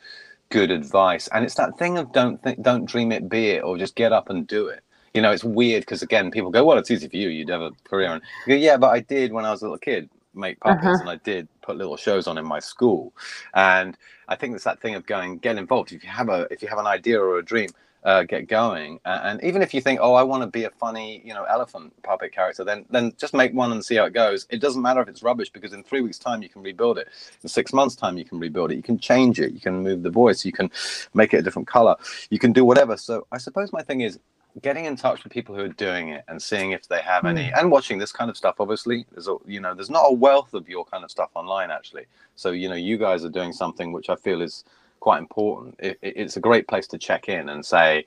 good 0.51 0.71
advice. 0.71 1.29
And 1.29 1.45
it's 1.45 1.55
that 1.55 1.79
thing 1.79 1.99
of 1.99 2.13
don't 2.13 2.43
think, 2.43 2.63
don't 2.63 2.85
dream 2.85 3.13
it, 3.13 3.29
be 3.29 3.51
it, 3.51 3.65
or 3.65 3.79
just 3.79 3.95
get 3.95 4.13
up 4.13 4.31
and 4.31 4.47
do 4.47 4.69
it. 4.69 4.83
You 5.15 5.23
know, 5.23 5.31
it's 5.31 5.45
weird 5.45 5.83
because 5.83 6.03
again, 6.03 6.31
people 6.31 6.51
go, 6.51 6.65
well, 6.65 6.79
it's 6.79 6.91
easy 6.91 7.09
for 7.09 7.17
you. 7.17 7.29
You'd 7.29 7.51
have 7.51 7.61
a 7.61 7.73
career, 7.85 8.13
and 8.13 8.23
go, 8.47 8.55
yeah, 8.55 8.77
but 8.77 8.91
I 8.91 9.01
did 9.01 9.33
when 9.33 9.45
I 9.45 9.51
was 9.51 9.63
a 9.63 9.65
little 9.65 9.79
kid 9.79 10.09
make 10.35 10.61
puppets 10.61 10.87
uh-huh. 10.87 10.99
and 11.01 11.11
I 11.11 11.17
did 11.17 11.49
put 11.61 11.77
little 11.77 11.97
shows 11.97 12.27
on 12.27 12.39
in 12.39 12.47
my 12.47 12.59
school. 12.59 13.13
And 13.55 13.97
I 14.29 14.37
think 14.37 14.55
it's 14.55 14.65
that 14.65 14.81
thing 14.81 14.95
of 14.95 15.07
going, 15.07 15.39
get 15.39 15.59
involved. 15.59 15.93
If 15.93 16.03
you 16.03 16.11
have 16.11 16.29
a, 16.29 16.47
if 16.51 16.63
you 16.63 16.69
have 16.69 16.79
an 16.79 16.87
idea 16.87 17.21
or 17.21 17.39
a 17.39 17.45
dream, 17.45 17.69
uh, 18.05 18.25
get 18.25 18.49
going. 18.49 18.99
And 19.05 19.43
even 19.45 19.63
if 19.63 19.73
you 19.73 19.81
think, 19.81 20.01
oh, 20.03 20.15
I 20.15 20.23
want 20.23 20.43
to 20.43 20.47
be 20.49 20.65
a 20.65 20.71
funny, 20.71 21.23
you 21.25 21.35
know, 21.35 21.45
elephant 21.45 21.93
puppet 22.03 22.33
character, 22.33 22.65
then 22.65 22.85
then 22.91 23.13
just 23.19 23.35
make 23.35 23.55
one 23.55 23.73
and 23.73 23.85
see 23.85 23.97
how 23.97 24.05
it 24.05 24.13
goes. 24.13 24.47
It 24.51 24.61
doesn't 24.61 24.83
matter 24.83 25.01
if 25.01 25.09
it's 25.09 25.23
rubbish 25.23 25.51
because 25.51 25.73
in 25.73 25.83
three 25.83 26.01
weeks' 26.01 26.19
time 26.19 26.43
you 26.43 26.49
can 26.49 26.63
rebuild 26.63 26.99
it. 26.99 27.09
In 27.43 27.49
six 27.49 27.73
months' 27.73 27.97
time 27.97 28.19
you 28.19 28.25
can 28.25 28.39
rebuild 28.39 28.73
it. 28.73 28.77
You 28.77 28.83
can 28.83 28.99
change 28.99 29.41
it. 29.41 29.53
You 29.53 29.61
can 29.61 29.83
move 29.83 30.03
the 30.03 30.11
voice. 30.11 30.45
You 30.45 30.53
can 30.53 30.71
make 31.15 31.33
it 31.35 31.39
a 31.39 31.43
different 31.43 31.69
color. 31.69 31.97
You 32.31 32.39
can 32.39 32.53
do 32.53 32.65
whatever. 32.65 32.97
So 32.97 33.27
I 33.33 33.39
suppose 33.39 33.73
my 33.73 33.83
thing 33.83 34.01
is 34.01 34.19
getting 34.61 34.85
in 34.85 34.97
touch 34.97 35.25
with 35.25 35.33
people 35.33 35.55
who 35.55 35.63
are 35.63 35.69
doing 35.69 36.09
it 36.11 36.25
and 36.29 36.43
seeing 36.43 36.73
if 36.73 36.87
they 36.87 37.01
have 37.01 37.25
any 37.25 37.49
hmm. 37.49 37.55
and 37.57 37.71
watching 37.71 37.99
this 37.99 38.13
kind 38.13 38.29
of 38.29 38.37
stuff 38.37 38.57
obviously 38.59 39.07
there's 39.13 39.27
a, 39.27 39.37
you 39.47 39.61
know 39.61 39.75
there's 39.75 39.89
not 39.89 40.05
a 40.05 40.13
wealth 40.13 40.53
of 40.53 40.69
your 40.69 40.85
kind 40.85 41.05
of 41.05 41.11
stuff 41.11 41.31
online 41.35 41.71
actually 41.71 42.05
so 42.35 42.51
you 42.51 42.69
know 42.69 42.75
you 42.75 42.99
guys 42.99 43.25
are 43.25 43.31
doing 43.31 43.51
something 43.51 43.93
which 43.93 44.11
i 44.11 44.17
feel 44.17 44.43
is 44.43 44.65
quite 45.03 45.19
important. 45.19 45.75
It, 45.81 45.99
it's 46.01 46.37
a 46.37 46.41
great 46.41 46.69
place 46.69 46.87
to 46.87 46.97
check 46.97 47.29
in 47.29 47.49
and 47.49 47.67
say, 47.67 48.07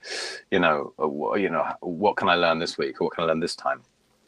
you 0.50 0.60
know, 0.60 0.94
uh, 0.98 1.36
you 1.36 1.50
know, 1.50 1.66
what 1.82 2.16
can 2.16 2.30
I 2.30 2.36
learn 2.36 2.58
this 2.58 2.78
week 2.78 3.02
or 3.02 3.06
what 3.06 3.16
can 3.16 3.26
I 3.26 3.28
learn 3.28 3.42
this 3.42 3.56
time? 3.56 3.82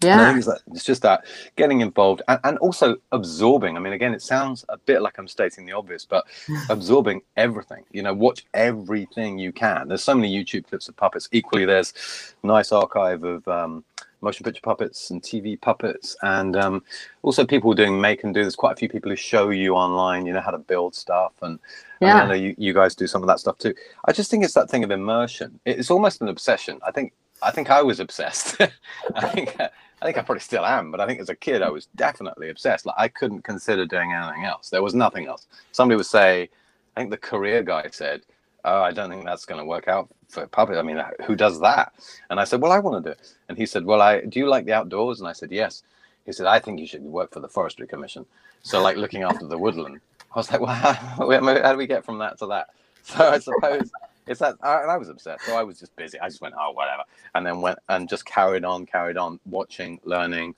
Yeah. 0.04 0.36
It's, 0.38 0.46
that, 0.46 0.60
it's, 0.74 0.84
just 0.84 1.02
that 1.02 1.26
getting 1.56 1.80
involved 1.82 2.22
and, 2.28 2.40
and, 2.44 2.58
also 2.60 2.98
absorbing. 3.14 3.78
I 3.78 3.80
mean, 3.80 3.94
again, 3.94 4.14
it 4.14 4.22
sounds 4.22 4.64
a 4.70 4.78
bit 4.78 5.02
like 5.02 5.18
I'm 5.18 5.28
stating 5.28 5.66
the 5.66 5.72
obvious, 5.72 6.06
but 6.06 6.28
absorbing 6.70 7.22
everything. 7.36 7.84
You 7.92 8.04
know, 8.04 8.14
watch 8.14 8.46
everything 8.54 9.40
you 9.40 9.52
can. 9.54 9.88
There's 9.88 10.04
so 10.04 10.14
many 10.14 10.30
YouTube 10.32 10.68
clips 10.68 10.88
of 10.88 10.96
puppets. 10.98 11.30
Equally, 11.32 11.66
there's 11.66 12.36
nice 12.44 12.72
archive 12.72 13.24
of 13.24 13.48
um, 13.48 13.84
motion 14.28 14.44
picture 14.44 14.62
puppets 14.62 15.10
and 15.10 15.22
TV 15.22 15.60
puppets, 15.60 16.18
and 16.22 16.58
um, 16.58 16.84
also 17.22 17.46
people 17.46 17.74
doing 17.74 18.00
make 18.00 18.24
and 18.24 18.34
do. 18.34 18.42
There's 18.42 18.58
quite 18.58 18.74
a 18.74 18.76
few 18.76 18.90
people 18.90 19.10
who 19.10 19.16
show 19.16 19.50
you 19.50 19.76
online, 19.76 20.26
you 20.26 20.34
know, 20.34 20.42
how 20.42 20.52
to 20.52 20.58
build 20.58 20.96
stuff, 20.96 21.32
and, 21.42 21.60
yeah. 22.02 22.12
and 22.12 22.20
I 22.20 22.28
know 22.28 22.34
you, 22.34 22.54
you 22.58 22.74
guys 22.74 22.94
do 22.94 23.08
some 23.08 23.24
of 23.24 23.28
that 23.28 23.40
stuff 23.40 23.58
too. 23.58 23.74
I 24.06 24.12
just 24.12 24.30
think 24.30 24.44
it's 24.44 24.54
that 24.54 24.70
thing 24.70 24.84
of 24.84 24.92
immersion. 24.92 25.60
It's 25.66 25.90
almost 25.90 26.22
an 26.22 26.28
obsession. 26.28 26.80
I 26.86 26.92
think 26.92 27.14
I 27.42 27.52
think 27.52 27.70
I 27.70 27.82
was 27.82 28.00
obsessed. 28.00 28.60
I 29.16 29.28
think 29.30 29.56
I 29.60 30.06
think 30.06 30.18
I 30.18 30.22
probably 30.22 30.42
still 30.42 30.66
am, 30.66 30.92
but 30.92 31.00
I 31.00 31.08
think 31.08 31.22
as 31.22 31.30
a 31.30 31.36
kid 31.36 31.62
I 31.62 31.70
was 31.70 31.88
definitely 31.96 32.50
obsessed. 32.50 32.86
Like 32.86 32.96
I 32.98 33.08
couldn't 33.08 33.44
consider 33.44 33.86
doing 33.86 34.12
anything 34.12 34.44
else. 34.44 34.70
There 34.70 34.84
was 34.84 34.94
nothing 34.94 35.28
else. 35.28 35.48
Somebody 35.72 35.96
would 35.96 36.06
say, 36.06 36.50
I 36.96 37.00
think 37.00 37.12
the 37.12 37.18
career 37.18 37.64
guy 37.64 37.88
said, 37.92 38.22
"Oh, 38.68 38.82
I 38.82 38.92
don't 38.92 39.10
think 39.10 39.26
that's 39.26 39.46
going 39.46 39.60
to 39.60 39.66
work 39.66 39.88
out 39.88 40.10
for 40.30 40.46
puppet. 40.48 40.78
I 40.78 40.82
mean, 40.82 41.02
who 41.26 41.36
does 41.36 41.60
that?" 41.62 41.94
And 42.30 42.40
I 42.40 42.44
said, 42.44 42.62
"Well, 42.62 42.72
I 42.72 42.80
want 42.80 43.04
to 43.04 43.10
do 43.10 43.14
it." 43.14 43.34
And 43.50 43.58
he 43.58 43.66
said, 43.66 43.86
"Well, 43.86 44.02
I 44.02 44.22
do 44.22 44.40
you 44.40 44.48
like 44.48 44.66
the 44.66 44.74
outdoors?" 44.74 45.20
And 45.20 45.28
I 45.28 45.34
said, 45.34 45.52
"Yes." 45.52 45.84
He 46.26 46.34
said, 46.34 46.46
"I 46.46 46.60
think 46.60 46.80
you 46.80 46.88
should 46.88 47.04
work 47.04 47.34
for 47.34 47.40
the 47.40 47.50
Forestry 47.50 47.88
Commission." 47.88 48.26
So, 48.62 48.82
like 48.82 48.98
looking 48.98 49.24
after 49.24 49.48
the 49.48 49.58
woodland. 49.58 50.00
I 50.34 50.40
was 50.40 50.52
like, 50.52 50.62
"Well, 50.66 50.74
how, 50.74 51.72
do 51.72 51.78
we 51.78 51.88
get 51.88 52.06
from 52.06 52.20
that 52.20 52.38
to 52.40 52.48
that?" 52.48 52.68
So 53.08 53.30
I 53.30 53.40
suppose 53.40 53.90
it's 54.28 54.42
that, 54.42 54.56
and 54.62 54.92
I 54.92 54.98
was 54.98 55.10
upset. 55.10 55.42
So 55.42 55.56
I 55.56 55.64
was 55.64 55.80
just 55.80 55.96
busy. 55.96 56.20
I 56.20 56.28
just 56.28 56.42
went, 56.42 56.56
oh, 56.60 56.72
whatever. 56.72 57.04
And 57.34 57.46
then 57.46 57.62
went 57.62 57.80
and 57.88 58.10
just 58.10 58.26
carried 58.26 58.66
on, 58.66 58.86
carried 58.86 59.18
on, 59.18 59.40
watching, 59.46 60.00
learning, 60.04 60.56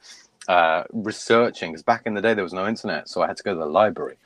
uh, 0.47 0.83
researching. 0.91 1.71
Because 1.71 1.83
back 1.83 2.03
in 2.05 2.15
the 2.15 2.21
day, 2.21 2.33
there 2.33 2.43
was 2.43 2.53
no 2.53 2.67
internet. 2.67 3.07
So 3.07 3.21
I 3.21 3.27
had 3.27 3.37
to 3.37 3.43
go 3.43 3.53
to 3.53 3.59
the 3.59 3.65
library. 3.67 4.17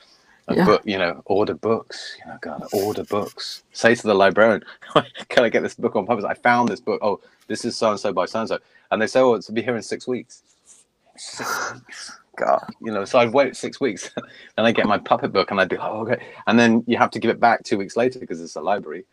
And 0.48 0.58
yeah. 0.58 0.66
book, 0.66 0.82
you 0.86 0.98
know, 0.98 1.22
order 1.26 1.54
books. 1.54 2.18
You 2.20 2.32
know, 2.32 2.38
God, 2.42 2.66
order 2.74 3.04
books. 3.04 3.64
Say 3.72 3.96
to 3.96 4.04
the 4.04 4.14
librarian, 4.14 4.64
"Can 5.30 5.44
I 5.46 5.50
get 5.50 5.64
this 5.64 5.76
book 5.76 5.96
on 5.96 6.06
purpose?" 6.06 6.26
I 6.26 6.34
found 6.34 6.70
this 6.70 6.82
book. 6.82 7.00
Oh, 7.02 7.22
this 7.48 7.64
is 7.64 7.78
so 7.78 7.92
and 7.92 8.00
so 8.00 8.12
by 8.12 8.26
so 8.26 8.42
and 8.42 8.50
so, 8.50 8.60
and 8.92 9.02
they 9.02 9.08
say, 9.08 9.22
"Oh, 9.22 9.36
it's 9.36 9.48
to 9.48 9.54
be 9.54 9.62
here 9.62 9.76
in 9.76 9.82
six 9.82 10.08
weeks." 10.08 10.44
Six 11.16 11.74
weeks. 11.74 12.20
God, 12.36 12.68
you 12.82 12.92
know, 12.92 13.06
so 13.06 13.20
I'd 13.20 13.32
wait 13.32 13.56
six 13.56 13.80
weeks, 13.80 14.10
and 14.58 14.66
I 14.68 14.72
get 14.72 14.88
my 14.88 14.98
puppet 14.98 15.32
book, 15.32 15.52
and 15.52 15.62
I'd 15.62 15.70
be, 15.70 15.78
oh, 15.78 16.02
okay, 16.02 16.22
and 16.48 16.58
then 16.58 16.84
you 16.88 16.98
have 16.98 17.12
to 17.12 17.20
give 17.20 17.30
it 17.30 17.40
back 17.40 17.64
two 17.64 17.78
weeks 17.78 17.96
later 17.96 18.20
because 18.20 18.42
it's 18.42 18.56
a 18.56 18.62
library, 18.62 19.06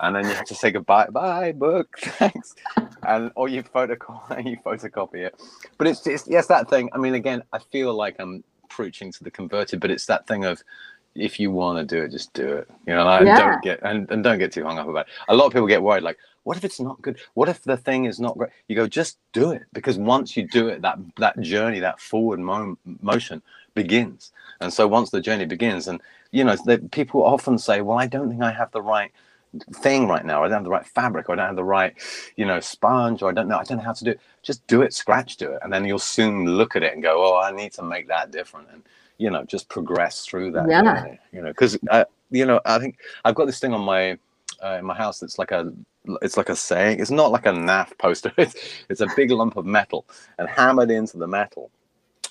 and 0.00 0.16
then 0.16 0.24
you 0.24 0.34
have 0.34 0.46
to 0.46 0.54
say 0.54 0.70
goodbye. 0.70 1.06
Bye, 1.10 1.52
book. 1.52 1.98
Thanks. 2.00 2.54
and 3.02 3.30
or 3.34 3.48
you 3.48 3.62
photocopy 3.62 4.50
you 4.50 4.56
photocopy 4.64 5.26
it. 5.26 5.40
But 5.76 5.86
it's 5.86 6.00
just 6.00 6.28
yes, 6.28 6.46
that 6.46 6.70
thing. 6.70 6.88
I 6.92 6.98
mean, 6.98 7.14
again, 7.14 7.42
I 7.52 7.58
feel 7.58 7.94
like 7.94 8.16
I'm 8.18 8.42
preaching 8.76 9.12
to 9.12 9.24
the 9.24 9.30
converted, 9.30 9.80
but 9.80 9.90
it's 9.90 10.06
that 10.06 10.26
thing 10.26 10.44
of 10.44 10.62
if 11.14 11.38
you 11.38 11.50
want 11.50 11.76
to 11.78 11.84
do 11.94 12.02
it, 12.02 12.10
just 12.10 12.32
do 12.32 12.48
it. 12.60 12.68
You 12.86 12.94
know, 12.94 13.06
and 13.06 13.26
yeah. 13.26 13.38
don't 13.38 13.62
get 13.62 13.80
and, 13.82 14.10
and 14.10 14.24
don't 14.24 14.38
get 14.38 14.52
too 14.52 14.64
hung 14.64 14.78
up 14.78 14.88
about 14.88 15.06
it. 15.06 15.12
A 15.28 15.36
lot 15.36 15.46
of 15.46 15.52
people 15.52 15.66
get 15.66 15.82
worried, 15.82 16.02
like, 16.02 16.18
what 16.44 16.56
if 16.56 16.64
it's 16.64 16.80
not 16.80 17.00
good? 17.02 17.18
What 17.34 17.48
if 17.48 17.62
the 17.62 17.76
thing 17.76 18.06
is 18.06 18.18
not 18.18 18.36
great? 18.36 18.50
You 18.68 18.76
go, 18.76 18.88
just 18.88 19.18
do 19.32 19.52
it, 19.52 19.62
because 19.72 19.98
once 19.98 20.36
you 20.36 20.48
do 20.48 20.68
it, 20.68 20.82
that 20.82 20.98
that 21.18 21.38
journey, 21.40 21.80
that 21.80 22.00
forward 22.00 22.40
mo- 22.40 22.78
motion 23.00 23.42
begins. 23.74 24.32
And 24.60 24.72
so 24.72 24.88
once 24.88 25.10
the 25.10 25.20
journey 25.20 25.44
begins, 25.44 25.86
and 25.88 26.00
you 26.30 26.44
know, 26.44 26.56
people 26.90 27.22
often 27.22 27.58
say, 27.58 27.82
well, 27.82 27.98
I 27.98 28.06
don't 28.06 28.28
think 28.30 28.42
I 28.42 28.52
have 28.52 28.72
the 28.72 28.82
right 28.82 29.12
thing 29.74 30.08
right 30.08 30.24
now. 30.24 30.42
I 30.42 30.48
don't 30.48 30.58
have 30.58 30.64
the 30.64 30.70
right 30.70 30.86
fabric, 30.86 31.28
or 31.28 31.32
I 31.32 31.36
don't 31.36 31.46
have 31.46 31.56
the 31.56 31.64
right, 31.64 31.94
you 32.36 32.44
know, 32.44 32.60
sponge, 32.60 33.22
or 33.22 33.30
I 33.30 33.32
don't 33.32 33.48
know. 33.48 33.58
I 33.58 33.64
don't 33.64 33.78
know 33.78 33.84
how 33.84 33.92
to 33.92 34.04
do 34.04 34.10
it. 34.12 34.20
Just 34.42 34.66
do 34.66 34.82
it, 34.82 34.94
scratch 34.94 35.36
do 35.36 35.52
it, 35.52 35.60
and 35.62 35.72
then 35.72 35.84
you'll 35.84 35.98
soon 35.98 36.46
look 36.46 36.76
at 36.76 36.82
it 36.82 36.92
and 36.92 37.02
go, 37.02 37.24
"Oh, 37.24 37.40
I 37.40 37.52
need 37.52 37.72
to 37.74 37.82
make 37.82 38.08
that 38.08 38.30
different," 38.30 38.68
and 38.72 38.82
you 39.18 39.30
know, 39.30 39.44
just 39.44 39.68
progress 39.68 40.24
through 40.24 40.52
that. 40.52 40.68
Yeah. 40.68 40.82
Journey, 40.82 41.18
you 41.32 41.42
know, 41.42 41.48
because 41.48 41.78
you 42.30 42.46
know, 42.46 42.60
I 42.64 42.78
think 42.78 42.98
I've 43.24 43.34
got 43.34 43.46
this 43.46 43.60
thing 43.60 43.74
on 43.74 43.82
my 43.82 44.18
uh, 44.62 44.76
in 44.78 44.84
my 44.84 44.94
house 44.94 45.20
that's 45.20 45.38
like 45.38 45.50
a 45.50 45.72
it's 46.22 46.36
like 46.36 46.48
a 46.48 46.56
saying. 46.56 47.00
It's 47.00 47.10
not 47.10 47.30
like 47.30 47.46
a 47.46 47.52
NAF 47.52 47.96
poster. 47.98 48.32
It's 48.38 48.54
it's 48.88 49.00
a 49.00 49.08
big 49.16 49.30
lump 49.30 49.56
of 49.56 49.66
metal 49.66 50.06
and 50.38 50.48
hammered 50.48 50.90
into 50.90 51.18
the 51.18 51.28
metal 51.28 51.70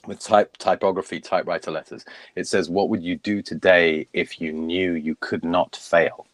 with 0.08 0.20
type 0.20 0.58
typography 0.58 1.20
typewriter 1.20 1.70
letters 1.70 2.06
it 2.36 2.48
says 2.48 2.70
what 2.70 2.90
would 2.90 3.04
you 3.04 3.18
do 3.18 3.42
today 3.42 4.08
if 4.14 4.42
you 4.42 4.52
knew 4.52 4.94
you 4.94 5.16
could 5.20 5.44
not 5.46 5.76
fail 5.76 6.26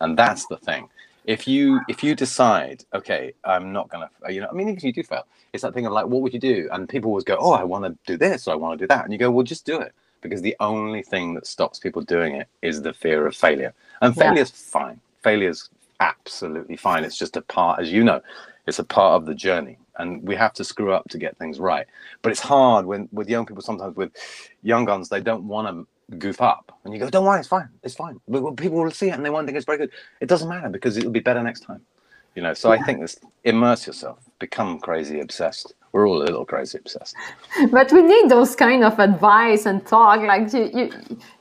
and 0.00 0.16
that's 0.16 0.46
the 0.46 0.56
thing. 0.56 0.88
If 1.24 1.46
you 1.46 1.80
if 1.88 2.02
you 2.02 2.14
decide 2.14 2.84
okay 2.94 3.34
i'm 3.44 3.70
not 3.70 3.90
gonna 3.90 4.08
you 4.30 4.40
know 4.40 4.48
i 4.50 4.54
mean 4.54 4.70
if 4.70 4.82
you 4.82 4.94
do 4.94 5.02
fail 5.02 5.26
it's 5.52 5.62
that 5.62 5.74
thing 5.74 5.86
of 5.86 5.92
like 5.92 6.06
what 6.06 6.22
would 6.22 6.32
you 6.32 6.38
do? 6.38 6.68
And 6.72 6.88
people 6.88 7.10
always 7.10 7.24
go 7.24 7.36
oh 7.38 7.52
i 7.52 7.64
want 7.64 7.84
to 7.84 7.96
do 8.06 8.16
this 8.16 8.46
or 8.46 8.52
i 8.52 8.56
want 8.56 8.78
to 8.78 8.82
do 8.82 8.88
that. 8.88 9.04
And 9.04 9.12
you 9.12 9.18
go 9.18 9.30
well 9.30 9.44
just 9.44 9.66
do 9.66 9.80
it. 9.80 9.92
Because 10.20 10.42
the 10.42 10.56
only 10.58 11.02
thing 11.02 11.34
that 11.34 11.46
stops 11.46 11.78
people 11.78 12.02
doing 12.02 12.34
it 12.34 12.48
is 12.60 12.82
the 12.82 12.92
fear 12.92 13.26
of 13.26 13.36
failure. 13.36 13.72
And 14.02 14.14
failure's 14.14 14.50
yeah. 14.50 14.70
fine. 14.80 15.00
Failure's 15.22 15.70
absolutely 16.00 16.76
fine. 16.76 17.04
It's 17.04 17.16
just 17.16 17.36
a 17.36 17.42
part 17.42 17.80
as 17.80 17.92
you 17.92 18.02
know 18.04 18.20
it's 18.66 18.78
a 18.78 18.84
part 18.84 19.20
of 19.20 19.26
the 19.26 19.34
journey. 19.34 19.78
And 19.98 20.22
we 20.22 20.36
have 20.36 20.52
to 20.54 20.64
screw 20.64 20.92
up 20.92 21.08
to 21.08 21.18
get 21.18 21.36
things 21.38 21.58
right. 21.58 21.86
But 22.22 22.30
it's 22.32 22.40
hard 22.40 22.86
when 22.86 23.08
with 23.12 23.28
young 23.28 23.46
people 23.46 23.62
sometimes 23.62 23.96
with 23.96 24.12
young 24.62 24.84
guns 24.84 25.08
they 25.08 25.20
don't 25.20 25.44
want 25.44 25.68
to 25.68 25.86
goof 26.18 26.40
up. 26.40 26.78
And 26.84 26.94
you 26.94 27.00
go 27.00 27.10
don't 27.10 27.24
worry 27.24 27.40
it's 27.40 27.48
fine 27.48 27.68
it's 27.82 27.94
fine. 27.94 28.20
But 28.28 28.56
people 28.56 28.82
will 28.82 28.90
see 28.90 29.08
it 29.08 29.12
and 29.12 29.24
they 29.24 29.30
won't 29.30 29.46
think 29.46 29.56
it's 29.56 29.66
very 29.66 29.78
good. 29.78 29.90
It 30.20 30.28
doesn't 30.28 30.48
matter 30.48 30.68
because 30.68 30.96
it'll 30.96 31.10
be 31.10 31.20
better 31.20 31.42
next 31.42 31.60
time 31.60 31.82
you 32.38 32.42
know? 32.42 32.54
So 32.54 32.70
i 32.70 32.78
think 32.78 33.00
this 33.00 33.18
immerse 33.44 33.86
yourself 33.86 34.18
become 34.38 34.78
crazy 34.78 35.18
obsessed. 35.18 35.74
We're 35.90 36.06
all 36.06 36.22
a 36.22 36.26
little 36.28 36.44
crazy 36.44 36.78
obsessed. 36.78 37.16
But 37.76 37.90
we 37.96 38.02
need 38.02 38.28
those 38.28 38.54
kind 38.54 38.84
of 38.84 38.94
advice 39.00 39.62
and 39.70 39.84
talk 39.96 40.20
like 40.32 40.52
you 40.52 40.64
you, 40.78 40.84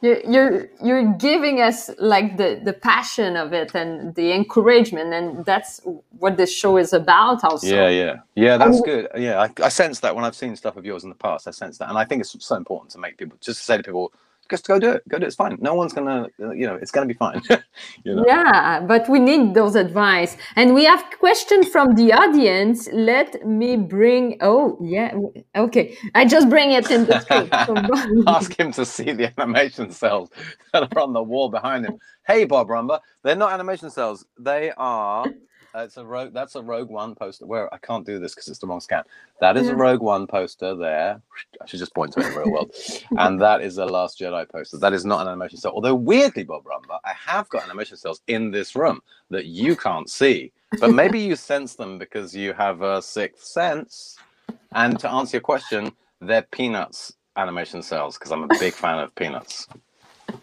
you 0.02 0.12
you're 0.34 0.54
you're 0.88 1.08
giving 1.30 1.62
us 1.70 1.92
like 2.14 2.28
the 2.42 2.50
the 2.68 2.74
passion 2.74 3.32
of 3.44 3.54
it 3.62 3.70
and 3.82 4.16
the 4.16 4.28
encouragement 4.42 5.10
and 5.18 5.46
that's 5.50 5.74
what 6.24 6.34
this 6.42 6.52
show 6.62 6.74
is 6.84 6.92
about 7.02 7.44
also. 7.44 7.68
Yeah 7.68 7.90
yeah. 8.02 8.16
Yeah 8.46 8.56
that's 8.62 8.82
good. 8.82 9.04
Yeah 9.28 9.36
I, 9.46 9.48
I 9.68 9.70
sense 9.82 10.00
that 10.04 10.16
when 10.16 10.26
i've 10.26 10.40
seen 10.44 10.56
stuff 10.56 10.76
of 10.80 10.86
yours 10.90 11.04
in 11.06 11.10
the 11.16 11.22
past 11.28 11.48
i 11.48 11.52
sense 11.52 11.78
that. 11.78 11.90
And 11.90 11.98
i 12.04 12.06
think 12.08 12.22
it's 12.22 12.34
so 12.52 12.56
important 12.64 12.90
to 12.94 13.00
make 13.04 13.14
people 13.22 13.38
just 13.48 13.60
to 13.60 13.66
say 13.70 13.78
to 13.78 13.84
people 13.84 14.08
just 14.50 14.68
go 14.68 14.80
do 14.80 14.92
it. 14.92 15.08
Go 15.08 15.18
do 15.18 15.24
it. 15.24 15.28
It's 15.28 15.36
fine. 15.36 15.58
No 15.60 15.74
one's 15.74 15.94
gonna, 15.94 16.28
you 16.38 16.66
know, 16.68 16.76
it's 16.76 16.92
gonna 16.92 17.06
be 17.06 17.14
fine. 17.14 17.42
you 18.04 18.16
know? 18.16 18.24
Yeah, 18.26 18.82
but 18.82 19.08
we 19.10 19.20
need 19.20 19.54
those 19.54 19.76
advice, 19.76 20.38
and 20.56 20.74
we 20.74 20.86
have 20.86 21.04
questions 21.20 21.68
from 21.68 21.96
the 21.96 22.14
audience. 22.14 22.88
Let 22.92 23.46
me 23.46 23.78
bring. 23.78 24.38
Oh, 24.42 24.78
yeah. 24.82 25.18
Okay, 25.56 25.98
I 26.16 26.26
just 26.26 26.50
bring 26.50 26.72
it 26.72 26.90
in 26.92 27.06
the 27.06 27.20
screen. 28.02 28.24
Ask 28.28 28.58
him 28.60 28.72
to 28.74 28.86
see 28.86 29.12
the 29.12 29.32
animation 29.40 29.92
cells 29.92 30.30
that 30.74 30.96
are 30.96 31.02
on 31.02 31.14
the 31.14 31.24
wall 31.24 31.50
behind 31.50 31.86
him. 31.86 31.98
Hey, 32.26 32.46
Bob 32.46 32.70
Rumber, 32.70 33.00
they're 33.24 33.36
not 33.36 33.52
animation 33.54 33.90
cells. 33.90 34.26
They 34.38 34.72
are 34.78 35.28
uh, 35.28 35.32
it's 35.76 35.98
a 35.98 36.06
rogue. 36.06 36.34
That's 36.34 36.56
a 36.56 36.62
Rogue 36.62 36.90
One 36.90 37.16
poster. 37.16 37.46
Where 37.46 37.74
I 37.74 37.78
can't 37.78 38.06
do 38.06 38.20
this 38.20 38.34
because 38.34 38.48
it's 38.48 38.60
the 38.60 38.68
wrong 38.68 38.80
scan. 38.80 39.04
That 39.40 39.58
is 39.58 39.70
a 39.70 39.74
mm. 39.74 39.80
Rogue 39.80 40.02
One 40.02 40.28
poster 40.28 40.76
there. 40.76 41.22
I 41.62 41.66
should 41.66 41.80
just 41.80 41.94
point 41.94 42.14
to 42.14 42.22
it 42.22 42.28
in 42.28 42.36
real 42.36 42.52
world. 42.52 42.74
and 43.18 43.40
that 43.42 43.62
is 43.62 43.78
a 43.78 43.86
Last 43.86 44.20
Jedi 44.20 44.50
poster. 44.50 44.78
That 44.78 44.94
is 44.94 45.06
not 45.06 45.22
an 45.22 45.28
animation 45.28 45.58
cell. 45.58 45.74
Although 45.74 45.96
weirdly, 45.96 46.44
Bob 46.44 46.66
Rumber, 46.66 46.98
I 47.04 47.14
have 47.14 47.48
got 47.50 47.64
animation 47.64 47.98
cells 47.98 48.22
in 48.28 48.52
this 48.52 48.76
room 48.76 49.02
that 49.30 49.46
you 49.46 49.76
can't 49.76 50.10
see. 50.10 50.52
But 50.80 50.92
maybe 50.92 51.20
you 51.20 51.36
sense 51.36 51.76
them 51.76 51.98
because 51.98 52.36
you 52.36 52.54
have 52.54 52.82
a 52.82 53.02
sixth 53.02 53.46
sense. 53.46 54.18
And 54.74 55.00
to 55.00 55.10
answer 55.10 55.38
your 55.38 55.42
question, 55.42 55.92
they're 56.20 56.42
Peanuts 56.42 57.14
animation 57.38 57.82
cells 57.82 58.18
because 58.18 58.32
I'm 58.32 58.44
a 58.44 58.60
big 58.60 58.74
fan 58.74 59.00
of 59.00 59.14
Peanuts. 59.16 59.68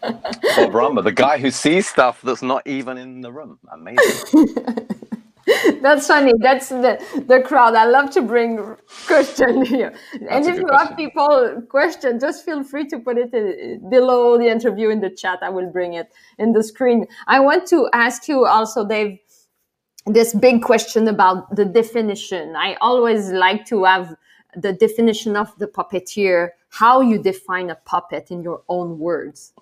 Bob 0.01 0.73
Rumber, 0.73 1.01
the 1.01 1.11
guy 1.11 1.37
who 1.37 1.51
sees 1.51 1.87
stuff 1.87 2.21
that's 2.21 2.41
not 2.41 2.65
even 2.65 2.97
in 2.97 3.21
the 3.21 3.31
room. 3.31 3.59
Amazing. 3.71 4.55
That's 5.81 6.07
funny. 6.07 6.33
That's 6.39 6.69
the 6.69 6.99
the 7.27 7.41
crowd. 7.41 7.75
I 7.75 7.85
love 7.85 8.09
to 8.11 8.21
bring 8.21 8.75
question 9.05 9.63
here. 9.63 9.93
That's 10.13 10.23
and 10.31 10.45
if 10.47 10.55
you 10.55 10.65
question. 10.65 10.87
have 10.87 10.97
people 10.97 11.61
question, 11.69 12.19
just 12.19 12.43
feel 12.43 12.63
free 12.63 12.87
to 12.87 12.99
put 12.99 13.17
it 13.17 13.31
in, 13.33 13.87
below 13.89 14.39
the 14.39 14.47
interview 14.47 14.89
in 14.89 15.01
the 15.01 15.09
chat. 15.09 15.39
I 15.43 15.49
will 15.49 15.69
bring 15.69 15.93
it 15.93 16.11
in 16.39 16.53
the 16.53 16.63
screen. 16.63 17.05
I 17.27 17.39
want 17.39 17.67
to 17.67 17.87
ask 17.93 18.27
you 18.27 18.45
also, 18.45 18.87
Dave, 18.87 19.19
this 20.07 20.33
big 20.33 20.63
question 20.63 21.07
about 21.07 21.55
the 21.55 21.65
definition. 21.65 22.55
I 22.55 22.75
always 22.81 23.29
like 23.29 23.65
to 23.67 23.83
have 23.83 24.15
the 24.55 24.73
definition 24.73 25.35
of 25.35 25.55
the 25.59 25.67
puppeteer. 25.67 26.49
How 26.69 27.01
you 27.01 27.21
define 27.21 27.69
a 27.69 27.75
puppet 27.75 28.31
in 28.31 28.41
your 28.41 28.63
own 28.67 28.97
words. 28.97 29.53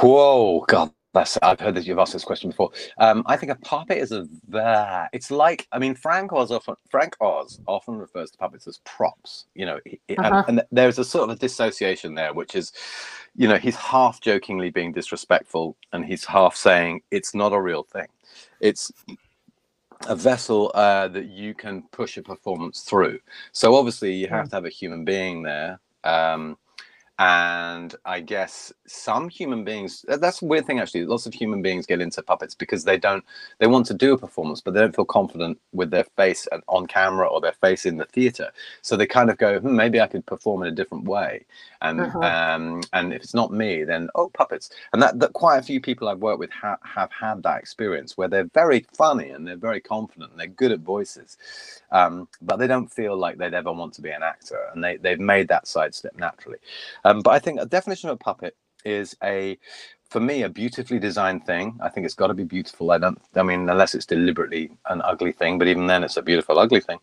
Whoa, 0.00 0.64
God, 0.68 0.92
that's 1.12 1.38
I've 1.42 1.60
heard 1.60 1.74
that 1.74 1.86
you've 1.86 1.98
asked 1.98 2.12
this 2.12 2.24
question 2.24 2.50
before. 2.50 2.70
Um, 2.98 3.22
I 3.26 3.36
think 3.36 3.52
a 3.52 3.56
puppet 3.56 3.98
is 3.98 4.12
a 4.12 4.26
there. 4.48 5.08
It's 5.12 5.30
like 5.30 5.66
I 5.72 5.78
mean 5.78 5.94
Frank 5.94 6.32
Oz 6.32 6.50
often 6.50 6.74
Frank 6.90 7.16
Oz 7.20 7.60
often 7.66 7.96
refers 7.96 8.30
to 8.30 8.38
puppets 8.38 8.66
as 8.66 8.78
props. 8.78 9.46
You 9.54 9.66
know, 9.66 9.76
uh-huh. 9.76 10.44
and, 10.48 10.60
and, 10.60 10.62
there's 10.70 10.98
a 10.98 11.04
sort 11.04 11.28
of 11.28 11.36
a 11.36 11.38
dissociation 11.38 12.14
there, 12.14 12.32
which 12.32 12.54
is, 12.54 12.72
you 13.36 13.46
know, 13.46 13.56
he's 13.56 13.76
half 13.76 14.20
jokingly 14.20 14.70
being 14.70 14.92
disrespectful, 14.92 15.76
and 15.92 16.04
he's 16.04 16.24
half 16.24 16.56
saying 16.56 17.02
it's 17.10 17.34
not 17.34 17.52
a 17.52 17.60
real 17.60 17.82
thing. 17.82 18.06
It's 18.60 18.90
a 20.08 20.16
vessel 20.16 20.70
uh, 20.74 21.08
that 21.08 21.26
you 21.26 21.54
can 21.54 21.82
push 21.92 22.16
a 22.16 22.22
performance 22.22 22.80
through. 22.82 23.18
So 23.52 23.74
obviously 23.74 24.12
you 24.14 24.28
have 24.28 24.48
to 24.48 24.56
have 24.56 24.64
a 24.64 24.70
human 24.70 25.04
being 25.04 25.42
there. 25.42 25.78
Um, 26.04 26.56
and 27.18 27.94
I 28.06 28.20
guess 28.20 28.72
some 28.86 29.28
human 29.28 29.64
beings 29.64 30.04
that's 30.08 30.40
a 30.40 30.44
weird 30.46 30.66
thing 30.66 30.80
actually. 30.80 31.04
Lots 31.04 31.26
of 31.26 31.34
human 31.34 31.60
beings 31.60 31.86
get 31.86 32.00
into 32.00 32.22
puppets 32.22 32.54
because 32.54 32.84
they 32.84 32.96
don't 32.96 33.24
they 33.58 33.66
want 33.66 33.86
to 33.86 33.94
do 33.94 34.14
a 34.14 34.18
performance, 34.18 34.60
but 34.60 34.72
they 34.72 34.80
don't 34.80 34.96
feel 34.96 35.04
confident 35.04 35.60
with 35.72 35.90
their 35.90 36.04
face 36.16 36.48
on 36.68 36.86
camera 36.86 37.28
or 37.28 37.40
their 37.40 37.52
face 37.52 37.84
in 37.84 37.98
the 37.98 38.06
theater. 38.06 38.50
So 38.80 38.96
they 38.96 39.06
kind 39.06 39.28
of 39.28 39.36
go, 39.36 39.60
hmm, 39.60 39.76
maybe 39.76 40.00
I 40.00 40.06
could 40.06 40.24
perform 40.24 40.62
in 40.62 40.68
a 40.68 40.74
different 40.74 41.04
way. 41.04 41.44
And 41.82 42.00
uh-huh. 42.00 42.18
um, 42.20 42.82
and 42.92 43.12
if 43.12 43.22
it's 43.22 43.34
not 43.34 43.52
me, 43.52 43.84
then 43.84 44.08
oh 44.14 44.30
puppets. 44.30 44.70
And 44.92 45.02
that, 45.02 45.18
that 45.20 45.34
quite 45.34 45.58
a 45.58 45.62
few 45.62 45.80
people 45.80 46.08
I've 46.08 46.18
worked 46.18 46.38
with 46.38 46.50
ha- 46.50 46.78
have 46.82 47.10
had 47.12 47.42
that 47.42 47.58
experience 47.58 48.16
where 48.16 48.28
they're 48.28 48.50
very 48.54 48.86
funny 48.96 49.30
and 49.30 49.46
they're 49.46 49.56
very 49.56 49.80
confident 49.80 50.30
and 50.30 50.40
they're 50.40 50.46
good 50.46 50.72
at 50.72 50.80
voices, 50.80 51.36
um, 51.90 52.28
but 52.40 52.56
they 52.56 52.66
don't 52.66 52.88
feel 52.88 53.16
like 53.16 53.36
they'd 53.36 53.54
ever 53.54 53.72
want 53.72 53.92
to 53.94 54.02
be 54.02 54.10
an 54.10 54.22
actor, 54.22 54.58
and 54.72 54.82
they 54.82 54.96
they've 54.96 55.20
made 55.20 55.48
that 55.48 55.66
sidestep 55.66 56.16
naturally. 56.16 56.58
Um, 57.04 57.20
but 57.22 57.32
I 57.32 57.40
think 57.40 57.60
a 57.60 57.66
definition 57.66 58.10
of 58.10 58.14
a 58.16 58.18
puppet 58.18 58.56
is 58.84 59.16
a 59.22 59.58
for 60.10 60.20
me 60.20 60.42
a 60.42 60.48
beautifully 60.50 60.98
designed 60.98 61.46
thing. 61.46 61.78
I 61.82 61.88
think 61.90 62.06
it's 62.06 62.14
got 62.14 62.28
to 62.28 62.34
be 62.34 62.44
beautiful. 62.44 62.90
I 62.92 62.98
don't 62.98 63.20
i 63.36 63.42
mean 63.42 63.68
unless 63.68 63.94
it's 63.94 64.06
deliberately 64.06 64.70
an 64.90 65.02
ugly 65.04 65.32
thing 65.32 65.58
but 65.58 65.68
even 65.68 65.86
then 65.88 66.04
it's 66.04 66.16
a 66.18 66.22
beautiful 66.22 66.58
ugly 66.58 66.80
thing. 66.80 66.98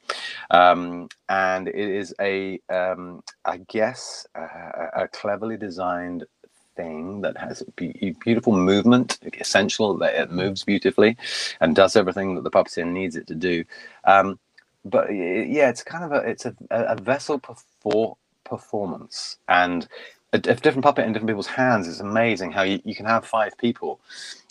Um, 0.52 1.10
and 1.30 1.68
it 1.70 1.76
is 1.76 2.14
a 2.22 2.60
um, 2.70 3.24
I 3.46 3.58
guess 3.70 4.28
a 4.36 5.10
cleverly 5.10 5.58
designed 5.58 6.26
thing 6.76 7.22
that 7.22 7.38
has 7.38 7.62
a 7.62 7.72
beautiful 8.20 8.54
movement 8.54 9.20
essential 9.40 9.98
that 9.98 10.16
it 10.16 10.32
moves 10.32 10.64
beautifully 10.64 11.18
and 11.62 11.76
does 11.76 11.96
everything 11.96 12.36
that 12.36 12.44
the 12.44 12.52
puppeteer 12.52 12.88
needs 12.88 13.16
it 13.18 13.28
to 13.28 13.36
do. 13.36 13.66
Um, 14.06 14.40
but 14.86 15.10
yeah 15.12 15.70
it's 15.70 15.84
kind 15.84 16.06
of 16.06 16.12
a 16.14 16.18
it's 16.30 16.46
a, 16.46 16.56
a 16.72 16.96
vessel 17.02 17.42
for 17.82 18.18
performance. 18.44 19.38
And 19.48 19.88
a, 20.34 20.38
a, 20.38 20.40
different 20.40 20.84
puppet 20.84 21.06
in 21.06 21.14
different 21.14 21.30
people's 21.30 21.48
hands 21.48 21.88
is 21.88 22.00
amazing 22.00 22.52
how 22.52 22.64
you, 22.64 22.80
you 22.84 22.96
can 22.96 23.06
have 23.06 23.26
five 23.26 23.58
people 23.58 24.00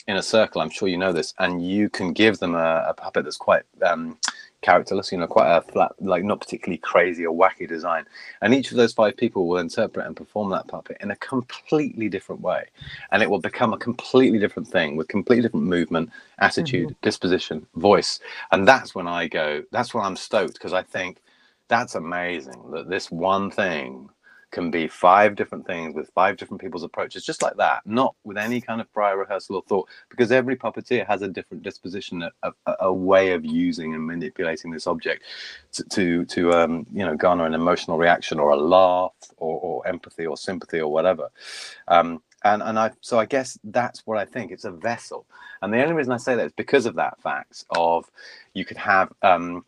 in 0.07 0.17
a 0.17 0.23
circle. 0.23 0.61
I'm 0.61 0.71
sure 0.71 0.89
you 0.89 0.99
know 0.99 1.13
this. 1.13 1.35
And 1.39 1.65
you 1.65 1.89
can 1.89 2.13
give 2.13 2.39
them 2.39 2.55
a, 2.55 2.87
a 2.89 2.95
puppet 2.95 3.25
that's 3.25 3.37
quite 3.37 3.63
um, 3.83 4.19
characterless 4.61 5.13
you 5.13 5.19
know 5.19 5.27
quite 5.27 5.57
a 5.57 5.61
flat 5.61 5.93
like 6.01 6.25
not 6.25 6.41
particularly 6.41 6.79
crazy 6.79 7.25
or 7.25 7.37
wacky 7.37 7.69
design. 7.69 8.05
And 8.43 8.55
each 8.55 8.71
of 8.71 8.77
those 8.77 8.93
five 8.93 9.17
people 9.17 9.47
will 9.47 9.59
interpret 9.59 10.07
and 10.07 10.17
perform 10.17 10.51
that 10.51 10.67
puppet 10.67 10.97
in 11.01 11.11
a 11.11 11.17
completely 11.17 12.09
different 12.09 12.41
way. 12.41 12.65
And 13.13 13.23
it 13.23 13.31
will 13.31 13.41
become 13.41 13.73
a 13.73 13.79
completely 13.79 14.39
different 14.39 14.69
thing 14.69 14.97
with 14.97 15.09
completely 15.09 15.43
different 15.43 15.67
movement 15.67 16.11
attitude 16.39 16.89
mm-hmm. 16.89 17.03
disposition 17.03 17.67
voice. 17.77 18.21
And 18.51 18.67
that's 18.67 18.95
when 18.95 19.07
i 19.07 19.29
go 19.29 19.63
that's 19.71 19.95
when 19.95 20.05
i'm 20.05 20.17
stoked 20.17 20.55
because 20.55 20.73
i 20.73 20.83
think 20.83 21.19
that's 21.69 21.95
amazing 21.95 22.71
that 22.73 22.89
this 22.89 23.11
one 23.11 23.51
thing 23.51 24.11
can 24.51 24.71
be 24.71 24.89
five 24.89 25.37
different 25.37 25.67
things 25.67 25.95
with 25.95 26.11
five 26.15 26.37
different 26.37 26.61
people's 26.61 26.83
approaches, 26.83 27.25
just 27.25 27.43
like 27.43 27.57
that, 27.57 27.83
not 27.85 28.15
with 28.25 28.39
any 28.39 28.61
kind 28.61 28.81
of 28.81 28.91
prior 28.93 29.19
rehearsal 29.19 29.57
or 29.57 29.63
thought, 29.63 29.89
because 30.09 30.33
every 30.33 30.57
puppeteer 30.57 31.07
has 31.07 31.21
a 31.21 31.29
different 31.29 31.63
disposition, 31.63 32.23
a, 32.23 32.53
a, 32.67 32.75
a 32.81 32.93
way 32.93 33.33
of 33.33 33.45
using 33.45 33.95
and 33.95 34.07
manipulating 34.07 34.71
this 34.71 34.87
object 34.87 35.23
to, 35.73 35.85
to, 35.85 36.25
to 36.25 36.53
um, 36.53 36.87
you 36.93 37.05
know, 37.05 37.15
garner 37.15 37.45
an 37.45 37.55
emotional 37.55 37.99
reaction 37.99 38.39
or 38.39 38.51
a 38.51 38.57
laugh 38.57 39.13
or, 39.37 39.61
or 39.61 39.87
empathy 39.87 40.25
or 40.25 40.37
sympathy 40.37 40.81
or 40.81 40.91
whatever. 40.91 41.29
Um, 41.89 42.23
and 42.45 42.63
and 42.63 42.79
I 42.79 42.93
so 43.01 43.19
I 43.19 43.25
guess 43.25 43.59
that's 43.65 44.07
what 44.07 44.17
I 44.17 44.25
think. 44.25 44.53
It's 44.53 44.65
a 44.65 44.71
vessel, 44.71 45.27
and 45.61 45.75
the 45.75 45.83
only 45.83 45.95
reason 45.95 46.13
I 46.13 46.19
say 46.19 46.37
that 46.37 46.47
is 46.47 46.53
because 46.53 46.87
of 46.87 46.95
that 46.95 47.21
fact 47.21 47.65
of 47.71 48.09
you 48.55 48.65
could 48.65 48.77
have. 48.77 49.13
Um, 49.23 49.65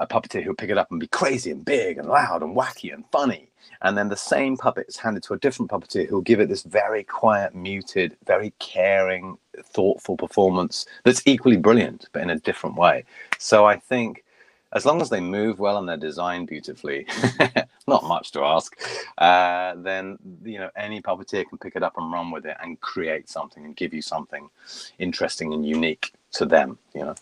a 0.00 0.06
puppeteer 0.06 0.42
who'll 0.42 0.54
pick 0.54 0.70
it 0.70 0.78
up 0.78 0.90
and 0.90 0.98
be 0.98 1.06
crazy 1.06 1.50
and 1.50 1.64
big 1.64 1.98
and 1.98 2.08
loud 2.08 2.42
and 2.42 2.56
wacky 2.56 2.92
and 2.92 3.04
funny. 3.12 3.50
And 3.82 3.96
then 3.96 4.08
the 4.08 4.16
same 4.16 4.56
puppet 4.56 4.88
is 4.88 4.96
handed 4.96 5.22
to 5.24 5.34
a 5.34 5.38
different 5.38 5.70
puppeteer 5.70 6.08
who'll 6.08 6.22
give 6.22 6.40
it 6.40 6.48
this 6.48 6.62
very 6.62 7.04
quiet, 7.04 7.54
muted, 7.54 8.16
very 8.26 8.52
caring, 8.58 9.38
thoughtful 9.62 10.16
performance 10.16 10.86
that's 11.04 11.22
equally 11.26 11.56
brilliant, 11.56 12.08
but 12.12 12.22
in 12.22 12.30
a 12.30 12.38
different 12.38 12.76
way. 12.76 13.04
So 13.38 13.66
I 13.66 13.76
think 13.76 14.24
as 14.72 14.86
long 14.86 15.02
as 15.02 15.10
they 15.10 15.20
move 15.20 15.58
well 15.58 15.78
and 15.78 15.88
they're 15.88 15.96
designed 15.96 16.46
beautifully, 16.46 17.06
not 17.88 18.04
much 18.04 18.30
to 18.32 18.40
ask, 18.40 18.78
uh, 19.18 19.74
then 19.76 20.18
you 20.44 20.58
know 20.58 20.70
any 20.76 21.02
puppeteer 21.02 21.48
can 21.48 21.58
pick 21.58 21.76
it 21.76 21.82
up 21.82 21.96
and 21.98 22.12
run 22.12 22.30
with 22.30 22.46
it 22.46 22.56
and 22.62 22.80
create 22.80 23.28
something 23.28 23.64
and 23.64 23.76
give 23.76 23.92
you 23.92 24.02
something 24.02 24.48
interesting 24.98 25.52
and 25.52 25.66
unique 25.66 26.12
to 26.32 26.46
them. 26.46 26.78
You 26.94 27.06
know. 27.06 27.14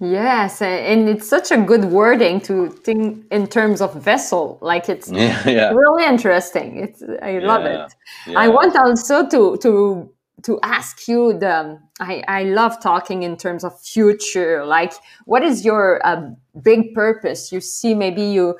Yes, 0.00 0.62
and 0.62 1.10
it's 1.10 1.28
such 1.28 1.50
a 1.50 1.58
good 1.58 1.84
wording 1.84 2.40
to 2.42 2.70
think 2.70 3.26
in 3.30 3.46
terms 3.46 3.82
of 3.82 3.94
vessel. 4.02 4.58
Like 4.62 4.88
it's 4.88 5.10
yeah, 5.12 5.46
yeah. 5.46 5.70
really 5.72 6.04
interesting. 6.04 6.78
It's 6.78 7.02
I 7.22 7.38
love 7.38 7.64
yeah, 7.64 7.86
it. 8.26 8.36
I 8.36 8.48
want 8.48 8.76
also 8.76 9.28
to 9.28 9.58
to 9.58 10.10
to 10.42 10.58
ask 10.62 11.06
you 11.06 11.38
the 11.38 11.78
I, 12.00 12.24
I 12.26 12.44
love 12.44 12.80
talking 12.80 13.22
in 13.24 13.36
terms 13.36 13.62
of 13.62 13.78
future 13.78 14.64
like 14.64 14.94
what 15.26 15.42
is 15.42 15.66
your 15.66 16.00
uh, 16.02 16.30
big 16.62 16.94
purpose 16.94 17.52
you 17.52 17.60
see 17.60 17.94
maybe 17.94 18.22
you 18.22 18.56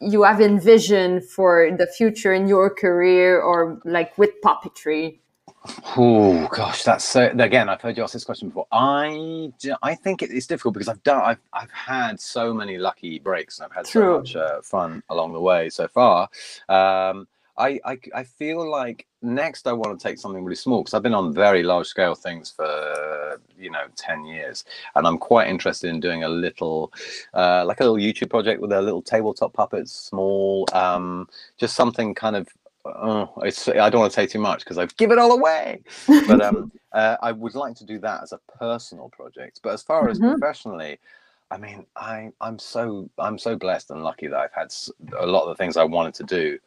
you 0.00 0.24
have 0.24 0.40
envisioned 0.40 1.24
for 1.24 1.70
the 1.78 1.86
future 1.86 2.32
in 2.32 2.48
your 2.48 2.68
career 2.68 3.40
or 3.40 3.80
like 3.84 4.16
with 4.18 4.30
puppetry 4.44 5.20
Oh 5.96 6.48
gosh, 6.52 6.84
that's 6.84 7.04
so. 7.04 7.26
Again, 7.38 7.68
I've 7.68 7.80
heard 7.80 7.96
you 7.96 8.02
ask 8.02 8.12
this 8.12 8.24
question 8.24 8.48
before. 8.48 8.66
I 8.72 9.52
I 9.82 9.94
think 9.94 10.22
it's 10.22 10.46
difficult 10.46 10.74
because 10.74 10.88
I've 10.88 11.02
done 11.02 11.22
I've 11.22 11.40
I've 11.52 11.70
had 11.70 12.20
so 12.20 12.54
many 12.54 12.78
lucky 12.78 13.18
breaks 13.18 13.58
and 13.58 13.66
I've 13.66 13.76
had 13.76 13.86
True. 13.86 14.02
so 14.02 14.18
much 14.18 14.36
uh, 14.36 14.62
fun 14.62 15.02
along 15.08 15.32
the 15.32 15.40
way 15.40 15.68
so 15.68 15.88
far. 15.88 16.28
Um, 16.68 17.26
I, 17.58 17.78
I 17.84 17.98
I 18.14 18.24
feel 18.24 18.68
like 18.68 19.06
next 19.22 19.66
I 19.66 19.72
want 19.72 19.98
to 19.98 20.02
take 20.02 20.18
something 20.18 20.42
really 20.42 20.56
small 20.56 20.82
because 20.82 20.94
I've 20.94 21.02
been 21.02 21.14
on 21.14 21.34
very 21.34 21.62
large 21.62 21.86
scale 21.86 22.14
things 22.14 22.50
for 22.50 23.40
you 23.58 23.70
know 23.70 23.84
ten 23.96 24.24
years, 24.24 24.64
and 24.94 25.06
I'm 25.06 25.18
quite 25.18 25.48
interested 25.48 25.90
in 25.90 26.00
doing 26.00 26.24
a 26.24 26.28
little, 26.28 26.92
uh, 27.34 27.64
like 27.66 27.80
a 27.80 27.84
little 27.84 27.98
YouTube 27.98 28.30
project 28.30 28.60
with 28.60 28.72
a 28.72 28.80
little 28.80 29.02
tabletop 29.02 29.52
puppets, 29.52 29.92
small, 29.92 30.66
um, 30.72 31.28
just 31.58 31.76
something 31.76 32.14
kind 32.14 32.34
of 32.36 32.48
oh, 32.84 33.32
it's 33.42 33.68
I 33.68 33.90
don't 33.90 34.00
want 34.00 34.12
to 34.12 34.14
say 34.14 34.26
too 34.26 34.38
much 34.38 34.60
because 34.60 34.78
I've 34.78 34.96
given 34.96 35.18
it 35.18 35.20
all 35.20 35.32
away. 35.32 35.82
But 36.06 36.40
um, 36.40 36.72
uh, 36.92 37.16
I 37.22 37.32
would 37.32 37.54
like 37.54 37.76
to 37.76 37.84
do 37.84 37.98
that 38.00 38.22
as 38.22 38.32
a 38.32 38.40
personal 38.58 39.08
project. 39.10 39.60
But 39.62 39.74
as 39.74 39.82
far 39.82 40.08
as 40.08 40.18
mm-hmm. 40.18 40.30
professionally, 40.30 40.98
I 41.50 41.58
mean, 41.58 41.86
I 41.96 42.30
I'm 42.40 42.58
so 42.58 43.08
I'm 43.18 43.38
so 43.38 43.56
blessed 43.56 43.90
and 43.90 44.02
lucky 44.02 44.26
that 44.28 44.38
I've 44.38 44.52
had 44.52 44.74
a 45.18 45.26
lot 45.26 45.42
of 45.42 45.48
the 45.48 45.56
things 45.56 45.76
I 45.76 45.84
wanted 45.84 46.14
to 46.14 46.24
do 46.24 46.58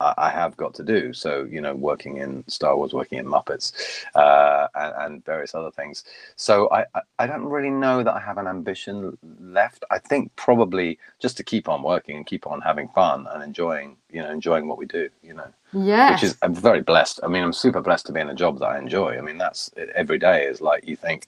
I, 0.00 0.14
I, 0.16 0.30
have 0.30 0.56
got 0.56 0.74
to 0.74 0.82
do. 0.82 1.12
So, 1.12 1.44
you 1.50 1.60
know, 1.60 1.74
working 1.74 2.18
in 2.18 2.44
Star 2.48 2.76
Wars, 2.76 2.92
working 2.92 3.18
in 3.18 3.26
Muppets, 3.26 3.72
uh, 4.14 4.68
and, 4.74 4.94
and, 4.98 5.24
various 5.24 5.54
other 5.54 5.70
things. 5.70 6.04
So 6.36 6.68
I, 6.70 6.84
I 7.18 7.26
don't 7.26 7.44
really 7.44 7.70
know 7.70 8.02
that 8.02 8.14
I 8.14 8.20
have 8.20 8.38
an 8.38 8.46
ambition 8.46 9.16
left. 9.40 9.84
I 9.90 9.98
think 9.98 10.34
probably 10.36 10.98
just 11.18 11.36
to 11.38 11.44
keep 11.44 11.68
on 11.68 11.82
working 11.82 12.16
and 12.16 12.26
keep 12.26 12.46
on 12.46 12.60
having 12.60 12.88
fun 12.88 13.26
and 13.30 13.42
enjoying, 13.42 13.96
you 14.10 14.22
know, 14.22 14.30
enjoying 14.30 14.68
what 14.68 14.78
we 14.78 14.86
do, 14.86 15.08
you 15.22 15.34
know. 15.34 15.48
Yeah. 15.72 16.12
Which 16.12 16.22
is, 16.22 16.36
I'm 16.42 16.54
very 16.54 16.82
blessed. 16.82 17.20
I 17.22 17.28
mean, 17.28 17.42
I'm 17.42 17.52
super 17.52 17.80
blessed 17.80 18.06
to 18.06 18.12
be 18.12 18.20
in 18.20 18.30
a 18.30 18.34
job 18.34 18.58
that 18.60 18.66
I 18.66 18.78
enjoy. 18.78 19.18
I 19.18 19.20
mean, 19.20 19.38
that's 19.38 19.70
every 19.94 20.18
day 20.18 20.44
is 20.44 20.60
like 20.60 20.86
you 20.86 20.96
think, 20.96 21.26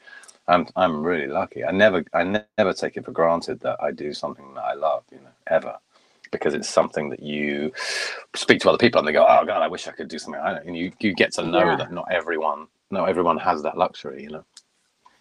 I'm 0.49 0.67
I'm 0.77 1.03
really 1.03 1.27
lucky. 1.27 1.65
I 1.65 1.73
never 1.73 2.05
I 2.13 2.23
never 2.57 2.73
take 2.73 2.97
it 2.97 3.05
for 3.05 3.11
granted 3.11 3.61
that 3.61 3.83
I 3.83 3.91
do 3.91 4.15
something 4.15 4.55
that 4.55 4.65
I 4.65 4.75
love, 4.75 5.03
you 5.11 5.19
know, 5.19 5.35
ever 5.49 5.77
because 6.31 6.55
it's 6.55 6.69
something 6.69 7.11
that 7.11 7.23
you 7.23 7.73
speak 8.35 8.61
to 8.61 8.69
other 8.69 8.79
people 8.79 8.99
and 8.99 9.09
they 9.09 9.13
go, 9.13 9.27
"Oh 9.29 9.45
God, 9.45 9.63
I 9.63 9.69
wish 9.69 9.89
I 9.89 9.93
could 9.93 10.09
do 10.09 10.19
something." 10.19 10.41
I 10.41 10.55
don't, 10.55 10.67
and 10.67 10.77
you 10.77 10.93
you 11.01 11.15
get 11.15 11.33
to 11.35 11.43
know 11.45 11.71
yeah. 11.71 11.77
that 11.77 11.93
not 11.93 12.07
everyone 12.11 12.69
not 12.91 13.09
everyone 13.09 13.39
has 13.39 13.63
that 13.63 13.77
luxury, 13.77 14.23
you 14.23 14.31
know. 14.31 14.45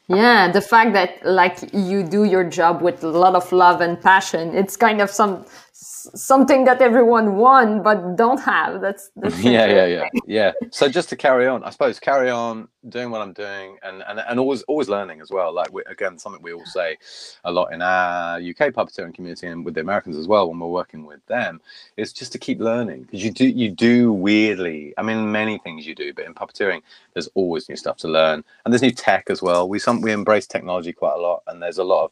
Yeah, 0.08 0.52
the 0.52 0.62
fact 0.62 0.94
that 0.94 1.26
like 1.26 1.58
you 1.74 2.04
do 2.04 2.26
your 2.26 2.44
job 2.44 2.82
with 2.82 3.04
a 3.04 3.08
lot 3.08 3.34
of 3.34 3.52
love 3.52 3.82
and 3.82 4.00
passion, 4.00 4.54
it's 4.56 4.78
kind 4.78 5.02
of 5.02 5.10
some 5.10 5.46
something 5.86 6.66
that 6.66 6.82
everyone 6.82 7.36
won 7.36 7.84
but 7.84 8.16
don't 8.16 8.40
have. 8.40 8.82
That's, 8.82 9.12
that's 9.16 9.40
yeah, 9.42 9.66
yeah, 9.68 9.86
yeah, 9.86 10.10
yeah. 10.26 10.52
So 10.72 10.90
just 10.90 11.10
to 11.10 11.16
carry 11.16 11.48
on, 11.48 11.64
I 11.64 11.70
suppose 11.70 12.00
carry 12.00 12.30
on 12.30 12.68
doing 12.90 13.10
what 13.10 13.22
I'm 13.22 13.34
doing 13.34 13.78
and 13.84 14.04
and, 14.08 14.20
and 14.20 14.40
always 14.40 14.62
always 14.64 14.90
learning 14.90 15.22
as 15.22 15.32
well. 15.32 15.54
Like 15.54 15.72
we, 15.72 15.84
again, 15.88 16.18
something 16.18 16.42
we 16.42 16.54
all 16.54 16.66
say 16.66 16.98
a 17.44 17.52
lot 17.52 17.74
in 17.74 17.82
our 17.82 18.38
UK 18.38 18.74
puppeteering 18.74 19.14
community 19.14 19.48
and 19.48 19.66
with 19.66 19.76
the 19.76 19.82
Americans 19.82 20.18
as 20.18 20.28
well 20.28 20.50
when 20.50 20.60
we're 20.60 20.68
working 20.68 21.06
with 21.06 21.26
them 21.28 21.62
is 21.98 22.14
just 22.14 22.32
to 22.34 22.38
keep 22.38 22.60
learning 22.60 23.04
because 23.04 23.24
you 23.24 23.32
do 23.32 23.48
you 23.48 23.70
do 23.70 24.12
weirdly. 24.12 24.94
I 24.98 25.04
mean, 25.04 25.32
many 25.32 25.58
things 25.60 25.86
you 25.86 25.96
do, 25.96 26.14
but 26.14 26.26
in 26.26 26.34
puppeteering, 26.34 26.82
there's 27.14 27.30
always 27.36 27.70
new 27.70 27.76
stuff 27.76 27.98
to 27.98 28.08
learn 28.08 28.44
and 28.64 28.74
there's 28.74 28.82
new 28.82 28.92
tech 28.92 29.30
as 29.30 29.42
well. 29.42 29.70
We 29.70 29.80
some 29.80 30.02
we 30.02 30.12
embrace 30.12 30.48
technology 30.48 30.94
quite 30.94 31.16
a 31.16 31.22
lot 31.22 31.44
and 31.48 31.62
there's 31.62 31.78
a 31.78 31.84
lot 31.84 32.06
of 32.06 32.12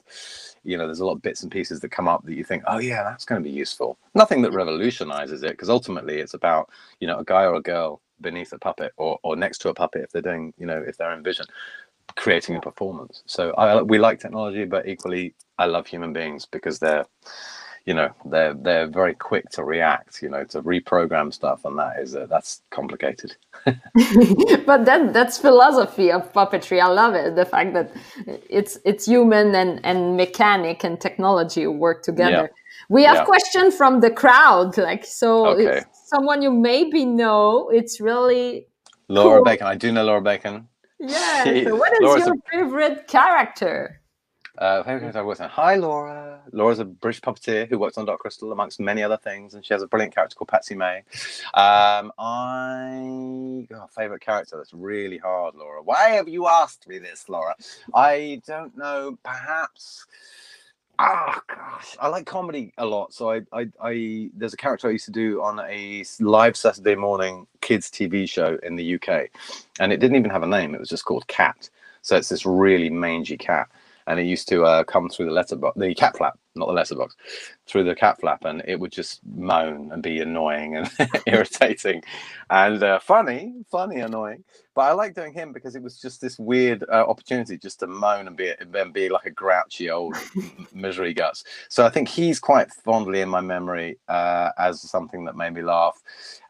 you 0.63 0.78
know 0.78 0.86
there's 0.86 0.99
a 0.99 1.06
lot 1.06 1.13
of 1.13 1.21
bits 1.21 1.43
and 1.43 1.52
pieces 1.52 1.80
that 1.80 1.89
come 1.89 2.08
up 2.08 2.23
that 2.26 2.36
you 2.36 2.43
think 2.43 2.63
oh 2.67 2.80
yeah 2.80 3.04
that's 3.04 3.26
going 3.26 3.41
to 3.41 3.49
be 3.49 3.56
useful 3.56 3.97
nothing 4.15 4.41
that 4.41 4.52
revolutionizes 4.52 5.43
it 5.43 5.52
because 5.52 5.69
ultimately 5.69 6.19
it's 6.19 6.34
about 6.34 6.69
you 6.99 7.08
know 7.08 7.19
a 7.19 7.26
guy 7.26 7.43
or 7.43 7.56
a 7.56 7.62
girl 7.62 8.02
beneath 8.21 8.54
a 8.54 8.60
puppet 8.60 8.93
or, 8.97 9.19
or 9.23 9.36
next 9.36 9.58
to 9.58 9.69
a 9.69 9.73
puppet 9.73 10.04
if 10.04 10.12
they're 10.12 10.21
doing 10.21 10.54
you 10.58 10.65
know 10.65 10.84
if 10.88 10.97
they're 10.97 11.13
in 11.13 11.23
vision 11.23 11.45
creating 12.15 12.56
a 12.56 12.62
performance. 12.62 13.23
So 13.26 13.52
I, 13.54 13.82
we 13.82 13.97
like 13.97 14.19
technology, 14.19 14.65
but 14.65 14.88
equally, 14.88 15.34
I 15.58 15.65
love 15.65 15.88
human 15.88 16.13
beings 16.13 16.45
because 16.45 16.80
they're, 16.80 17.06
you 17.86 17.93
know, 17.93 18.10
they're 18.26 18.54
they're 18.54 18.88
very 18.88 19.13
quick 19.13 19.50
to 19.52 19.63
react. 19.63 20.22
You 20.22 20.30
know, 20.30 20.46
to 20.46 20.62
reprogram 20.62 21.34
stuff, 21.34 21.65
and 21.65 21.78
that 21.78 22.00
is 22.00 22.15
uh, 22.15 22.28
that's 22.30 22.62
complicated. 22.69 23.36
but 23.65 24.86
that 24.86 25.12
that's 25.12 25.38
philosophy 25.38 26.12
of 26.12 26.32
puppetry. 26.32 26.82
I 26.82 26.88
love 26.88 27.13
it. 27.13 27.36
The 27.36 27.46
fact 27.46 27.74
that 27.74 27.91
it's 28.50 28.78
it's 28.86 29.06
human 29.06 29.54
and 29.54 29.82
and 29.86 30.15
mechanic 30.15 30.84
and 30.86 31.00
technology 31.00 31.67
work 31.67 32.04
together. 32.04 32.50
Yeah. 32.52 32.60
We 32.89 33.04
have 33.04 33.15
yeah. 33.17 33.26
question 33.26 33.72
from 33.72 34.00
the 34.00 34.12
crowd, 34.12 34.78
like 34.78 35.06
so. 35.06 35.48
Okay. 35.48 35.82
someone 36.06 36.41
you 36.41 36.52
maybe 36.52 37.06
know. 37.06 37.69
It's 37.69 38.00
really 38.00 38.67
Laura 39.10 39.39
cool. 39.39 39.46
Bacon. 39.46 39.67
I 39.67 39.76
do 39.76 39.91
know 39.91 40.06
Laura 40.06 40.22
Bacon. 40.22 40.67
Yeah. 41.00 41.43
so 41.43 41.76
what 41.76 41.91
is 41.93 42.00
Laura's 42.02 42.26
your 42.26 42.36
a, 42.36 42.50
favorite 42.50 43.08
character? 43.08 44.00
Uh, 44.58 44.84
favorite 44.84 45.00
character 45.00 45.20
I 45.20 45.24
worked 45.24 45.42
on. 45.42 45.50
Hi, 45.50 45.76
Laura. 45.76 46.39
Laura's 46.52 46.78
a 46.78 46.86
British 46.86 47.22
puppeteer 47.22 47.68
who 47.68 47.80
works 47.80 47.98
on 47.98 48.06
Dark 48.06 48.20
Crystal 48.20 48.52
amongst 48.52 48.80
many 48.80 49.02
other 49.02 49.18
things, 49.18 49.56
and 49.56 49.66
she 49.66 49.74
has 49.74 49.82
a 49.82 49.88
brilliant 49.88 50.13
character 50.13 50.36
called 50.36 50.50
Patsy 50.50 50.76
May. 50.76 50.98
Um, 51.56 52.12
I 52.20 53.68
oh, 53.74 53.88
favorite 53.96 54.22
character. 54.22 54.58
That's 54.58 54.74
really 54.74 55.18
hard, 55.18 55.56
Laura. 55.56 55.82
Why 55.82 56.10
have 56.10 56.28
you 56.28 56.48
asked 56.48 56.88
me 56.88 57.00
this, 57.00 57.28
Laura? 57.28 57.56
I 57.96 58.42
don't 58.46 58.78
know. 58.78 59.18
Perhaps. 59.24 60.06
Ah, 61.00 61.36
oh, 61.36 61.56
gosh, 61.56 61.98
I 62.00 62.08
like 62.08 62.28
comedy 62.28 62.72
a 62.78 62.86
lot. 62.86 63.12
So 63.12 63.32
I, 63.32 63.42
I, 63.52 63.68
I, 63.82 64.30
there's 64.36 64.54
a 64.54 64.58
character 64.58 64.88
I 64.88 64.92
used 64.92 65.06
to 65.06 65.12
do 65.12 65.42
on 65.42 65.60
a 65.62 66.06
live 66.20 66.56
Saturday 66.56 66.94
morning 66.94 67.48
kids 67.62 67.89
TV 67.89 68.30
show 68.30 68.60
in 68.62 68.76
the 68.76 68.96
UK, 68.96 69.30
and 69.80 69.92
it 69.92 69.98
didn't 69.98 70.18
even 70.18 70.30
have 70.30 70.44
a 70.44 70.48
name. 70.48 70.76
It 70.76 70.80
was 70.80 70.89
just 70.89 71.06
called 71.06 71.26
Cat. 71.28 71.72
So 72.04 72.18
it's 72.18 72.30
this 72.30 72.46
really 72.46 72.89
mangy 72.89 73.38
cat, 73.38 73.70
and 74.08 74.20
it 74.20 74.26
used 74.26 74.48
to 74.50 74.63
uh, 74.63 74.84
come 74.84 75.10
through 75.10 75.26
the 75.26 75.32
letterbox, 75.32 75.78
the 75.78 75.94
cat 75.96 76.18
flap, 76.18 76.38
not 76.56 76.68
the 76.68 76.74
letterbox, 76.74 77.16
through 77.66 77.84
the 77.84 77.96
cat 77.96 78.20
flap, 78.20 78.46
and 78.46 78.62
it 78.66 78.80
would 78.80 78.92
just 78.92 79.22
moan 79.26 79.92
and 79.92 80.04
be 80.04 80.20
annoying 80.20 80.76
and 80.76 80.92
irritating, 81.28 82.04
and 82.50 82.84
uh, 82.84 83.00
funny, 83.00 83.54
funny, 83.70 84.00
annoying. 84.00 84.44
But 84.76 84.82
I 84.84 84.92
like 84.94 85.13
doing 85.13 85.34
him 85.34 85.54
because 85.54 85.76
it 85.76 85.84
was 85.84 86.02
just 86.02 86.20
this 86.20 86.39
weird 86.39 86.84
uh, 86.92 87.06
opportunity 87.08 87.58
just 87.58 87.80
to 87.82 87.88
moan 87.88 88.26
and 88.28 88.36
be 88.36 88.54
and 88.60 88.94
be 88.94 89.08
like 89.10 89.26
a 89.26 89.32
grouchy 89.32 89.92
old 89.92 90.16
misery 90.74 91.13
guts. 91.13 91.44
So 91.70 91.86
I 91.86 91.89
think 91.89 92.08
he's 92.08 92.39
quite 92.39 92.72
fondly 92.72 93.22
in 93.22 93.30
my 93.30 93.42
memory 93.42 94.00
uh, 94.08 94.50
as 94.58 94.82
something 94.82 95.26
that 95.26 95.36
made 95.36 95.54
me 95.54 95.62
laugh, 95.62 96.02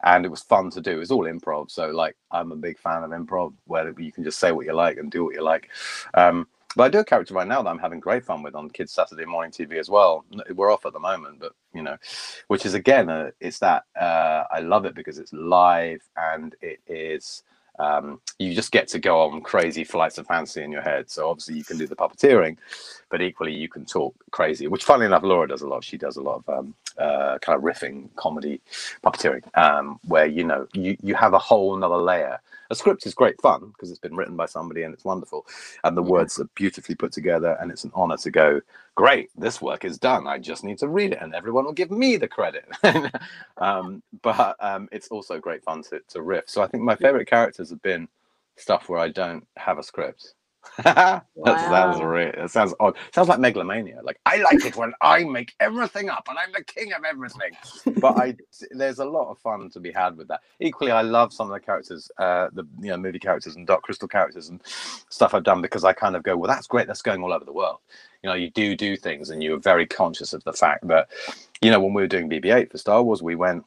and 0.04 0.24
it 0.24 0.30
was 0.30 0.42
fun 0.42 0.70
to 0.70 0.80
do. 0.80 1.00
It's 1.00 1.10
all 1.10 1.24
improv, 1.24 1.70
so 1.70 1.88
like 1.88 2.16
I'm 2.30 2.52
a 2.52 2.56
big 2.56 2.78
fan 2.78 3.04
of 3.04 3.10
improv, 3.10 3.52
where 3.66 3.92
you 4.00 4.12
can 4.12 4.24
just 4.24 4.38
say 4.38 4.52
what 4.52 4.66
you 4.66 4.72
like 4.72 4.96
and 4.96 5.10
do 5.10 5.24
what 5.24 5.34
you 5.34 5.42
like. 5.42 5.68
Um, 6.14 6.46
but 6.76 6.84
I 6.84 6.88
do 6.88 6.98
a 7.00 7.04
character 7.04 7.34
right 7.34 7.46
now 7.48 7.62
that 7.62 7.70
I'm 7.70 7.78
having 7.78 8.00
great 8.00 8.24
fun 8.24 8.42
with 8.42 8.54
on 8.54 8.70
Kids 8.70 8.92
Saturday 8.92 9.24
Morning 9.26 9.52
TV 9.52 9.78
as 9.78 9.90
well. 9.90 10.24
We're 10.54 10.72
off 10.72 10.86
at 10.86 10.92
the 10.92 11.00
moment, 11.00 11.40
but 11.40 11.52
you 11.74 11.82
know, 11.82 11.96
which 12.48 12.66
is 12.66 12.74
again, 12.74 13.08
uh, 13.10 13.30
it's 13.40 13.58
that 13.60 13.84
uh, 14.00 14.44
I 14.50 14.60
love 14.60 14.84
it 14.84 14.94
because 14.94 15.18
it's 15.18 15.32
live 15.32 16.02
and 16.16 16.54
it 16.62 16.80
is 16.86 17.42
um, 17.78 18.20
you 18.38 18.54
just 18.54 18.72
get 18.72 18.88
to 18.88 18.98
go 18.98 19.20
on 19.22 19.40
crazy 19.40 19.84
flights 19.84 20.18
of 20.18 20.26
fancy 20.26 20.62
in 20.62 20.70
your 20.70 20.82
head. 20.82 21.10
So 21.10 21.28
obviously 21.28 21.56
you 21.56 21.64
can 21.64 21.78
do 21.78 21.86
the 21.86 21.96
puppeteering, 21.96 22.56
but 23.10 23.20
equally 23.20 23.52
you 23.52 23.68
can 23.68 23.84
talk 23.84 24.14
crazy, 24.30 24.68
which 24.68 24.84
funnily 24.84 25.06
enough, 25.06 25.22
Laura 25.24 25.48
does 25.48 25.62
a 25.62 25.68
lot. 25.68 25.84
She 25.84 25.98
does 25.98 26.16
a 26.16 26.22
lot 26.22 26.44
of 26.46 26.58
um, 26.58 26.74
uh, 26.98 27.38
kind 27.38 27.56
of 27.56 27.64
riffing 27.64 28.14
comedy 28.16 28.60
puppeteering, 29.04 29.42
um, 29.58 29.98
where 30.06 30.26
you 30.26 30.44
know 30.44 30.68
you 30.72 30.96
you 31.02 31.14
have 31.14 31.34
a 31.34 31.38
whole 31.38 31.76
another 31.76 31.96
layer. 31.96 32.40
A 32.70 32.74
script 32.74 33.06
is 33.06 33.14
great 33.14 33.40
fun 33.40 33.68
because 33.68 33.90
it's 33.90 33.98
been 33.98 34.16
written 34.16 34.36
by 34.36 34.46
somebody 34.46 34.82
and 34.82 34.94
it's 34.94 35.04
wonderful, 35.04 35.46
and 35.84 35.96
the 35.96 36.02
yeah. 36.02 36.10
words 36.10 36.38
are 36.40 36.48
beautifully 36.54 36.94
put 36.94 37.12
together, 37.12 37.56
and 37.60 37.70
it's 37.70 37.84
an 37.84 37.92
honor 37.94 38.16
to 38.18 38.30
go. 38.30 38.60
Great, 38.94 39.30
this 39.36 39.60
work 39.60 39.84
is 39.84 39.98
done. 39.98 40.26
I 40.26 40.38
just 40.38 40.64
need 40.64 40.78
to 40.78 40.88
read 40.88 41.12
it, 41.12 41.18
and 41.20 41.34
everyone 41.34 41.64
will 41.64 41.72
give 41.72 41.90
me 41.90 42.16
the 42.16 42.28
credit. 42.28 42.66
um, 43.58 44.02
but 44.22 44.56
um, 44.60 44.88
it's 44.92 45.08
also 45.08 45.38
great 45.38 45.64
fun 45.64 45.82
to, 45.84 46.00
to 46.08 46.22
riff. 46.22 46.44
So 46.46 46.62
I 46.62 46.66
think 46.66 46.84
my 46.84 46.96
favorite 46.96 47.26
characters 47.26 47.70
have 47.70 47.82
been 47.82 48.08
stuff 48.56 48.88
where 48.88 49.00
I 49.00 49.08
don't 49.08 49.46
have 49.56 49.78
a 49.78 49.82
script 49.82 50.34
that 50.82 51.24
sounds 51.44 52.00
real. 52.02 52.28
It 52.28 52.50
sounds 52.50 52.74
odd. 52.80 52.96
Sounds 53.12 53.28
like 53.28 53.38
megalomania. 53.38 54.00
Like 54.02 54.18
I 54.26 54.36
like 54.38 54.64
it 54.64 54.76
when 54.76 54.92
I 55.00 55.24
make 55.24 55.54
everything 55.60 56.08
up 56.08 56.26
and 56.28 56.38
I'm 56.38 56.52
the 56.52 56.64
king 56.64 56.92
of 56.92 57.04
everything. 57.04 57.52
but 58.00 58.18
I, 58.18 58.36
there's 58.70 58.98
a 58.98 59.04
lot 59.04 59.30
of 59.30 59.38
fun 59.38 59.70
to 59.70 59.80
be 59.80 59.92
had 59.92 60.16
with 60.16 60.28
that. 60.28 60.40
Equally, 60.60 60.90
I 60.90 61.02
love 61.02 61.32
some 61.32 61.50
of 61.50 61.54
the 61.54 61.64
characters, 61.64 62.10
uh, 62.18 62.48
the 62.52 62.66
you 62.80 62.88
know 62.88 62.96
movie 62.96 63.18
characters 63.18 63.56
and 63.56 63.66
Dark 63.66 63.82
Crystal 63.82 64.08
characters 64.08 64.48
and 64.48 64.60
stuff 65.08 65.34
I've 65.34 65.44
done 65.44 65.62
because 65.62 65.84
I 65.84 65.92
kind 65.92 66.16
of 66.16 66.22
go, 66.22 66.36
well, 66.36 66.48
that's 66.48 66.66
great. 66.66 66.86
That's 66.86 67.02
going 67.02 67.22
all 67.22 67.32
over 67.32 67.44
the 67.44 67.52
world. 67.52 67.78
You 68.22 68.30
know, 68.30 68.36
you 68.36 68.50
do 68.50 68.74
do 68.74 68.96
things 68.96 69.30
and 69.30 69.42
you're 69.42 69.58
very 69.58 69.86
conscious 69.86 70.32
of 70.32 70.42
the 70.44 70.52
fact 70.52 70.88
that, 70.88 71.08
you 71.60 71.70
know, 71.70 71.78
when 71.78 71.92
we 71.92 72.02
were 72.02 72.08
doing 72.08 72.28
BB-8 72.28 72.70
for 72.70 72.78
Star 72.78 73.02
Wars, 73.02 73.22
we 73.22 73.34
went 73.34 73.64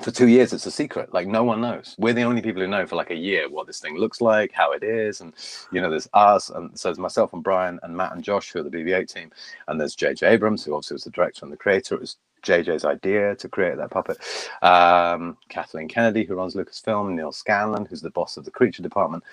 for 0.00 0.12
two 0.12 0.28
years 0.28 0.52
it's 0.52 0.66
a 0.66 0.70
secret. 0.70 1.12
Like 1.12 1.26
no 1.26 1.42
one 1.42 1.60
knows. 1.60 1.96
We're 1.98 2.14
the 2.14 2.22
only 2.22 2.40
people 2.40 2.62
who 2.62 2.68
know 2.68 2.86
for 2.86 2.96
like 2.96 3.10
a 3.10 3.16
year 3.16 3.48
what 3.48 3.66
this 3.66 3.80
thing 3.80 3.96
looks 3.96 4.20
like 4.20 4.52
how 4.52 4.72
it 4.72 4.82
is 4.84 5.20
and 5.20 5.32
you 5.72 5.80
know 5.80 5.90
there's 5.90 6.08
us 6.14 6.50
and 6.50 6.76
so 6.78 6.88
there's 6.88 6.98
myself 6.98 7.32
and 7.32 7.42
brian 7.42 7.80
and 7.82 7.96
matt 7.96 8.12
and 8.12 8.22
josh 8.22 8.52
who 8.52 8.60
are 8.60 8.62
the 8.62 8.70
bb8 8.70 9.12
team 9.12 9.30
and 9.66 9.80
there's 9.80 9.96
jj 9.96 10.22
abrams 10.22 10.64
who 10.64 10.74
obviously 10.74 10.94
was 10.94 11.04
the 11.04 11.10
director 11.10 11.44
and 11.44 11.52
the 11.52 11.56
creator. 11.56 11.96
It 11.96 12.00
was 12.00 12.16
jj's 12.44 12.84
idea 12.84 13.34
to 13.34 13.48
create 13.48 13.76
that 13.76 13.90
puppet. 13.90 14.18
Um, 14.62 15.36
kathleen 15.48 15.88
kennedy 15.88 16.24
who 16.24 16.36
runs 16.36 16.54
lucasfilm 16.54 17.14
neil 17.14 17.32
scanlan 17.32 17.86
who's 17.86 18.02
the 18.02 18.10
boss 18.10 18.36
of 18.36 18.44
the 18.44 18.52
creature 18.52 18.82
department. 18.82 19.24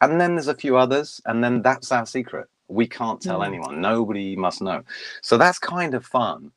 And 0.00 0.20
then 0.20 0.34
there's 0.34 0.48
a 0.48 0.54
few 0.54 0.76
others 0.76 1.20
and 1.26 1.42
then 1.42 1.62
that's 1.62 1.90
our 1.90 2.06
secret. 2.06 2.48
We 2.68 2.86
can't 2.86 3.20
tell 3.20 3.40
mm. 3.40 3.46
anyone. 3.46 3.80
Nobody 3.80 4.34
must 4.36 4.62
know. 4.62 4.82
So 5.20 5.36
that's 5.36 5.58
kind 5.58 5.94
of 5.94 6.06
fun 6.06 6.52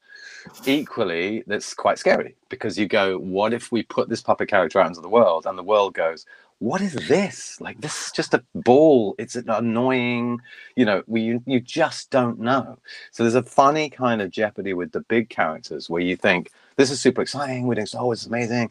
equally 0.66 1.44
that's 1.48 1.74
quite 1.74 2.00
scary 2.00 2.36
because 2.50 2.78
you 2.78 2.88
go 2.88 3.18
what 3.18 3.54
if 3.54 3.72
we 3.72 3.84
put 3.84 4.10
this 4.10 4.22
puppet 4.22 4.50
character 4.50 4.80
out 4.80 4.88
into 4.88 5.02
the 5.02 5.10
world? 5.10 5.46
And 5.46 5.58
the 5.58 5.64
world 5.64 5.94
goes 5.94 6.26
what 6.60 6.82
is 6.82 6.94
this? 7.08 7.60
Like 7.60 7.82
this 7.82 8.08
is 8.08 8.12
just 8.12 8.34
a 8.34 8.44
ball. 8.54 9.16
It's 9.18 9.36
annoying? 9.36 10.40
You 10.76 10.86
know 10.86 11.04
we 11.08 11.22
you, 11.22 11.44
you 11.46 11.60
just 11.60 12.12
don't 12.12 12.40
know. 12.40 12.78
So 13.12 13.24
there's 13.24 13.36
a 13.36 13.44
funny 13.44 13.90
kind 13.90 14.22
of 14.22 14.32
jeopardy 14.32 14.74
with 14.74 14.92
the 14.92 15.02
big 15.02 15.30
characters 15.30 15.90
where 15.90 16.02
you 16.02 16.16
think 16.16 16.52
this 16.78 16.92
is 16.92 17.00
super 17.00 17.22
exciting 17.22 17.68
we're 17.68 17.76
doing 17.76 17.88
oh, 17.94 17.98
so 17.98 18.12
it's 18.12 18.26
amazing 18.26 18.70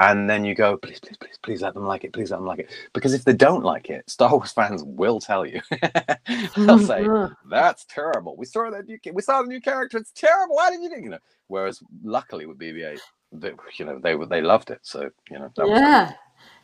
and 0.00 0.30
then 0.30 0.44
you 0.44 0.54
go, 0.54 0.76
please, 0.76 1.00
please, 1.00 1.16
please, 1.16 1.38
please 1.42 1.60
let 1.60 1.74
them 1.74 1.84
like 1.84 2.04
it, 2.04 2.12
please 2.12 2.30
let 2.30 2.36
them 2.36 2.46
like 2.46 2.60
it. 2.60 2.70
Because 2.92 3.14
if 3.14 3.24
they 3.24 3.32
don't 3.32 3.64
like 3.64 3.90
it, 3.90 4.08
Star 4.08 4.30
Wars 4.30 4.52
fans 4.52 4.84
will 4.84 5.18
tell 5.18 5.44
you. 5.44 5.60
They'll 6.56 6.78
say. 6.78 7.04
"That's 7.50 7.84
terrible. 7.86 8.36
We 8.36 8.46
saw 8.46 8.70
that 8.70 8.86
new, 8.86 8.98
we 9.12 9.22
saw 9.22 9.42
the 9.42 9.48
new 9.48 9.60
character. 9.60 9.98
It's 9.98 10.12
terrible. 10.12 10.54
Why 10.54 10.70
did 10.70 10.82
you 10.82 10.90
do?" 10.90 11.00
You 11.02 11.08
know. 11.10 11.18
Whereas, 11.48 11.82
luckily 12.04 12.46
with 12.46 12.58
BB-8, 12.58 13.00
they, 13.32 13.52
you 13.76 13.84
know, 13.84 13.98
they 13.98 14.14
were 14.14 14.26
they 14.26 14.40
loved 14.40 14.70
it. 14.70 14.80
So 14.82 15.10
you 15.30 15.38
know, 15.38 15.50
yeah. 15.66 16.12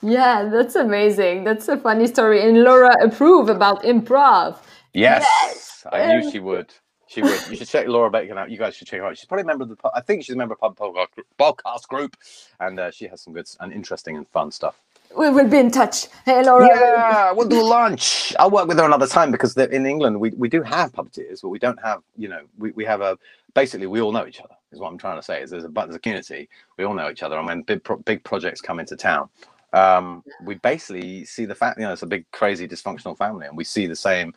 Yeah, 0.00 0.48
that's 0.52 0.76
amazing. 0.76 1.42
That's 1.42 1.66
a 1.68 1.76
funny 1.76 2.06
story. 2.06 2.46
And 2.46 2.62
Laura 2.62 2.94
approve 3.02 3.48
about 3.48 3.82
improv. 3.82 4.58
Yes, 4.92 5.26
yes. 5.42 5.86
I 5.90 6.06
knew 6.06 6.30
she 6.30 6.38
would. 6.38 6.72
She 7.14 7.22
would. 7.22 7.40
You 7.48 7.56
should 7.56 7.68
check 7.68 7.86
Laura 7.86 8.10
Bacon 8.10 8.38
out. 8.38 8.50
You 8.50 8.58
guys 8.58 8.74
should 8.74 8.88
check 8.88 8.98
her 8.98 9.06
out. 9.06 9.16
She's 9.16 9.26
probably 9.26 9.42
a 9.42 9.46
member 9.46 9.62
of 9.62 9.68
the. 9.68 9.76
I 9.94 10.00
think 10.00 10.24
she's 10.24 10.34
a 10.34 10.38
member 10.38 10.56
of 10.60 10.74
the 10.76 11.22
podcast 11.38 11.86
group, 11.86 12.16
and 12.58 12.80
uh, 12.80 12.90
she 12.90 13.06
has 13.06 13.20
some 13.20 13.32
good 13.32 13.46
and 13.60 13.72
interesting 13.72 14.16
and 14.16 14.26
fun 14.28 14.50
stuff. 14.50 14.80
We 15.16 15.30
will 15.30 15.48
be 15.48 15.58
in 15.58 15.70
touch. 15.70 16.08
Hey, 16.24 16.42
Laura. 16.42 16.66
Yeah, 16.66 17.30
we'll 17.30 17.46
do 17.46 17.62
lunch. 17.62 18.34
I'll 18.36 18.50
work 18.50 18.66
with 18.66 18.78
her 18.78 18.84
another 18.84 19.06
time 19.06 19.30
because 19.30 19.56
in 19.56 19.86
England 19.86 20.18
we, 20.18 20.30
we 20.30 20.48
do 20.48 20.60
have 20.62 20.92
puppeteers, 20.92 21.42
but 21.42 21.50
we 21.50 21.60
don't 21.60 21.80
have. 21.84 22.02
You 22.16 22.28
know, 22.28 22.40
we, 22.58 22.72
we 22.72 22.84
have 22.84 23.00
a 23.00 23.16
basically 23.54 23.86
we 23.86 24.00
all 24.00 24.10
know 24.10 24.26
each 24.26 24.40
other. 24.40 24.54
Is 24.72 24.80
what 24.80 24.88
I'm 24.88 24.98
trying 24.98 25.18
to 25.18 25.22
say. 25.22 25.40
Is 25.40 25.50
there's 25.50 25.64
a 25.64 25.68
but 25.68 25.84
there's 25.84 25.96
a 25.96 26.00
community. 26.00 26.48
We 26.78 26.84
all 26.84 26.94
know 26.94 27.10
each 27.10 27.22
other, 27.22 27.38
and 27.38 27.46
when 27.46 27.62
big 27.62 27.84
pro, 27.84 27.96
big 27.98 28.24
projects 28.24 28.60
come 28.60 28.80
into 28.80 28.96
town, 28.96 29.28
um, 29.74 30.22
we 30.42 30.54
basically 30.56 31.24
see 31.24 31.44
the 31.44 31.54
fact 31.54 31.78
you 31.78 31.84
know 31.84 31.92
it's 31.92 32.02
a 32.02 32.06
big 32.06 32.28
crazy 32.30 32.66
dysfunctional 32.66 33.16
family 33.16 33.46
and 33.46 33.56
we 33.56 33.64
see 33.64 33.86
the 33.86 33.96
same 33.96 34.32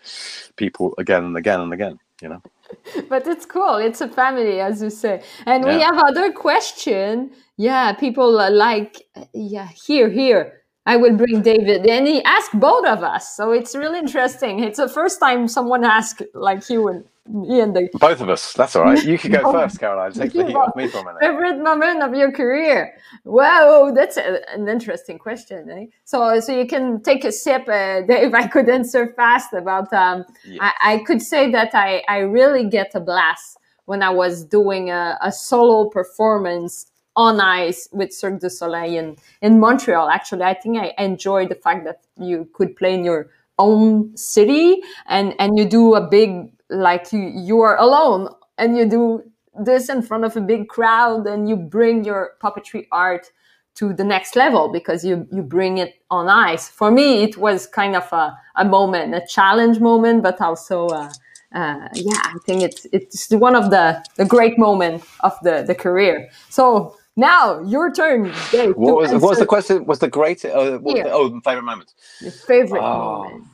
people 0.56 0.94
again 0.98 1.24
and 1.24 1.38
again 1.38 1.62
and 1.62 1.74
again 1.74 2.00
you 2.22 2.30
know 2.30 2.42
but 3.10 3.26
it's 3.28 3.46
cool 3.46 3.76
it's 3.76 4.02
a 4.02 4.08
family 4.08 4.60
as 4.60 4.82
you 4.82 4.90
say. 4.90 5.24
And 5.46 5.66
yeah. 5.66 5.76
we 5.76 5.82
have 5.82 5.98
other 5.98 6.32
question. 6.32 7.32
Yeah 7.58 7.94
people 7.94 8.32
like 8.32 9.04
yeah 9.34 9.70
here 9.86 10.10
here 10.10 10.62
i 10.88 10.96
will 10.98 11.16
bring 11.16 11.42
david 11.42 11.86
and 11.86 12.08
he 12.08 12.24
asked 12.24 12.60
both 12.60 12.86
of 12.88 13.04
us 13.04 13.36
so 13.36 13.52
it's 13.52 13.76
really 13.76 14.00
interesting 14.00 14.64
it's 14.64 14.80
the 14.80 14.90
first 14.90 15.20
time 15.20 15.48
someone 15.48 15.84
asked 15.84 16.24
like 16.34 16.68
you 16.70 16.88
and 16.88 17.04
me 17.30 17.60
and 17.60 17.76
the 17.76 17.90
both 17.94 18.22
of 18.22 18.30
us. 18.30 18.54
That's 18.54 18.76
all 18.76 18.84
right. 18.84 19.04
You 19.04 19.18
can 19.18 19.32
go 19.32 19.52
first, 19.52 19.80
Caroline. 19.80 20.12
Take 20.12 20.34
the 20.34 20.48
heat 20.48 20.56
off 20.56 20.76
me 20.76 20.88
for 20.88 21.00
a 21.00 21.06
minute. 21.06 21.20
Favorite 21.20 21.62
moment 21.62 22.02
of 22.02 22.14
your 22.14 22.32
career? 22.32 22.96
Wow, 23.24 23.92
that's 23.94 24.18
a, 24.18 24.40
an 24.54 24.68
interesting 24.68 25.18
question. 25.18 25.70
Eh? 25.70 25.86
So, 26.06 26.40
so 26.40 26.58
you 26.58 26.68
can 26.68 27.02
take 27.02 27.26
a 27.26 27.32
sip, 27.32 27.68
uh, 27.68 28.02
Dave. 28.08 28.34
I 28.34 28.48
could 28.48 28.70
answer 28.70 29.14
fast 29.16 29.54
about. 29.54 29.92
Um, 29.94 30.26
I, 30.60 30.74
I, 30.82 30.98
could 31.06 31.22
say 31.22 31.52
that 31.52 31.74
I 31.74 32.04
I 32.08 32.20
really 32.20 32.70
get 32.70 32.92
a 32.96 33.00
blast 33.00 33.58
when 33.86 34.04
I 34.04 34.10
was 34.10 34.44
doing 34.44 34.90
a, 34.90 35.18
a 35.22 35.32
solo 35.32 35.90
performance 35.90 36.88
on 37.18 37.42
ice 37.42 37.90
with 37.92 38.14
Cirque 38.14 38.40
du 38.40 38.50
Soleil 38.50 38.96
in, 38.96 39.18
in 39.42 39.60
Montreal. 39.60 40.08
Actually, 40.08 40.44
I 40.44 40.54
think 40.54 40.78
I 40.78 40.94
enjoyed 40.98 41.50
the 41.50 41.56
fact 41.56 41.84
that 41.84 42.02
you 42.16 42.48
could 42.54 42.78
play 42.78 42.94
in 42.94 43.04
your 43.04 43.30
own 43.60 44.16
city 44.16 44.82
and 45.08 45.34
and 45.40 45.58
you 45.58 45.66
do 45.66 45.96
a 45.96 46.08
big 46.08 46.52
like 46.70 47.12
you 47.12 47.32
you 47.36 47.60
are 47.62 47.78
alone 47.78 48.30
and 48.58 48.78
you 48.78 48.88
do 48.88 49.24
this 49.60 49.90
in 49.90 50.02
front 50.02 50.24
of 50.24 50.38
a 50.38 50.42
big 50.42 50.68
crowd 50.68 51.26
and 51.26 51.50
you 51.50 51.56
bring 51.56 52.04
your 52.04 52.34
puppetry 52.42 52.86
art 52.92 53.32
to 53.74 53.94
the 53.94 54.04
next 54.04 54.36
level 54.36 54.72
because 54.72 55.04
you 55.04 55.28
you 55.32 55.42
bring 55.42 55.80
it 55.80 55.96
on 56.12 56.28
ice 56.30 56.70
for 56.70 56.92
me 56.92 57.24
it 57.24 57.38
was 57.38 57.66
kind 57.66 57.96
of 57.96 58.12
a, 58.14 58.38
a 58.58 58.66
moment 58.66 59.16
a 59.16 59.26
challenge 59.28 59.80
moment 59.80 60.22
but 60.22 60.40
also 60.40 60.88
uh, 60.88 61.10
uh, 61.56 61.88
yeah 61.94 62.22
i 62.26 62.36
think 62.46 62.62
it's 62.62 62.86
it's 62.92 63.30
one 63.32 63.56
of 63.56 63.72
the 63.72 64.04
the 64.18 64.26
great 64.26 64.60
moments 64.60 65.08
of 65.22 65.34
the 65.42 65.64
the 65.66 65.76
career 65.76 66.30
so 66.50 66.96
now 67.18 67.60
your 67.64 67.92
turn 67.92 68.34
Dave, 68.52 68.76
what 68.76 68.96
was 68.96 69.12
what 69.12 69.22
was 69.22 69.40
the 69.40 69.46
question 69.46 69.86
was 69.86 70.00
the 70.00 70.08
great 70.08 70.46
uh, 70.46 70.78
what 70.78 70.96
was 70.96 71.04
the, 71.04 71.12
oh 71.12 71.40
favorite 71.42 71.64
moment 71.64 71.94
your 72.22 72.32
favorite 72.32 72.82
oh. 72.82 73.24
moment 73.24 73.48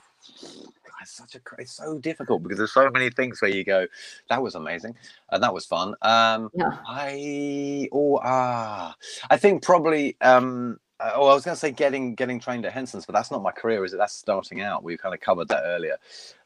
such 1.13 1.35
a 1.35 1.39
it's 1.59 1.73
so 1.73 1.99
difficult 1.99 2.43
because 2.43 2.57
there's 2.57 2.73
so 2.73 2.89
many 2.89 3.09
things 3.09 3.41
where 3.41 3.51
you 3.51 3.63
go, 3.63 3.87
that 4.29 4.41
was 4.41 4.55
amazing 4.55 4.95
and 5.31 5.43
that 5.43 5.53
was 5.53 5.65
fun. 5.65 5.95
Um, 6.01 6.49
yeah. 6.53 6.77
I 6.87 7.87
oh 7.91 8.19
ah, 8.23 8.95
I 9.29 9.37
think 9.37 9.63
probably 9.63 10.17
um. 10.21 10.79
Uh, 10.99 11.11
oh, 11.15 11.27
I 11.27 11.33
was 11.33 11.43
going 11.43 11.55
to 11.55 11.59
say 11.59 11.71
getting 11.71 12.13
getting 12.13 12.39
trained 12.39 12.65
at 12.65 12.71
Henson's, 12.71 13.05
but 13.05 13.13
that's 13.13 13.31
not 13.31 13.41
my 13.41 13.51
career, 13.51 13.83
is 13.83 13.93
it? 13.93 13.97
That's 13.97 14.13
starting 14.13 14.61
out. 14.61 14.83
We 14.83 14.95
kind 14.95 15.13
of 15.13 15.19
covered 15.19 15.47
that 15.49 15.63
earlier. 15.65 15.97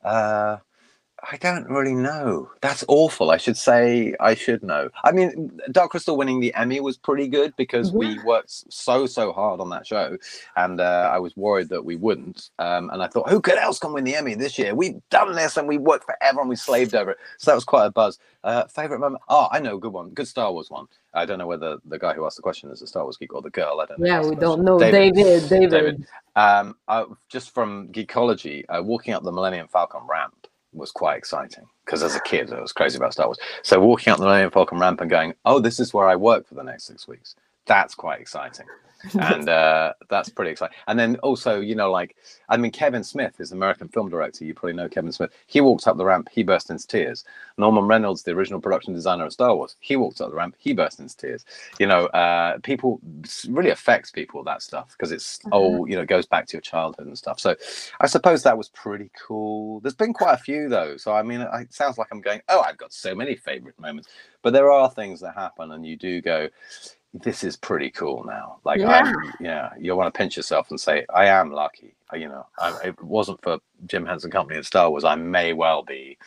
Uh, 0.03 0.57
I 1.31 1.37
don't 1.37 1.67
really 1.67 1.95
know. 1.95 2.49
That's 2.61 2.83
awful. 2.87 3.31
I 3.31 3.37
should 3.37 3.57
say 3.57 4.15
I 4.19 4.35
should 4.35 4.63
know. 4.63 4.89
I 5.03 5.11
mean, 5.11 5.59
Dark 5.71 5.91
Crystal 5.91 6.15
winning 6.15 6.39
the 6.39 6.53
Emmy 6.53 6.79
was 6.79 6.95
pretty 6.95 7.27
good 7.27 7.55
because 7.57 7.91
yeah. 7.91 7.97
we 7.97 8.19
worked 8.23 8.71
so 8.71 9.07
so 9.07 9.33
hard 9.33 9.59
on 9.59 9.69
that 9.71 9.87
show, 9.87 10.17
and 10.55 10.79
uh, 10.79 11.09
I 11.11 11.17
was 11.19 11.35
worried 11.35 11.69
that 11.69 11.83
we 11.83 11.95
wouldn't. 11.95 12.51
Um, 12.59 12.89
and 12.91 13.01
I 13.01 13.07
thought, 13.07 13.29
who 13.29 13.41
could 13.41 13.57
else 13.57 13.79
can 13.79 13.93
win 13.93 14.03
the 14.03 14.15
Emmy 14.15 14.35
this 14.35 14.57
year? 14.59 14.75
We've 14.75 15.01
done 15.09 15.35
this 15.35 15.57
and 15.57 15.67
we 15.67 15.77
worked 15.77 16.05
forever 16.05 16.39
and 16.39 16.49
we 16.49 16.55
slaved 16.55 16.93
over 16.93 17.11
it. 17.11 17.17
So 17.39 17.51
that 17.51 17.55
was 17.55 17.65
quite 17.65 17.85
a 17.85 17.91
buzz. 17.91 18.19
Uh, 18.43 18.65
favorite 18.67 18.99
moment? 18.99 19.21
Oh, 19.27 19.47
I 19.51 19.59
know, 19.59 19.75
a 19.75 19.79
good 19.79 19.93
one, 19.93 20.11
good 20.11 20.27
Star 20.27 20.53
Wars 20.53 20.69
one. 20.69 20.85
I 21.13 21.25
don't 21.25 21.39
know 21.39 21.47
whether 21.47 21.77
the 21.85 21.97
guy 21.97 22.13
who 22.13 22.25
asked 22.25 22.37
the 22.37 22.43
question 22.43 22.69
is 22.69 22.81
a 22.81 22.87
Star 22.87 23.03
Wars 23.03 23.17
geek 23.17 23.33
or 23.33 23.41
the 23.41 23.49
girl. 23.49 23.81
I 23.81 23.85
don't 23.87 23.99
know. 23.99 24.05
Yeah, 24.05 24.21
we 24.21 24.35
don't 24.35 24.63
know. 24.63 24.79
David. 24.79 25.15
David. 25.15 25.49
David. 25.49 25.69
David. 25.71 26.05
Um, 26.35 26.75
I, 26.87 27.05
just 27.27 27.53
from 27.53 27.89
Geekology, 27.89 28.63
uh, 28.69 28.83
walking 28.83 29.13
up 29.13 29.23
the 29.23 29.31
Millennium 29.31 29.67
Falcon 29.67 30.01
ramp 30.07 30.46
was 30.77 30.91
quite 30.91 31.17
exciting 31.17 31.65
because 31.85 32.03
as 32.03 32.15
a 32.15 32.21
kid 32.21 32.51
I 32.53 32.61
was 32.61 32.73
crazy 32.73 32.97
about 32.97 33.13
Star 33.13 33.27
Wars. 33.27 33.39
So 33.63 33.79
walking 33.79 34.11
up 34.11 34.19
the 34.19 34.25
Millennium 34.25 34.51
Falcon 34.51 34.79
ramp 34.79 35.01
and 35.01 35.09
going, 35.09 35.33
"Oh, 35.45 35.59
this 35.59 35.79
is 35.79 35.93
where 35.93 36.07
I 36.07 36.15
work 36.15 36.47
for 36.47 36.55
the 36.55 36.63
next 36.63 36.85
six 36.85 37.07
weeks." 37.07 37.35
That's 37.65 37.95
quite 37.95 38.21
exciting, 38.21 38.65
and 39.19 39.49
uh, 39.49 39.93
that's 40.09 40.29
pretty 40.29 40.51
exciting. 40.51 40.75
And 40.87 40.99
then 40.99 41.15
also, 41.17 41.59
you 41.59 41.75
know, 41.75 41.91
like 41.91 42.15
I 42.49 42.57
mean, 42.57 42.71
Kevin 42.71 43.03
Smith 43.03 43.39
is 43.39 43.51
an 43.51 43.57
American 43.57 43.87
film 43.87 44.09
director. 44.09 44.45
You 44.45 44.53
probably 44.53 44.73
know 44.73 44.87
Kevin 44.87 45.11
Smith. 45.11 45.31
He 45.47 45.61
walked 45.61 45.87
up 45.87 45.97
the 45.97 46.05
ramp, 46.05 46.29
he 46.31 46.43
burst 46.43 46.69
into 46.69 46.87
tears. 46.87 47.25
Norman 47.57 47.87
Reynolds, 47.87 48.23
the 48.23 48.31
original 48.31 48.61
production 48.61 48.93
designer 48.93 49.25
of 49.25 49.33
Star 49.33 49.55
Wars, 49.55 49.75
he 49.79 49.95
walked 49.95 50.21
up 50.21 50.29
the 50.29 50.35
ramp, 50.35 50.55
he 50.57 50.73
burst 50.73 50.99
into 50.99 51.17
tears. 51.17 51.45
You 51.79 51.87
know, 51.87 52.05
uh, 52.07 52.59
people 52.59 52.99
really 53.49 53.71
affects 53.71 54.11
people 54.11 54.43
that 54.43 54.61
stuff 54.61 54.91
because 54.91 55.11
it's 55.11 55.39
mm-hmm. 55.39 55.49
oh, 55.53 55.85
you 55.85 55.95
know, 55.95 56.03
it 56.03 56.09
goes 56.09 56.25
back 56.25 56.47
to 56.47 56.53
your 56.53 56.61
childhood 56.61 57.07
and 57.07 57.17
stuff. 57.17 57.39
So 57.39 57.55
I 57.99 58.07
suppose 58.07 58.43
that 58.43 58.57
was 58.57 58.69
pretty 58.69 59.11
cool. 59.27 59.79
There's 59.81 59.95
been 59.95 60.13
quite 60.13 60.33
a 60.33 60.37
few 60.37 60.69
though. 60.69 60.97
So 60.97 61.13
I 61.13 61.23
mean, 61.23 61.41
it 61.41 61.73
sounds 61.73 61.97
like 61.97 62.07
I'm 62.11 62.21
going, 62.21 62.41
oh, 62.49 62.61
I've 62.61 62.77
got 62.77 62.93
so 62.93 63.15
many 63.15 63.35
favorite 63.35 63.79
moments, 63.79 64.09
but 64.41 64.53
there 64.53 64.71
are 64.71 64.89
things 64.89 65.19
that 65.21 65.35
happen, 65.35 65.71
and 65.71 65.85
you 65.85 65.97
do 65.97 66.21
go 66.21 66.47
this 67.13 67.43
is 67.43 67.55
pretty 67.55 67.89
cool 67.91 68.23
now. 68.25 68.57
Like, 68.63 68.79
yeah, 68.79 68.89
I'm, 68.89 69.33
yeah 69.39 69.69
you'll 69.79 69.97
want 69.97 70.13
to 70.13 70.17
pinch 70.17 70.37
yourself 70.37 70.69
and 70.69 70.79
say, 70.79 71.05
I 71.13 71.27
am 71.27 71.51
lucky. 71.51 71.95
You 72.13 72.29
know, 72.29 72.45
I, 72.59 72.71
if 72.85 72.95
it 72.95 73.03
wasn't 73.03 73.41
for 73.41 73.59
Jim 73.85 74.05
Henson 74.05 74.31
Company 74.31 74.57
and 74.57 74.65
Star 74.65 74.89
Wars, 74.89 75.03
I 75.03 75.15
may 75.15 75.53
well 75.53 75.83
be, 75.83 76.17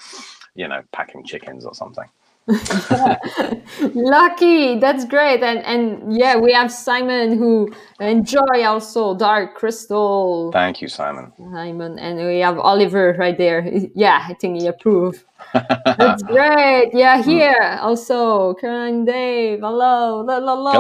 you 0.55 0.69
know, 0.69 0.83
packing 0.93 1.25
chickens 1.25 1.65
or 1.65 1.75
something. 1.75 2.05
Lucky, 3.95 4.79
that's 4.79 5.05
great, 5.05 5.43
and 5.43 5.61
and 5.61 6.17
yeah, 6.17 6.37
we 6.37 6.53
have 6.53 6.73
Simon 6.73 7.39
who 7.39 7.73
enjoy 8.01 8.65
also 8.65 9.15
Dark 9.15 9.55
Crystal. 9.55 10.51
Thank 10.53 10.83
you, 10.83 10.89
Simon. 10.89 11.33
Simon, 11.53 11.99
and 11.99 12.19
we 12.19 12.41
have 12.41 12.59
Oliver 12.59 13.15
right 13.19 13.37
there. 13.37 13.67
Yeah, 13.95 14.27
I 14.29 14.35
think 14.35 14.61
he 14.61 14.67
approve. 14.67 15.25
that's 15.55 16.23
great. 16.35 16.91
Yeah, 16.93 17.23
hmm. 17.23 17.31
here 17.31 17.79
also 17.81 18.55
Karen 18.55 19.05
Dave. 19.05 19.61
Hello, 19.61 20.27
hello, 20.27 20.57
hello. 20.57 20.71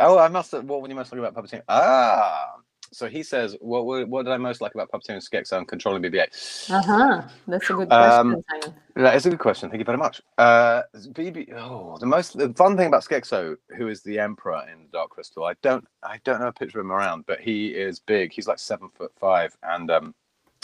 Oh, 0.00 0.18
I 0.18 0.28
must. 0.28 0.52
Have, 0.52 0.64
what 0.64 0.82
were 0.82 0.88
you 0.88 0.94
must 0.94 1.10
talk 1.10 1.18
about 1.18 1.34
puppeteering? 1.34 1.62
Ah. 1.68 2.61
So 2.92 3.08
he 3.08 3.22
says, 3.22 3.56
"What 3.60 4.08
what 4.08 4.24
did 4.24 4.32
I 4.32 4.36
most 4.36 4.60
like 4.60 4.74
about 4.74 4.90
puppeteering 4.90 5.26
Skekso 5.26 5.58
and 5.58 5.66
controlling 5.66 6.02
BB-8?" 6.02 6.70
Uh 6.70 6.82
huh. 6.82 7.22
That's 7.48 7.70
a 7.70 7.72
good 7.72 7.88
question. 7.88 8.34
Um, 8.34 8.44
that 8.94 9.16
is 9.16 9.26
a 9.26 9.30
good 9.30 9.38
question. 9.38 9.70
Thank 9.70 9.80
you 9.80 9.84
very 9.84 9.98
much. 9.98 10.20
Uh, 10.36 10.82
BB. 10.94 11.54
Oh, 11.54 11.96
the 11.98 12.06
most 12.06 12.36
the 12.36 12.52
fun 12.52 12.76
thing 12.76 12.88
about 12.88 13.04
Skekso, 13.04 13.56
who 13.76 13.88
is 13.88 14.02
the 14.02 14.18
emperor 14.18 14.62
in 14.70 14.82
the 14.82 14.88
Dark 14.92 15.10
Crystal, 15.10 15.44
I 15.44 15.54
don't 15.62 15.86
I 16.02 16.20
don't 16.24 16.40
know 16.40 16.48
a 16.48 16.52
picture 16.52 16.80
of 16.80 16.84
him 16.84 16.92
around, 16.92 17.24
but 17.26 17.40
he 17.40 17.68
is 17.68 17.98
big. 17.98 18.32
He's 18.32 18.46
like 18.46 18.58
seven 18.58 18.90
foot 18.94 19.12
five, 19.18 19.56
and 19.62 19.90
um, 19.90 20.14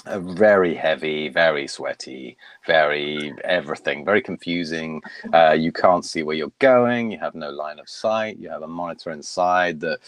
very 0.06 0.74
heavy, 0.74 1.28
very 1.28 1.66
sweaty, 1.66 2.36
very 2.66 3.32
everything, 3.44 4.04
very 4.04 4.22
confusing. 4.22 5.02
Uh, 5.32 5.56
you 5.58 5.72
can't 5.72 6.04
see 6.04 6.22
where 6.22 6.36
you're 6.36 6.52
going. 6.58 7.10
You 7.10 7.18
have 7.18 7.34
no 7.34 7.50
line 7.50 7.78
of 7.78 7.88
sight. 7.88 8.38
You 8.38 8.48
have 8.48 8.62
a 8.62 8.68
monitor 8.68 9.10
inside 9.10 9.80
that 9.80 9.98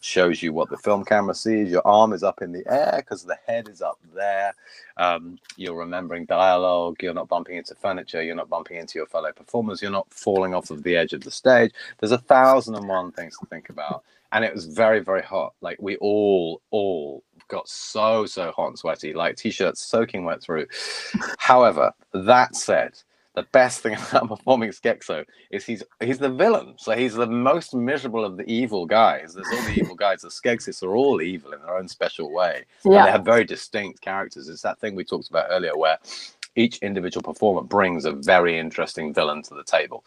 shows 0.00 0.42
you 0.42 0.52
what 0.52 0.70
the 0.70 0.76
film 0.76 1.04
camera 1.04 1.34
sees. 1.34 1.70
Your 1.70 1.86
arm 1.86 2.12
is 2.12 2.22
up 2.22 2.42
in 2.42 2.52
the 2.52 2.64
air 2.66 2.96
because 2.98 3.24
the 3.24 3.38
head 3.46 3.68
is 3.68 3.82
up 3.82 3.98
there. 4.14 4.54
Um, 4.96 5.38
you're 5.56 5.76
remembering 5.76 6.26
dialogue. 6.26 6.96
You're 7.00 7.14
not 7.14 7.28
bumping 7.28 7.56
into 7.56 7.74
furniture. 7.74 8.22
You're 8.22 8.34
not 8.34 8.48
bumping 8.50 8.76
into 8.76 8.98
your 8.98 9.06
fellow 9.06 9.32
performers. 9.32 9.80
You're 9.80 9.90
not 9.90 10.12
falling 10.12 10.54
off 10.54 10.70
of 10.70 10.82
the 10.82 10.96
edge 10.96 11.12
of 11.12 11.22
the 11.22 11.30
stage. 11.30 11.72
There's 11.98 12.12
a 12.12 12.18
thousand 12.18 12.74
and 12.74 12.88
one 12.88 13.12
things 13.12 13.36
to 13.38 13.46
think 13.46 13.70
about. 13.70 14.04
And 14.30 14.44
it 14.44 14.54
was 14.54 14.66
very, 14.66 15.00
very 15.00 15.22
hot. 15.22 15.54
Like 15.62 15.78
we 15.80 15.96
all, 15.96 16.60
all 16.70 17.22
got 17.48 17.68
so, 17.68 18.26
so 18.26 18.52
hot 18.52 18.68
and 18.68 18.78
sweaty, 18.78 19.12
like 19.12 19.36
t-shirts 19.36 19.82
soaking 19.82 20.24
wet 20.24 20.42
through. 20.42 20.66
However, 21.38 21.92
that 22.12 22.54
said, 22.54 22.98
the 23.38 23.46
best 23.52 23.80
thing 23.80 23.94
about 24.10 24.28
performing 24.28 24.70
Skekso 24.70 25.24
is 25.50 25.64
he's 25.64 25.82
he's 26.00 26.18
the 26.18 26.30
villain. 26.30 26.74
So 26.76 26.92
he's 26.92 27.14
the 27.14 27.26
most 27.26 27.74
miserable 27.74 28.24
of 28.24 28.36
the 28.36 28.50
evil 28.50 28.84
guys. 28.84 29.34
There's 29.34 29.46
all 29.52 29.62
the 29.62 29.78
evil 29.78 29.94
guys. 29.94 30.22
The 30.22 30.28
Skeksis 30.28 30.82
are 30.82 30.96
all 30.96 31.22
evil 31.22 31.52
in 31.52 31.60
their 31.60 31.76
own 31.76 31.88
special 31.88 32.32
way. 32.32 32.64
Yeah. 32.84 32.98
And 32.98 33.06
they 33.06 33.10
have 33.12 33.24
very 33.24 33.44
distinct 33.44 34.00
characters. 34.00 34.48
It's 34.48 34.62
that 34.62 34.80
thing 34.80 34.94
we 34.94 35.04
talked 35.04 35.30
about 35.30 35.46
earlier 35.50 35.76
where 35.76 35.98
each 36.58 36.78
individual 36.78 37.22
performer 37.22 37.62
brings 37.62 38.04
a 38.04 38.12
very 38.12 38.58
interesting 38.58 39.14
villain 39.14 39.42
to 39.44 39.54
the 39.54 39.64
table. 39.64 40.04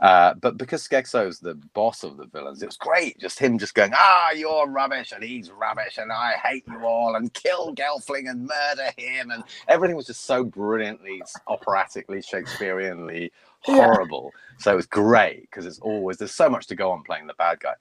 Uh, 0.00 0.34
but 0.34 0.58
because 0.58 0.86
Skekso 0.88 1.28
is 1.28 1.40
the 1.40 1.56
boss 1.74 2.04
of 2.04 2.16
the 2.16 2.26
villains, 2.26 2.62
it 2.62 2.66
was 2.66 2.78
great. 2.78 3.18
Just 3.18 3.40
him 3.40 3.58
just 3.58 3.74
going, 3.74 3.92
ah, 3.94 4.30
you're 4.32 4.68
rubbish 4.68 5.12
and 5.12 5.24
he's 5.24 5.50
rubbish 5.50 5.98
and 5.98 6.12
I 6.12 6.34
hate 6.42 6.64
you 6.68 6.84
all 6.84 7.16
and 7.16 7.32
kill 7.34 7.74
Gelfling 7.74 8.30
and 8.30 8.42
murder 8.48 8.90
him. 8.96 9.30
And 9.30 9.44
everything 9.68 9.96
was 9.96 10.06
just 10.06 10.24
so 10.24 10.44
brilliantly, 10.44 11.22
operatically, 11.48 12.20
Shakespeareanly 12.20 13.30
horrible. 13.60 14.32
Yeah. 14.34 14.40
So 14.58 14.72
it 14.72 14.76
was 14.76 14.86
great 14.86 15.42
because 15.42 15.66
it's 15.66 15.78
always 15.78 16.18
there's 16.18 16.34
so 16.34 16.50
much 16.50 16.66
to 16.66 16.74
go 16.74 16.90
on 16.90 17.04
playing 17.04 17.28
the 17.28 17.34
bad 17.34 17.60
guy. 17.60 17.74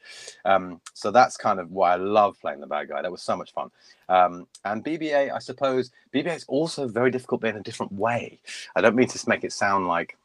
Um, 0.46 0.80
so 0.94 1.12
that's 1.12 1.36
kind 1.36 1.60
of 1.60 1.72
why 1.72 1.94
I 1.94 1.96
love 1.96 2.40
playing 2.40 2.60
the 2.60 2.68
bad 2.68 2.90
guy. 2.90 3.02
That 3.02 3.12
was 3.12 3.24
so 3.24 3.36
much 3.36 3.52
fun. 3.52 3.72
Um, 4.10 4.48
and 4.64 4.86
BB-8, 4.86 5.34
I 5.34 5.40
suppose 5.40 5.92
BB-8 6.14 6.36
is 6.36 6.46
also 6.48 6.88
very 6.88 7.10
difficult, 7.10 7.42
but 7.42 7.50
in 7.50 7.58
a 7.58 7.64
different 7.64 7.92
way. 7.92 8.40
I 8.76 8.82
don't 8.82 8.96
mean 8.96 9.08
to 9.08 9.30
make 9.30 9.44
it 9.44 9.54
sound 9.54 9.88
like 9.88 10.18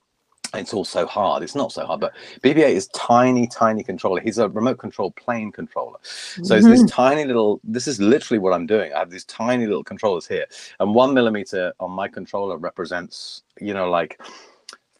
it's 0.54 0.74
all 0.74 0.84
so 0.84 1.06
hard. 1.06 1.42
It's 1.42 1.54
not 1.54 1.72
so 1.72 1.86
hard, 1.86 2.00
but 2.00 2.12
BB-8 2.42 2.68
is 2.68 2.88
tiny, 2.88 3.46
tiny 3.46 3.82
controller. 3.82 4.20
He's 4.20 4.38
a 4.38 4.50
remote 4.50 4.78
control 4.78 5.12
plane 5.12 5.50
controller. 5.50 5.98
So 6.02 6.42
mm-hmm. 6.42 6.54
it's 6.54 6.82
this 6.82 6.90
tiny 6.90 7.24
little. 7.24 7.60
This 7.64 7.86
is 7.86 8.00
literally 8.00 8.38
what 8.38 8.52
I'm 8.52 8.66
doing. 8.66 8.92
I 8.92 8.98
have 8.98 9.10
these 9.10 9.24
tiny 9.24 9.66
little 9.66 9.84
controllers 9.84 10.26
here, 10.26 10.44
and 10.80 10.94
one 10.94 11.14
millimeter 11.14 11.72
on 11.80 11.90
my 11.90 12.08
controller 12.08 12.58
represents, 12.58 13.42
you 13.60 13.72
know, 13.72 13.88
like 13.88 14.20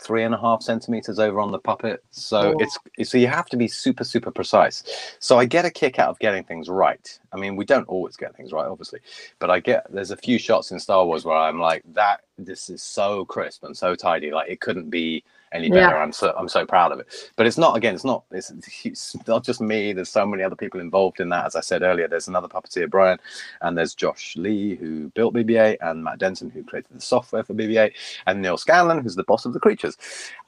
three 0.03 0.25
and 0.25 0.35
a 0.35 0.39
half 0.39 0.63
centimeters 0.63 1.19
over 1.19 1.41
on 1.41 1.53
the 1.53 1.59
puppet. 1.59 2.05
So 2.11 2.55
oh. 2.55 2.59
it's 2.59 3.11
so 3.11 3.19
you 3.19 3.29
have 3.29 3.47
to 3.47 3.57
be 3.57 3.69
super 3.69 4.05
super 4.05 4.31
precise. 4.31 4.83
So 5.19 5.39
I 5.39 5.45
get 5.45 5.65
a 5.65 5.71
kick 5.71 5.99
out 5.99 6.11
of 6.11 6.19
getting 6.19 6.45
things 6.45 6.69
right. 6.69 7.19
I 7.33 7.37
mean, 7.37 7.57
we 7.57 7.65
don't 7.65 7.89
always 7.89 8.17
get 8.17 8.37
things 8.37 8.53
right, 8.53 8.67
obviously, 8.67 9.01
but 9.39 9.51
I 9.51 9.61
get 9.61 9.87
there's 9.93 10.11
a 10.11 10.17
few 10.17 10.39
shots 10.39 10.71
in 10.71 10.81
Star 10.81 11.05
Wars 11.05 11.25
where 11.25 11.37
I'm 11.37 11.61
like, 11.61 11.83
that 11.95 12.23
this 12.39 12.69
is 12.69 12.83
so 12.83 13.25
crisp 13.25 13.65
and 13.65 13.77
so 13.77 13.95
tidy. 13.95 14.31
Like 14.31 14.51
it 14.51 14.61
couldn't 14.61 14.91
be 14.91 15.25
any 15.53 15.69
better. 15.69 15.95
Yeah. 15.95 16.03
I'm 16.03 16.13
so 16.13 16.35
I'm 16.37 16.49
so 16.49 16.67
proud 16.67 16.93
of 16.93 17.01
it. 17.01 17.31
But 17.37 17.47
it's 17.47 17.59
not 17.59 17.77
again. 17.77 17.95
It's 17.95 18.05
not. 18.05 18.25
It's, 18.31 18.53
it's, 18.85 19.17
not 19.27 19.45
just 19.45 19.61
me. 19.61 19.93
There's 19.93 20.09
so 20.09 20.27
many 20.27 20.43
other 20.43 20.57
people 20.57 20.81
involved 20.81 21.21
in 21.21 21.29
that. 21.31 21.47
As 21.47 21.57
I 21.57 21.61
said 21.61 21.83
earlier, 21.83 22.09
there's 22.09 22.29
another 22.29 22.49
puppeteer, 22.49 22.89
Brian, 22.89 23.19
and 23.61 23.77
there's 23.77 23.95
Josh 23.95 24.37
Lee 24.37 24.77
who 24.77 25.09
built 25.11 25.35
BB-8, 25.35 25.79
and 25.81 26.05
Matt 26.05 26.19
Denton 26.19 26.51
who 26.51 26.65
created 26.65 26.95
the 26.95 27.01
software 27.01 27.45
for 27.45 27.55
BB-8, 27.55 27.93
and 28.27 28.43
Neil 28.43 28.57
Scanlan 28.57 29.03
who's 29.03 29.17
the 29.17 29.25
boss 29.25 29.45
of 29.45 29.53
the 29.53 29.61
creatures. 29.61 29.97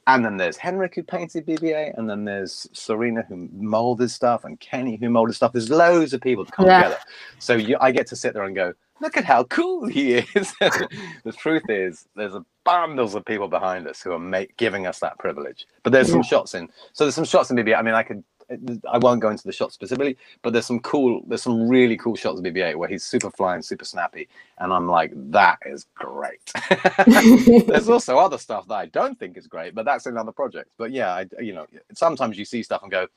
And 0.07 0.23
then 0.23 0.37
there's 0.37 0.57
Henrik 0.57 0.95
who 0.95 1.03
painted 1.03 1.47
BB-8, 1.47 1.97
and 1.97 2.09
then 2.09 2.25
there's 2.25 2.67
Serena 2.73 3.23
who 3.27 3.49
molded 3.53 4.11
stuff, 4.11 4.43
and 4.43 4.59
Kenny 4.59 4.97
who 4.97 5.09
molded 5.09 5.35
stuff. 5.35 5.51
There's 5.51 5.69
loads 5.69 6.13
of 6.13 6.21
people 6.21 6.45
to 6.45 6.51
come 6.51 6.67
yeah. 6.67 6.83
together. 6.83 6.99
So 7.39 7.55
you, 7.55 7.77
I 7.81 7.91
get 7.91 8.07
to 8.07 8.15
sit 8.15 8.33
there 8.33 8.43
and 8.43 8.55
go, 8.55 8.73
look 9.01 9.17
at 9.17 9.25
how 9.25 9.43
cool 9.45 9.87
he 9.87 10.15
is. 10.15 10.53
the 10.59 11.33
truth 11.37 11.69
is, 11.69 12.07
there's 12.15 12.35
a 12.35 12.45
bundles 12.63 13.15
of 13.15 13.23
people 13.25 13.47
behind 13.47 13.87
us 13.87 14.01
who 14.01 14.11
are 14.11 14.19
make, 14.19 14.57
giving 14.57 14.87
us 14.87 14.99
that 14.99 15.17
privilege. 15.19 15.67
But 15.83 15.93
there's 15.93 16.09
some 16.09 16.23
shots 16.23 16.53
in. 16.53 16.69
So 16.93 17.05
there's 17.05 17.15
some 17.15 17.25
shots 17.25 17.51
in 17.51 17.57
BB. 17.57 17.77
I 17.77 17.81
mean, 17.81 17.93
I 17.93 18.03
could 18.03 18.23
I 18.49 18.97
won't 18.97 19.21
go 19.21 19.29
into 19.29 19.43
the 19.43 19.51
shot 19.51 19.73
specifically, 19.73 20.17
but 20.41 20.53
there's 20.53 20.65
some 20.65 20.79
cool, 20.79 21.23
there's 21.27 21.43
some 21.43 21.67
really 21.67 21.97
cool 21.97 22.15
shots 22.15 22.39
of 22.39 22.45
BB-8 22.45 22.75
where 22.75 22.89
he's 22.89 23.03
super 23.03 23.31
flying, 23.31 23.61
super 23.61 23.85
snappy, 23.85 24.27
and 24.59 24.71
I'm 24.71 24.87
like, 24.87 25.11
that 25.31 25.59
is 25.65 25.87
great. 25.95 26.51
there's 27.67 27.89
also 27.89 28.17
other 28.17 28.37
stuff 28.37 28.67
that 28.67 28.75
I 28.75 28.85
don't 28.87 29.17
think 29.17 29.37
is 29.37 29.47
great, 29.47 29.75
but 29.75 29.85
that's 29.85 30.05
another 30.05 30.31
project. 30.31 30.69
But 30.77 30.91
yeah, 30.91 31.13
I, 31.13 31.25
you 31.41 31.53
know, 31.53 31.65
sometimes 31.93 32.37
you 32.37 32.45
see 32.45 32.63
stuff 32.63 32.83
and 32.83 32.91
go, 32.91 33.07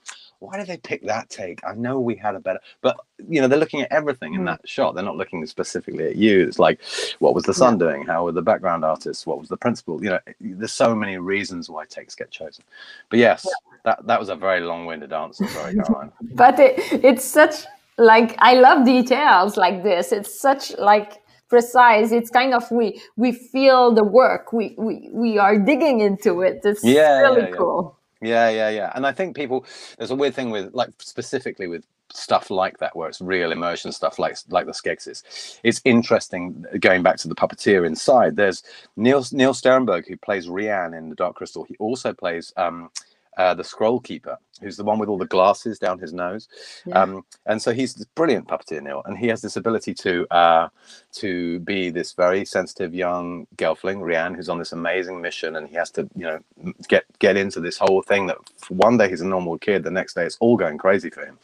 why 0.41 0.57
did 0.57 0.69
they 0.69 0.77
pick 0.77 1.05
that 1.07 1.29
take? 1.29 1.61
I 1.67 1.75
know 1.75 1.99
we 1.99 2.15
had 2.15 2.35
a 2.35 2.41
better, 2.41 2.61
but 2.81 2.99
you 3.29 3.41
know, 3.41 3.49
they're 3.49 3.59
looking 3.59 3.83
at 3.83 3.93
everything 3.93 4.35
in 4.35 4.41
hmm. 4.41 4.47
that 4.47 4.61
shot. 4.69 4.95
They're 4.95 5.05
not 5.05 5.17
looking 5.17 5.45
specifically 5.47 6.07
at 6.07 6.17
you. 6.17 6.47
It's 6.47 6.59
like, 6.59 6.81
what 7.19 7.35
was 7.35 7.45
the 7.45 7.55
sun 7.55 7.75
yeah. 7.75 7.87
doing? 7.87 8.07
How 8.07 8.25
were 8.25 8.33
the 8.33 8.43
background 8.43 8.85
artists? 8.85 9.27
What 9.27 9.41
was 9.41 9.49
the 9.49 9.57
principal? 9.57 10.03
You 10.03 10.11
know, 10.11 10.21
there's 10.41 10.73
so 10.73 10.95
many 10.95 11.19
reasons 11.19 11.69
why 11.69 11.87
takes 11.87 12.15
get 12.15 12.31
chosen. 12.31 12.65
But 13.11 13.19
yes, 13.19 13.45
yeah 13.47 13.78
that 13.85 14.07
that 14.07 14.19
was 14.19 14.29
a 14.29 14.37
very 14.37 14.61
long-winded 14.61 15.13
answer. 15.13 15.47
Sorry, 15.49 15.75
Caroline. 15.87 16.13
but 16.35 16.59
it, 16.59 16.75
it's 17.05 17.25
such 17.25 17.65
like 17.99 18.37
I 18.39 18.55
love 18.55 18.85
details 18.85 19.57
like 19.57 19.83
this. 19.83 20.13
It's 20.13 20.41
such 20.41 20.77
like 20.79 21.23
precise. 21.49 22.13
It's 22.13 22.31
kind 22.31 22.55
of 22.55 22.71
we 22.71 23.01
we 23.17 23.33
feel 23.33 23.93
the 23.95 24.05
work. 24.05 24.53
We 24.53 24.75
we 24.79 25.11
we 25.13 25.39
are 25.39 25.59
digging 25.59 26.01
into 26.01 26.43
it. 26.43 26.61
It's 26.65 26.85
yeah, 26.85 27.21
really 27.21 27.43
yeah, 27.43 27.49
yeah. 27.49 27.57
cool. 27.57 27.99
Yeah, 28.21 28.49
yeah, 28.49 28.69
yeah. 28.71 28.93
And 28.95 29.07
I 29.07 29.13
think 29.13 29.37
people 29.37 29.65
there's 29.99 30.11
a 30.11 30.17
weird 30.17 30.35
thing 30.35 30.51
with 30.51 30.75
like 30.75 30.91
specifically 30.99 31.69
with 31.69 31.85
stuff 32.11 32.51
like 32.51 32.79
that 32.79 32.97
where 32.97 33.09
it's 33.09 33.21
real 33.21 33.53
immersion 33.53 33.93
stuff 33.93 34.19
like 34.19 34.37
like 34.49 34.67
the 34.67 34.73
Skeksis. 34.73 35.59
It's 35.63 35.81
interesting 35.85 36.65
going 36.81 37.03
back 37.03 37.17
to 37.19 37.29
the 37.29 37.35
puppeteer 37.35 37.87
inside. 37.87 38.37
There's 38.37 38.63
Neil 38.97 39.25
Neil 39.33 39.53
Sterenberg 39.53 40.09
who 40.09 40.17
plays 40.17 40.47
Rian 40.47 40.97
in 40.97 41.11
the 41.11 41.15
Dark 41.15 41.37
Crystal. 41.37 41.65
He 41.65 41.77
also 41.79 42.13
plays 42.13 42.53
um, 42.57 42.91
uh, 43.39 43.55
the 43.55 43.65
Scroll 43.65 44.01
Keeper, 44.01 44.37
who's 44.61 44.77
the 44.77 44.85
one 44.85 44.99
with 44.99 45.09
all 45.09 45.17
the 45.17 45.27
glasses 45.27 45.79
down 45.79 45.99
his 45.99 46.13
nose. 46.13 46.49
Yeah. 46.85 47.01
Um, 47.01 47.25
and 47.47 47.63
so 47.63 47.73
he's 47.73 47.95
this 47.95 48.07
brilliant 48.17 48.49
puppeteer, 48.49 48.83
Neil, 48.83 49.03
and 49.07 49.17
he 49.17 49.29
has 49.29 49.41
this 49.41 49.57
ability 49.57 49.95
to 49.95 50.27
uh, 50.35 50.69
to 51.13 51.61
be 51.61 51.91
this 51.91 52.13
very 52.13 52.45
sensitive 52.45 52.93
young 52.95 53.47
gelfling, 53.57 54.01
Rian, 54.03 54.35
who's 54.35 54.49
on 54.49 54.59
this 54.59 54.73
amazing 54.73 55.21
mission, 55.21 55.57
and 55.57 55.69
he 55.69 55.77
has 55.77 55.91
to, 55.93 56.09
you 56.17 56.25
know, 56.25 56.41
get 56.89 57.05
get 57.21 57.37
into 57.37 57.61
this 57.61 57.79
whole 57.79 58.03
thing 58.03 58.27
that 58.27 58.39
one 58.69 58.99
day 58.99 59.09
he's 59.09 59.21
a 59.21 59.27
normal 59.27 59.57
kid, 59.57 59.85
the 59.85 59.91
next 59.91 60.15
day 60.15 60.27
it's 60.27 60.37
all 60.41 60.57
going 60.57 60.77
crazy 60.77 61.09
for 61.09 61.25
him. 61.25 61.39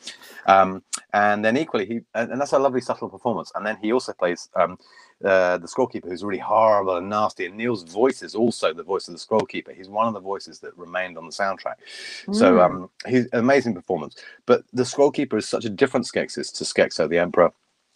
Um, 0.47 0.83
and 1.13 1.45
then 1.45 1.57
equally, 1.57 1.87
he 1.87 2.01
and, 2.15 2.33
and, 2.33 2.41
that's 2.41 2.53
a 2.53 2.59
lovely 2.59 2.81
subtle 2.81 3.09
performance. 3.09 3.53
And 3.55 3.65
then 3.65 3.77
he 3.81 3.93
also 3.93 4.13
plays 4.13 4.49
um, 4.57 4.79
uh, 5.25 5.59
the 5.59 5.67
Scrollkeeper, 5.67 6.09
who's 6.09 6.25
really 6.25 6.39
horrible 6.39 6.97
and 6.97 7.09
nasty. 7.09 7.47
And 7.47 7.57
Neil's 7.57 7.83
voice 7.83 8.23
is 8.23 8.35
also 8.35 8.73
the 8.73 8.83
voice 8.83 9.09
of 9.09 9.15
the 9.15 9.21
Scrollkeeper. 9.21 9.75
He's 9.75 9.89
one 9.89 10.07
of 10.07 10.15
the 10.15 10.21
voices 10.21 10.59
that 10.61 10.77
remained 10.77 11.19
on 11.19 11.27
the 11.27 11.33
soundtrack. 11.33 11.77
Mm. 12.27 12.35
So 12.35 12.61
um, 12.61 12.91
he's 13.07 13.27
amazing 13.33 13.75
performance. 13.75 14.17
But 14.47 14.65
the 14.73 14.83
Scrollkeeper 14.83 15.39
is 15.39 15.49
such 15.49 15.65
a 15.65 15.71
different 15.71 16.07
Skeksis 16.07 16.53
to 16.59 16.65
Skekso 16.65 17.09
the 17.09 17.19
Emperor 17.19 17.53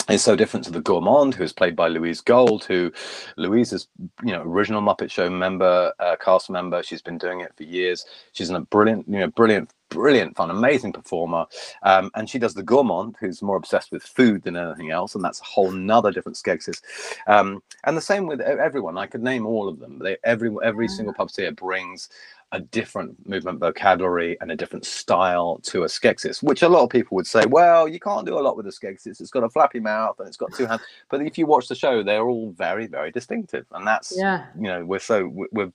is 0.09 0.23
so 0.23 0.35
different 0.35 0.65
to 0.65 0.71
the 0.71 0.81
Gourmand, 0.81 1.35
who 1.35 1.45
is 1.45 1.53
played 1.53 1.77
by 1.77 1.89
Louise 1.89 2.21
Gold, 2.21 2.65
who 2.65 2.91
Louise 3.37 3.73
is, 3.73 3.89
you 4.25 4.33
know, 4.33 4.43
original 4.43 4.81
Muppet 4.81 5.11
Show 5.11 5.29
member, 5.29 5.93
uh, 5.99 6.17
cast 6.17 6.51
member. 6.51 6.83
She's 6.83 7.03
been 7.03 7.19
doing 7.19 7.41
it 7.41 7.53
for 7.57 7.65
years. 7.65 8.07
She's 8.33 8.51
a 8.51 8.61
brilliant, 8.61 9.07
you 9.09 9.19
know, 9.19 9.27
brilliant, 9.29 9.71
brilliant 9.89 10.37
fun, 10.37 10.51
amazing 10.51 10.93
performer. 10.93 11.47
Um, 11.83 12.11
and 12.15 12.29
she 12.29 12.39
does 12.39 12.55
the 12.55 12.63
Gourmand, 12.63 13.17
who's 13.21 13.43
more 13.43 13.57
obsessed 13.57 13.93
with 13.93 14.03
food 14.03 14.43
than 14.43 14.57
anything 14.57 14.91
else, 14.91 15.15
and 15.15 15.25
that's 15.25 15.41
a 15.41 15.45
whole 15.45 15.71
nother 15.71 16.11
different 16.11 16.37
Skeksis. 16.37 16.83
Um, 17.27 17.63
and 17.85 17.97
the 17.97 18.03
same 18.03 18.27
with 18.27 18.41
everyone. 18.41 18.99
I 18.99 19.07
could 19.07 19.23
name 19.23 19.47
all 19.47 19.69
of 19.69 19.79
them. 19.79 19.99
They, 19.99 20.17
every 20.25 20.55
every 20.63 20.89
single 20.89 21.15
puppeteer 21.15 21.55
brings 21.55 22.09
a 22.53 22.61
different 22.61 23.29
movement 23.29 23.61
vocabulary 23.61 24.37
and 24.41 24.51
a 24.51 24.57
different 24.57 24.85
style 24.85 25.61
to 25.65 25.83
a 25.83 25.87
Skeksis, 25.87 26.43
which 26.43 26.63
a 26.63 26.69
lot 26.69 26.83
of 26.83 26.91
people 26.91 27.15
would 27.15 27.27
say, 27.27 27.45
well, 27.47 27.87
you 27.87 28.01
can't 28.01 28.27
do 28.27 28.39
a 28.39 28.41
lot 28.41 28.57
with 28.57 28.67
a 28.67 28.71
Skeksis. 28.71 29.21
It's 29.21 29.31
got 29.31 29.45
a 29.45 29.51
flappy 29.51 29.81
mouth 29.81 30.19
and 30.19 30.27
it's 30.27 30.39
got 30.39 30.55
two 30.55 30.65
hands. 30.65 30.81
But 31.11 31.21
if 31.23 31.37
you 31.37 31.47
watch 31.47 31.69
the 31.69 31.75
show, 31.75 32.03
they're 32.03 32.27
all 32.27 32.51
very, 32.53 32.87
very 32.87 33.11
distinctive. 33.11 33.67
And 33.73 33.87
that's, 33.87 34.15
yeah. 34.17 34.47
you 34.57 34.69
know, 34.69 34.85
we're 34.85 34.99
so, 34.99 35.31
we're, 35.53 35.73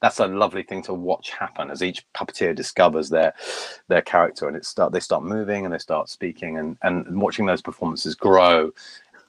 that's 0.00 0.20
a 0.20 0.26
lovely 0.26 0.62
thing 0.62 0.82
to 0.82 0.94
watch 0.94 1.30
happen 1.30 1.70
as 1.70 1.82
each 1.82 2.04
puppeteer 2.12 2.54
discovers 2.54 3.08
their, 3.08 3.34
their 3.88 4.02
character 4.02 4.48
and 4.48 4.56
it 4.56 4.64
start, 4.64 4.92
they 4.92 5.00
start 5.00 5.22
moving 5.22 5.64
and 5.64 5.72
they 5.72 5.78
start 5.78 6.08
speaking 6.08 6.58
and, 6.58 6.76
and 6.82 7.20
watching 7.20 7.46
those 7.46 7.62
performances 7.62 8.14
grow 8.14 8.70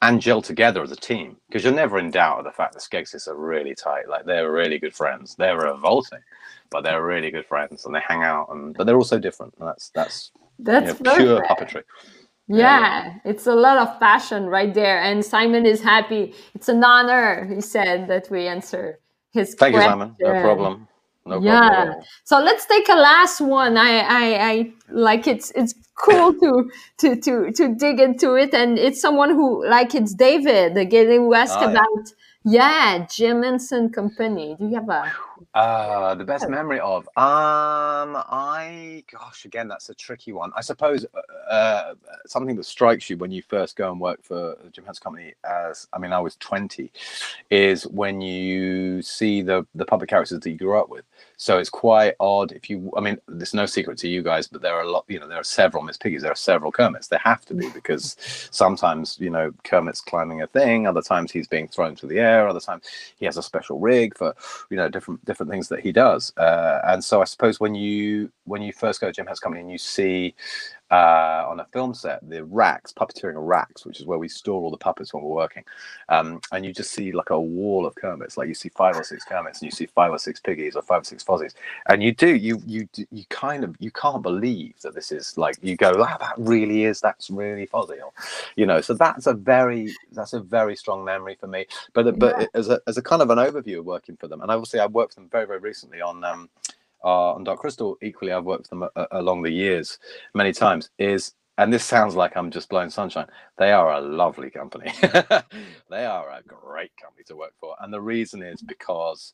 and 0.02 0.22
gel 0.22 0.42
together 0.42 0.84
as 0.84 0.92
a 0.92 0.96
team. 0.96 1.38
Because 1.48 1.64
you're 1.64 1.74
never 1.74 2.00
in 2.00 2.12
doubt 2.12 2.40
of 2.40 2.46
the 2.46 2.52
fact 2.52 2.74
that 2.74 2.82
Skeksis 2.82 3.28
are 3.28 3.36
really 3.36 3.74
tight. 3.74 4.10
Like 4.10 4.26
they're 4.26 4.52
really 4.52 4.78
good 4.78 4.94
friends. 4.94 5.36
They're 5.36 5.58
revolting 5.58 6.20
but 6.70 6.82
they're 6.82 7.04
really 7.04 7.32
good 7.32 7.46
friends 7.46 7.86
and 7.86 7.96
they 7.96 8.02
hang 8.08 8.24
out 8.24 8.48
and 8.52 8.76
but 8.76 8.86
they're 8.86 8.98
also 8.98 9.20
different. 9.20 9.54
And 9.60 9.68
that's 9.68 9.90
that's 9.90 10.32
that's 10.60 11.00
you 11.00 11.04
know, 11.04 11.16
pure 11.16 11.44
puppetry. 11.44 11.84
Yeah, 12.48 12.58
yeah, 12.58 13.14
it's 13.26 13.48
a 13.48 13.56
lot 13.56 13.78
of 13.78 14.00
passion 14.00 14.46
right 14.48 14.74
there. 14.74 15.02
And 15.02 15.24
simon 15.26 15.66
is 15.66 15.82
happy. 15.82 16.34
It's 16.54 16.70
an 16.70 16.84
honor 16.84 17.46
he 17.54 17.62
said 17.62 18.08
that 18.08 18.30
we 18.30 18.48
answer 18.48 19.00
his 19.36 19.54
thank 19.56 19.76
question. 19.76 20.00
you 20.00 20.06
simon. 20.06 20.16
No 20.20 20.42
problem. 20.42 20.88
No 21.28 21.42
yeah. 21.42 21.60
problem 21.60 22.04
so 22.24 22.40
let's 22.40 22.66
take 22.66 22.88
a 22.90 22.96
last 22.96 23.42
one. 23.42 23.78
I 23.78 23.92
i 24.22 24.26
i 24.52 24.74
like 24.90 25.28
it's 25.28 25.52
it's 25.52 25.74
cool 25.96 26.34
to 26.34 26.52
to 27.00 27.16
to 27.26 27.52
to 27.52 27.76
dig 27.76 28.00
into 28.00 28.36
it. 28.36 28.54
And 28.54 28.78
it's 28.78 29.02
someone 29.02 29.32
who 29.32 29.48
like 29.68 29.96
it's 29.96 30.14
david 30.14 30.78
again 30.78 31.08
who 31.08 31.34
asked 31.34 31.62
about 31.72 32.06
yeah. 32.44 32.98
yeah 32.98 33.08
jim 33.08 33.44
henson 33.44 33.90
company. 33.90 34.56
Do 34.60 34.68
you 34.68 34.76
have 34.76 34.90
a 34.90 35.12
uh, 35.54 36.16
the 36.16 36.24
best 36.24 36.50
memory 36.50 36.80
of 36.80 37.04
um, 37.18 38.16
I 38.16 39.04
gosh, 39.12 39.46
again, 39.46 39.68
that's 39.68 39.90
a 39.90 39.94
tricky 39.94 40.32
one. 40.32 40.52
I 40.56 40.62
suppose 40.62 41.06
uh, 41.14 41.52
uh, 41.52 41.94
something 42.26 42.56
that 42.56 42.66
strikes 42.66 43.10
you 43.10 43.18
when 43.18 43.32
you 43.32 43.42
first 43.42 43.76
go 43.76 43.92
and 43.92 44.00
work 44.00 44.24
for 44.24 44.58
the 44.64 44.70
Jim 44.70 44.86
Henson 44.86 45.04
Company, 45.04 45.34
as 45.44 45.88
I 45.94 46.00
mean, 46.00 46.14
I 46.14 46.20
was 46.20 46.36
twenty, 46.38 46.92
is 47.50 47.86
when 47.88 48.22
you 48.22 49.02
see 49.02 49.42
the 49.42 49.66
the 49.76 49.86
public 49.86 50.10
characters 50.10 50.40
that 50.40 50.50
you 50.50 50.58
grew 50.58 50.78
up 50.78 50.90
with. 50.90 51.06
So 51.38 51.58
it's 51.58 51.70
quite 51.70 52.16
odd 52.20 52.52
if 52.54 52.70
you. 52.70 52.92
I 52.96 53.02
mean, 53.02 53.18
there's 53.28 53.54
no 53.54 53.66
secret 53.66 53.98
to 54.00 54.08
you 54.08 54.22
guys, 54.22 54.48
but 54.48 54.62
there 54.62 54.76
are 54.76 54.84
a 54.84 54.90
lot. 54.90 55.06
You 55.08 55.20
know, 55.20 55.28
there 55.28 55.40
are 55.40 55.44
several 55.44 55.84
Miss 55.84 55.98
Piggies. 55.98 56.22
There 56.22 56.32
are 56.32 56.36
several 56.36 56.72
Kermits. 56.72 57.08
There 57.08 57.20
have 57.20 57.44
to 57.46 57.54
be 57.54 57.70
because 57.74 58.16
sometimes 58.52 59.18
you 59.20 59.30
know 59.30 59.52
Kermit's 59.64 60.02
climbing 60.02 60.42
a 60.42 60.48
thing. 60.48 60.88
Other 60.88 61.02
times 61.02 61.32
he's 61.32 61.48
being 61.48 61.68
thrown 61.68 61.96
to 61.96 62.08
the 62.08 62.20
air. 62.20 62.48
Other 62.48 62.60
times 62.60 62.86
he 63.18 63.26
has 63.26 63.38
a 63.38 63.44
special 63.44 63.80
rig 63.80 64.18
for 64.18 64.34
you 64.70 64.78
know 64.78 64.88
different 64.88 65.25
different 65.26 65.52
things 65.52 65.68
that 65.70 65.82
he 65.82 65.92
does. 65.92 66.32
Uh, 66.38 66.80
and 66.86 67.04
so 67.04 67.22
I 67.22 67.26
suppose 67.26 67.60
when 67.60 67.76
you 67.76 68.32
when 68.46 68.62
you 68.62 68.74
first 68.74 69.02
go 69.02 69.08
to 69.08 69.14
Jim 69.14 69.26
Henson's 69.26 69.42
company 69.42 69.62
and 69.62 69.72
you 69.72 69.78
see 69.78 70.36
uh, 70.92 71.46
on 71.48 71.60
a 71.60 71.66
film 71.66 71.94
set, 71.94 72.28
the 72.30 72.44
racks, 72.44 72.94
puppeteering 72.94 73.34
racks, 73.38 73.86
which 73.86 74.00
is 74.00 74.06
where 74.06 74.20
we 74.20 74.28
store 74.28 74.62
all 74.62 74.72
the 74.72 74.78
puppets 74.78 75.14
when 75.14 75.24
we're 75.24 75.36
working. 75.36 75.64
Um, 76.10 76.40
and 76.52 76.66
you 76.66 76.74
just 76.74 76.92
see 76.92 77.12
like 77.12 77.32
a 77.32 77.40
wall 77.40 77.86
of 77.86 77.96
Kermits, 77.96 78.38
like 78.38 78.48
you 78.48 78.54
see 78.54 78.70
five 78.70 78.96
or 78.96 79.04
six 79.04 79.24
Kermits, 79.24 79.62
and 79.62 79.68
you 79.68 79.72
see 79.72 79.88
five 79.88 80.12
or 80.12 80.20
six 80.20 80.40
Piggies 80.40 80.76
or 80.76 80.84
five 80.84 81.02
or 81.02 81.06
six 81.06 81.24
Fozzies, 81.24 81.54
and 81.90 82.04
you 82.04 82.14
do 82.14 82.36
you 82.36 82.62
you 82.68 82.88
you 83.12 83.26
kind 83.30 83.64
of 83.64 83.76
you 83.80 83.90
can't 83.92 84.22
believe 84.22 84.76
that 84.82 84.94
this 84.94 85.12
is 85.12 85.38
like 85.38 85.58
you 85.62 85.76
go, 85.76 85.92
ah, 85.98 86.18
that 86.20 86.34
really 86.38 86.84
is 86.84 87.02
that's 87.02 87.30
really 87.30 87.66
Fozzie, 87.66 88.02
or, 88.04 88.12
you 88.56 88.66
know. 88.66 88.82
So 88.82 88.94
that's 88.94 89.26
a 89.28 89.34
very 89.34 89.94
that's 90.12 90.34
a 90.34 90.40
very 90.40 90.76
strong 90.76 91.04
memory 91.04 91.36
for 91.40 91.48
me. 91.48 91.66
But 91.94 92.20
but 92.20 92.42
yeah. 92.42 92.48
as 92.54 92.70
a 92.70 92.80
as 92.86 92.98
a 92.98 93.02
kind 93.02 93.22
of 93.22 93.32
an 93.32 93.40
overview 93.40 93.80
of 93.80 93.86
working 93.86 94.18
for 94.18 94.28
them, 94.28 94.42
and 94.42 94.52
obviously 94.52 94.80
I 94.80 94.86
worked 94.86 95.16
for 95.16 95.22
them 95.22 95.30
very 95.30 95.48
very 95.48 95.60
recently 95.60 96.02
on. 96.02 96.24
Um, 96.24 96.50
uh, 97.06 97.34
on 97.34 97.44
Dark 97.44 97.60
Crystal, 97.60 97.98
equally, 98.02 98.32
I've 98.34 98.46
worked 98.46 98.64
with 98.64 98.70
them 98.72 98.84
a, 98.84 98.90
a, 98.96 99.08
along 99.20 99.44
the 99.44 99.52
years 99.52 100.00
many 100.34 100.52
times. 100.52 100.90
Is 100.98 101.34
and 101.58 101.72
this 101.72 101.86
sounds 101.86 102.16
like 102.16 102.36
I'm 102.36 102.52
just 102.52 102.68
blowing 102.68 102.90
sunshine. 102.90 103.28
They 103.58 103.72
are 103.72 103.94
a 103.94 104.02
lovely 104.02 104.50
company. 104.50 104.92
they 105.90 106.06
are 106.06 106.30
a 106.30 106.42
great 106.46 106.92
company 107.02 107.24
to 107.28 107.36
work 107.36 107.54
for, 107.60 107.76
and 107.80 107.94
the 107.94 108.02
reason 108.02 108.42
is 108.42 108.62
because 108.62 109.34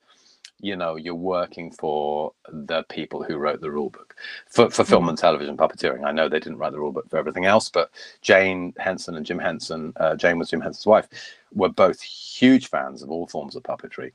you 0.60 0.76
know 0.76 0.96
you're 0.96 1.16
working 1.16 1.72
for 1.72 2.34
the 2.52 2.84
people 2.84 3.24
who 3.24 3.38
wrote 3.38 3.62
the 3.62 3.68
rulebook 3.68 4.12
for, 4.48 4.70
for 4.70 4.84
film 4.84 5.10
and 5.10 5.18
television 5.18 5.58
puppeteering 5.58 6.06
i 6.06 6.12
know 6.12 6.30
they 6.30 6.40
didn't 6.40 6.58
write 6.58 6.72
the 6.72 6.80
rule 6.80 6.92
book 6.92 7.10
for 7.10 7.18
everything 7.18 7.46
else 7.46 7.70
but 7.70 7.90
jane 8.22 8.74
henson 8.78 9.16
and 9.16 9.26
jim 9.26 9.40
henson 9.40 9.92
uh, 9.98 10.16
jane 10.16 10.38
was 10.38 10.50
jim 10.50 10.62
henson's 10.62 10.86
wife 10.86 11.08
were 11.54 11.70
both 11.70 12.00
huge 12.02 12.70
fans 12.70 13.02
of 13.02 13.10
all 13.10 13.28
forms 13.28 13.56
of 13.56 13.64
puppetry 13.64 14.12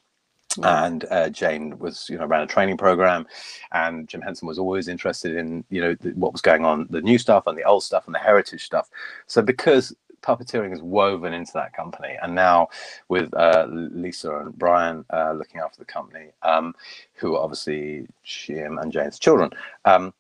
and 0.62 1.04
uh, 1.10 1.28
Jane 1.28 1.78
was, 1.78 2.08
you 2.08 2.18
know, 2.18 2.26
ran 2.26 2.42
a 2.42 2.46
training 2.46 2.76
program, 2.76 3.26
and 3.72 4.08
Jim 4.08 4.22
Henson 4.22 4.48
was 4.48 4.58
always 4.58 4.88
interested 4.88 5.36
in, 5.36 5.64
you 5.70 5.80
know, 5.80 5.94
the, 6.00 6.10
what 6.10 6.32
was 6.32 6.40
going 6.40 6.64
on, 6.64 6.86
the 6.90 7.02
new 7.02 7.18
stuff 7.18 7.46
and 7.46 7.56
the 7.56 7.64
old 7.64 7.82
stuff 7.82 8.06
and 8.06 8.14
the 8.14 8.18
heritage 8.18 8.64
stuff. 8.64 8.88
So 9.26 9.42
because 9.42 9.94
puppeteering 10.22 10.72
is 10.72 10.82
woven 10.82 11.32
into 11.32 11.52
that 11.54 11.72
company, 11.72 12.16
and 12.22 12.34
now 12.34 12.68
with 13.08 13.32
uh, 13.34 13.66
Lisa 13.70 14.38
and 14.38 14.56
Brian 14.58 15.04
uh, 15.12 15.32
looking 15.32 15.60
after 15.60 15.78
the 15.78 15.84
company, 15.84 16.28
um, 16.42 16.74
who 17.14 17.36
are 17.36 17.42
obviously 17.42 18.06
Jim 18.24 18.78
and 18.78 18.92
Jane's 18.92 19.18
children. 19.18 19.50
Um, 19.84 20.12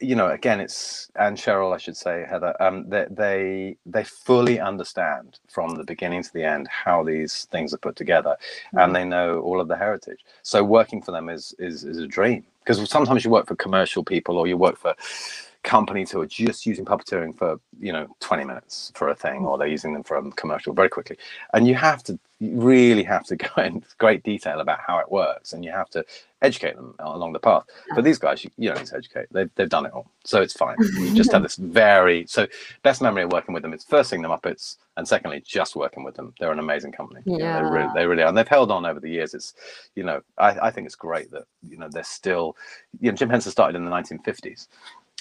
you 0.00 0.16
know, 0.16 0.30
again, 0.30 0.60
it's 0.60 1.10
and 1.16 1.36
Cheryl, 1.36 1.74
I 1.74 1.78
should 1.78 1.96
say, 1.96 2.26
Heather. 2.28 2.54
Um, 2.60 2.88
they 2.88 3.06
they 3.10 3.76
they 3.86 4.04
fully 4.04 4.58
understand 4.58 5.38
from 5.48 5.76
the 5.76 5.84
beginning 5.84 6.22
to 6.22 6.32
the 6.32 6.44
end 6.44 6.68
how 6.68 7.04
these 7.04 7.44
things 7.46 7.72
are 7.74 7.78
put 7.78 7.96
together, 7.96 8.36
mm-hmm. 8.68 8.78
and 8.78 8.96
they 8.96 9.04
know 9.04 9.40
all 9.40 9.60
of 9.60 9.68
the 9.68 9.76
heritage. 9.76 10.24
So 10.42 10.64
working 10.64 11.02
for 11.02 11.12
them 11.12 11.28
is 11.28 11.54
is 11.58 11.84
is 11.84 11.98
a 11.98 12.06
dream 12.06 12.44
because 12.60 12.88
sometimes 12.90 13.24
you 13.24 13.30
work 13.30 13.46
for 13.46 13.56
commercial 13.56 14.02
people 14.02 14.38
or 14.38 14.46
you 14.46 14.56
work 14.56 14.76
for 14.76 14.94
companies 15.66 16.12
who 16.12 16.20
are 16.20 16.26
just 16.26 16.64
using 16.64 16.84
puppeteering 16.84 17.36
for 17.36 17.60
you 17.78 17.92
know 17.92 18.06
20 18.20 18.44
minutes 18.44 18.92
for 18.94 19.08
a 19.08 19.14
thing 19.14 19.44
or 19.44 19.58
they're 19.58 19.66
using 19.66 19.92
them 19.92 20.04
for 20.04 20.16
a 20.16 20.30
commercial 20.30 20.72
very 20.72 20.88
quickly. 20.88 21.18
And 21.52 21.66
you 21.66 21.74
have 21.74 22.02
to 22.04 22.18
you 22.38 22.52
really 22.54 23.02
have 23.02 23.24
to 23.24 23.36
go 23.48 23.62
in 23.62 23.84
great 23.98 24.22
detail 24.22 24.60
about 24.60 24.78
how 24.80 24.98
it 24.98 25.10
works 25.10 25.52
and 25.52 25.64
you 25.64 25.72
have 25.72 25.90
to 25.90 26.04
educate 26.42 26.76
them 26.76 26.94
along 27.00 27.32
the 27.32 27.40
path. 27.40 27.64
But 27.94 28.04
these 28.04 28.18
guys 28.18 28.44
you, 28.44 28.50
you 28.56 28.68
don't 28.68 28.78
need 28.78 28.86
to 28.88 28.96
educate. 28.96 29.26
They've, 29.32 29.50
they've 29.56 29.68
done 29.68 29.86
it 29.86 29.92
all. 29.92 30.08
So 30.24 30.40
it's 30.40 30.52
fine. 30.52 30.76
You 30.98 31.12
just 31.14 31.32
have 31.32 31.42
this 31.48 31.56
very 31.56 32.26
so 32.28 32.46
best 32.84 33.02
memory 33.02 33.24
of 33.24 33.32
working 33.32 33.52
with 33.52 33.64
them 33.64 33.74
is 33.74 33.82
first 33.82 34.10
thing 34.10 34.22
the 34.22 34.28
muppets 34.28 34.76
and 34.96 35.06
secondly 35.06 35.42
just 35.44 35.74
working 35.74 36.04
with 36.04 36.14
them. 36.14 36.32
They're 36.38 36.52
an 36.52 36.60
amazing 36.60 36.92
company. 36.92 37.22
Yeah 37.26 37.36
know, 37.38 37.68
they, 37.68 37.76
really, 37.76 37.90
they 37.96 38.06
really 38.06 38.22
are 38.22 38.28
and 38.28 38.38
they've 38.38 38.46
held 38.46 38.70
on 38.70 38.86
over 38.86 39.00
the 39.00 39.10
years. 39.10 39.34
It's 39.34 39.54
you 39.96 40.04
know 40.04 40.20
I, 40.38 40.68
I 40.68 40.70
think 40.70 40.86
it's 40.86 40.94
great 40.94 41.32
that 41.32 41.44
you 41.68 41.76
know 41.76 41.88
they're 41.90 42.04
still 42.04 42.56
you 43.00 43.10
know 43.10 43.16
jim 43.16 43.30
henson 43.30 43.50
started 43.50 43.76
in 43.76 43.84
the 43.84 43.90
1950s 43.90 44.68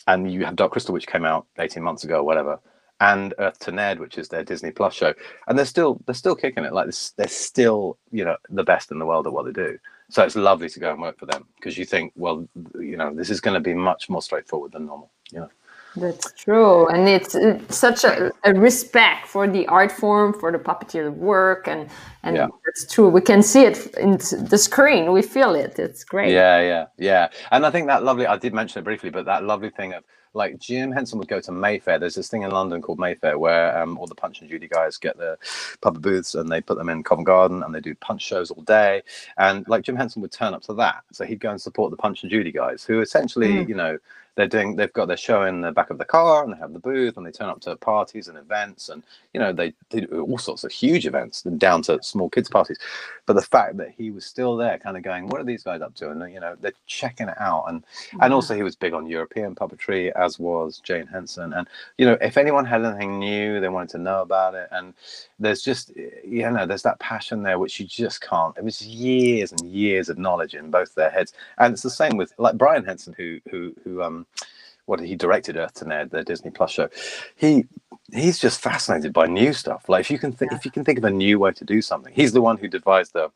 and 0.07 0.31
you 0.31 0.45
have 0.45 0.55
Dark 0.55 0.71
Crystal, 0.71 0.93
which 0.93 1.07
came 1.07 1.25
out 1.25 1.45
18 1.59 1.81
months 1.81 2.03
ago 2.03 2.19
or 2.19 2.23
whatever, 2.23 2.59
and 2.99 3.33
Earth 3.39 3.59
to 3.59 3.71
Ned, 3.71 3.99
which 3.99 4.17
is 4.17 4.29
their 4.29 4.43
Disney 4.43 4.71
Plus 4.71 4.93
show, 4.93 5.13
and 5.47 5.57
they're 5.57 5.65
still 5.65 5.99
they're 6.05 6.15
still 6.15 6.35
kicking 6.35 6.63
it. 6.63 6.73
Like 6.73 6.89
they're 7.17 7.27
still 7.27 7.97
you 8.11 8.25
know 8.25 8.37
the 8.49 8.63
best 8.63 8.91
in 8.91 8.99
the 8.99 9.05
world 9.05 9.27
at 9.27 9.33
what 9.33 9.45
they 9.45 9.51
do. 9.51 9.77
So 10.09 10.23
it's 10.23 10.35
lovely 10.35 10.69
to 10.69 10.79
go 10.79 10.91
and 10.91 11.01
work 11.01 11.17
for 11.17 11.25
them 11.25 11.45
because 11.55 11.77
you 11.77 11.85
think, 11.85 12.13
well, 12.15 12.47
you 12.79 12.95
know, 12.95 13.13
this 13.13 13.31
is 13.31 13.41
going 13.41 13.55
to 13.55 13.59
be 13.59 13.73
much 13.73 14.07
more 14.07 14.21
straightforward 14.21 14.71
than 14.71 14.85
normal. 14.85 15.09
You 15.31 15.41
know. 15.41 15.49
That's 15.97 16.33
true, 16.33 16.87
and 16.87 17.07
it's, 17.07 17.35
it's 17.35 17.77
such 17.77 18.03
a, 18.03 18.31
a, 18.43 18.53
respect 18.53 19.27
for 19.27 19.47
the 19.47 19.65
art 19.67 19.91
form, 19.91 20.33
for 20.33 20.51
the 20.51 20.57
puppeteer 20.57 21.13
work, 21.13 21.67
and 21.67 21.89
and 22.23 22.35
yeah. 22.35 22.47
that's 22.65 22.91
true. 22.91 23.07
We 23.07 23.21
can 23.21 23.41
see 23.41 23.63
it 23.63 23.95
in 23.95 24.17
the 24.17 24.57
screen. 24.57 25.13
We 25.13 25.21
feel 25.21 25.55
it. 25.55 25.79
It's 25.79 26.03
great. 26.03 26.33
Yeah, 26.33 26.59
yeah, 26.61 26.85
yeah. 26.97 27.29
And 27.51 27.65
I 27.65 27.71
think 27.71 27.87
that 27.87 28.03
lovely. 28.03 28.27
I 28.27 28.37
did 28.37 28.53
mention 28.53 28.79
it 28.79 28.83
briefly, 28.83 29.09
but 29.09 29.25
that 29.25 29.43
lovely 29.43 29.69
thing 29.69 29.93
of 29.93 30.03
like 30.35 30.59
Jim 30.59 30.91
Henson 30.91 31.17
would 31.19 31.27
go 31.27 31.39
to 31.39 31.51
Mayfair. 31.51 31.97
There's 31.97 32.15
this 32.15 32.27
thing 32.27 32.43
in 32.43 32.51
London 32.51 32.81
called 32.81 32.99
Mayfair 32.99 33.39
where 33.39 33.77
um, 33.81 33.97
all 33.97 34.05
the 34.05 34.15
Punch 34.15 34.41
and 34.41 34.49
Judy 34.49 34.67
guys 34.67 34.97
get 34.97 35.17
their 35.17 35.37
puppet 35.81 36.01
booths 36.01 36.35
and 36.35 36.49
they 36.49 36.61
put 36.61 36.77
them 36.77 36.89
in 36.89 37.03
Covent 37.03 37.25
Garden 37.25 37.63
and 37.63 37.73
they 37.73 37.79
do 37.79 37.95
punch 37.95 38.21
shows 38.21 38.51
all 38.51 38.61
day. 38.63 39.01
And 39.37 39.67
like 39.67 39.83
Jim 39.83 39.95
Henson 39.95 40.21
would 40.21 40.33
turn 40.33 40.53
up 40.53 40.61
to 40.63 40.73
that, 40.73 41.03
so 41.11 41.23
he'd 41.23 41.39
go 41.39 41.51
and 41.51 41.61
support 41.61 41.91
the 41.91 41.97
Punch 41.97 42.21
and 42.23 42.29
Judy 42.29 42.51
guys, 42.51 42.83
who 42.83 42.99
essentially, 42.99 43.47
mm. 43.47 43.69
you 43.69 43.75
know, 43.75 43.97
they're 44.35 44.47
doing 44.47 44.75
they've 44.75 44.93
got 44.93 45.07
their 45.07 45.17
show 45.17 45.43
in 45.43 45.61
the 45.61 45.71
back 45.71 45.89
of 45.89 45.97
the 45.97 46.05
car 46.05 46.43
and 46.43 46.53
they 46.53 46.57
have 46.57 46.73
the 46.73 46.79
booth 46.79 47.17
and 47.17 47.25
they 47.25 47.31
turn 47.31 47.49
up 47.49 47.61
to 47.61 47.75
parties 47.77 48.27
and 48.27 48.37
events 48.37 48.89
and 48.89 49.03
you 49.33 49.39
know 49.39 49.51
they, 49.51 49.73
do 49.89 50.25
all 50.27 50.37
sorts 50.37 50.63
of 50.63 50.71
huge 50.71 51.05
events 51.05 51.45
and 51.45 51.59
down 51.59 51.81
to 51.81 52.01
small 52.01 52.29
kids 52.29 52.49
parties. 52.49 52.77
But 53.25 53.33
the 53.33 53.41
fact 53.41 53.77
that 53.77 53.91
he 53.97 54.11
was 54.11 54.25
still 54.25 54.57
there 54.57 54.77
kind 54.79 54.97
of 54.97 55.03
going 55.03 55.27
what 55.27 55.41
are 55.41 55.45
these 55.45 55.63
guys 55.63 55.81
up 55.81 55.95
to? 55.95 56.09
And 56.09 56.33
you 56.33 56.39
know 56.39 56.55
they're 56.59 56.73
checking 56.85 57.29
it 57.29 57.39
out 57.39 57.65
and 57.67 57.83
yeah. 58.13 58.25
and 58.25 58.33
also 58.33 58.55
he 58.55 58.63
was 58.63 58.75
big 58.75 58.93
on 58.93 59.07
european 59.07 59.55
puppetry 59.55 60.11
as 60.15 60.39
was 60.39 60.79
jane 60.79 61.07
henson 61.07 61.53
and 61.53 61.67
you 61.97 62.05
know 62.05 62.17
if 62.21 62.37
anyone 62.37 62.65
had 62.65 62.83
anything 62.83 63.19
new 63.19 63.59
they 63.59 63.69
wanted 63.69 63.89
to 63.89 63.97
know 63.97 64.21
about 64.21 64.55
it 64.55 64.67
and 64.71 64.93
there's 65.39 65.61
just 65.61 65.91
you 65.95 66.49
know 66.49 66.65
there's 66.65 66.83
that 66.83 66.99
passion 66.99 67.43
there 67.43 67.59
which 67.59 67.79
you 67.79 67.85
just 67.85 68.21
can't 68.21 68.57
it 68.57 68.63
was 68.63 68.81
years 68.85 69.51
and 69.51 69.69
years 69.69 70.09
of 70.09 70.17
knowledge 70.17 70.55
in 70.55 70.69
both 70.71 70.95
their 70.95 71.09
heads. 71.09 71.33
And 71.57 71.73
it's 71.73 71.83
the 71.83 71.89
same 71.89 72.17
with 72.17 72.33
like 72.37 72.57
brian 72.57 72.83
henson 72.83 73.13
who 73.17 73.39
who 73.49 73.73
who 73.83 74.01
um 74.01 74.24
what 74.85 74.99
he 74.99 75.15
directed 75.15 75.57
Earth 75.57 75.73
to 75.75 75.87
Ned, 75.87 76.11
the 76.11 76.23
Disney 76.23 76.51
Plus 76.51 76.71
show. 76.71 76.89
He 77.35 77.65
he's 78.13 78.39
just 78.39 78.61
fascinated 78.61 79.13
by 79.13 79.25
new 79.25 79.53
stuff. 79.53 79.89
Like 79.89 80.01
if 80.01 80.11
you 80.11 80.19
can 80.19 80.31
think 80.31 80.51
yeah. 80.51 80.57
if 80.57 80.65
you 80.65 80.71
can 80.71 80.83
think 80.83 80.97
of 80.97 81.03
a 81.03 81.11
new 81.11 81.39
way 81.39 81.51
to 81.53 81.65
do 81.65 81.81
something, 81.81 82.13
he's 82.13 82.33
the 82.33 82.41
one 82.41 82.57
who 82.57 82.67
devised 82.67 83.13
the 83.13 83.31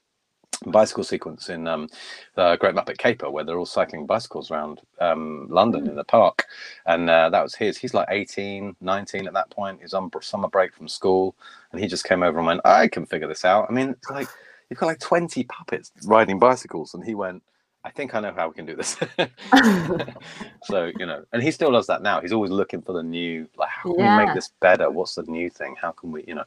bicycle 0.65 1.03
sequence 1.03 1.49
in 1.49 1.67
um, 1.67 1.89
the 2.35 2.57
Great 2.57 2.75
Muppet 2.75 2.97
Caper, 2.97 3.29
where 3.29 3.43
they're 3.43 3.57
all 3.57 3.65
cycling 3.65 4.05
bicycles 4.05 4.51
around 4.51 4.81
um, 4.99 5.47
London 5.49 5.85
mm. 5.85 5.89
in 5.89 5.95
the 5.95 6.03
park. 6.03 6.45
And 6.85 7.09
uh, 7.09 7.29
that 7.29 7.41
was 7.41 7.55
his. 7.55 7.77
He's 7.77 7.93
like 7.93 8.07
18, 8.09 8.75
19 8.81 9.27
at 9.27 9.33
that 9.33 9.49
point. 9.49 9.79
He's 9.81 9.93
on 9.93 10.11
summer 10.21 10.47
break 10.47 10.73
from 10.73 10.87
school. 10.87 11.35
And 11.71 11.81
he 11.81 11.87
just 11.87 12.05
came 12.05 12.23
over 12.23 12.39
and 12.39 12.47
went, 12.47 12.61
I 12.65 12.87
can 12.87 13.05
figure 13.05 13.27
this 13.27 13.45
out. 13.45 13.67
I 13.69 13.73
mean, 13.73 13.89
it's 13.89 14.09
like, 14.09 14.27
you've 14.69 14.79
got 14.79 14.87
like 14.87 14.99
20 14.99 15.43
puppets 15.45 15.91
riding 16.03 16.39
bicycles. 16.39 16.93
And 16.93 17.03
he 17.03 17.15
went, 17.15 17.41
I 17.84 17.91
think 17.91 18.13
I 18.13 18.19
know 18.19 18.34
how 18.34 18.49
we 18.49 18.53
can 18.53 18.65
do 18.65 18.75
this. 18.75 18.97
so, 20.63 20.91
you 20.97 21.05
know, 21.05 21.23
and 21.32 21.41
he 21.41 21.51
still 21.51 21.71
does 21.71 21.88
that 21.88 22.01
now. 22.01 22.19
He's 22.21 22.34
always 22.34 22.51
looking 22.51 22.82
for 22.82 22.93
the 22.93 23.03
new, 23.03 23.47
like, 23.57 23.69
how 23.69 23.93
can 23.93 23.99
yeah. 23.99 24.17
we 24.17 24.25
make 24.25 24.36
this 24.36 24.51
better? 24.59 24.89
What's 24.89 25.15
the 25.15 25.23
new 25.23 25.49
thing? 25.49 25.75
How 25.82 25.91
can 25.91 26.11
we, 26.11 26.23
you 26.27 26.36
know? 26.36 26.43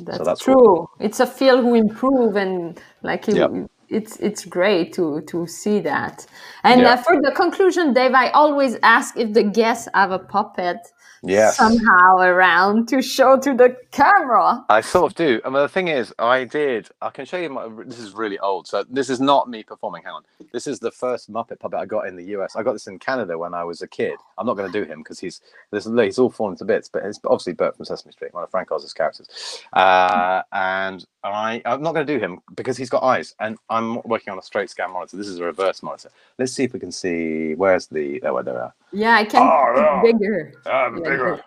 That's, 0.00 0.18
so 0.18 0.24
that's 0.24 0.42
true. 0.42 0.54
Cool. 0.54 0.90
It's 1.00 1.20
a 1.20 1.26
field 1.26 1.60
who 1.60 1.74
improve 1.74 2.36
and 2.36 2.80
like 3.02 3.26
yep. 3.28 3.50
it's 3.88 4.16
it's 4.20 4.44
great 4.46 4.94
to 4.94 5.20
to 5.22 5.46
see 5.46 5.80
that. 5.80 6.26
And 6.64 6.80
yeah. 6.80 6.94
uh, 6.94 6.96
for 6.96 7.20
the 7.20 7.30
conclusion, 7.32 7.92
Dave, 7.92 8.14
I 8.14 8.30
always 8.30 8.78
ask 8.82 9.18
if 9.18 9.34
the 9.34 9.42
guests 9.42 9.88
have 9.92 10.10
a 10.10 10.18
puppet 10.18 10.78
yes. 11.22 11.56
somehow 11.56 12.16
around 12.16 12.88
to 12.88 13.02
show 13.02 13.38
to 13.38 13.54
the 13.54 13.76
camera. 13.90 14.64
I 14.68 14.80
sort 14.80 15.12
of 15.12 15.16
do. 15.16 15.40
I 15.44 15.48
mean, 15.48 15.62
the 15.62 15.68
thing 15.68 15.88
is, 15.88 16.12
I 16.18 16.44
did. 16.44 16.88
I 17.00 17.10
can 17.10 17.24
show 17.24 17.38
you. 17.38 17.50
My, 17.50 17.68
this 17.84 17.98
is 17.98 18.12
really 18.12 18.38
old. 18.38 18.66
So 18.66 18.84
this 18.90 19.10
is 19.10 19.20
not 19.20 19.48
me 19.48 19.62
performing. 19.62 20.02
Hang 20.02 20.14
on. 20.14 20.22
This 20.52 20.66
is 20.66 20.78
the 20.78 20.90
first 20.90 21.32
Muppet 21.32 21.60
puppet 21.60 21.78
I 21.78 21.86
got 21.86 22.06
in 22.06 22.16
the 22.16 22.24
US. 22.36 22.56
I 22.56 22.62
got 22.62 22.72
this 22.72 22.86
in 22.86 22.98
Canada 22.98 23.38
when 23.38 23.54
I 23.54 23.64
was 23.64 23.82
a 23.82 23.88
kid. 23.88 24.16
I'm 24.38 24.46
not 24.46 24.56
going 24.56 24.70
to 24.70 24.84
do 24.84 24.90
him 24.90 25.00
because 25.00 25.18
he's 25.18 25.40
this, 25.70 25.86
he's 25.86 26.18
all 26.18 26.30
fallen 26.30 26.56
to 26.56 26.64
bits. 26.64 26.88
But 26.88 27.04
it's 27.04 27.20
obviously 27.24 27.52
Bert 27.52 27.76
from 27.76 27.84
Sesame 27.84 28.12
Street, 28.12 28.34
one 28.34 28.42
of 28.42 28.50
Frank 28.50 28.72
Oz's 28.72 28.92
characters. 28.92 29.62
Uh, 29.72 30.42
and 30.52 31.06
I, 31.24 31.62
I'm 31.64 31.82
not 31.82 31.94
going 31.94 32.06
to 32.06 32.12
do 32.12 32.18
him 32.18 32.40
because 32.54 32.76
he's 32.76 32.90
got 32.90 33.02
eyes, 33.02 33.34
and 33.40 33.56
I'm 33.70 34.02
working 34.02 34.32
on 34.32 34.38
a 34.38 34.42
straight 34.42 34.70
scan 34.70 34.92
monitor. 34.92 35.16
This 35.16 35.28
is 35.28 35.38
a 35.38 35.44
reverse 35.44 35.82
monitor. 35.82 36.10
Let's 36.38 36.52
see 36.52 36.64
if 36.64 36.72
we 36.72 36.80
can 36.80 36.92
see. 36.92 37.54
Where's 37.54 37.86
the? 37.86 38.20
Oh, 38.22 38.34
where 38.34 38.42
they 38.42 38.50
are. 38.50 38.74
Yeah, 38.92 39.14
I 39.14 39.24
can. 39.24 39.42
Oh, 39.42 39.72
no. 39.74 40.12
Bigger. 40.12 40.52
Uh, 40.66 40.90
bigger. 40.90 41.40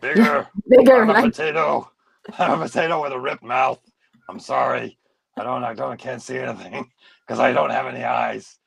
Bigger. 0.00 0.48
bigger. 0.68 1.02
I'm 1.02 1.10
a 1.10 1.22
potato. 1.22 1.90
I'm 2.38 2.60
a 2.60 2.66
potato 2.66 3.02
with 3.02 3.12
a 3.12 3.18
ripped 3.18 3.44
mouth. 3.44 3.80
I'm 4.28 4.40
sorry. 4.40 4.98
I 5.36 5.44
don't. 5.44 5.64
I 5.64 5.74
don't. 5.74 5.92
I 5.92 5.96
can't 5.96 6.20
see 6.22 6.38
anything 6.38 6.90
because 7.26 7.38
I 7.38 7.52
don't 7.52 7.70
have 7.70 7.86
any 7.86 8.04
eyes, 8.04 8.58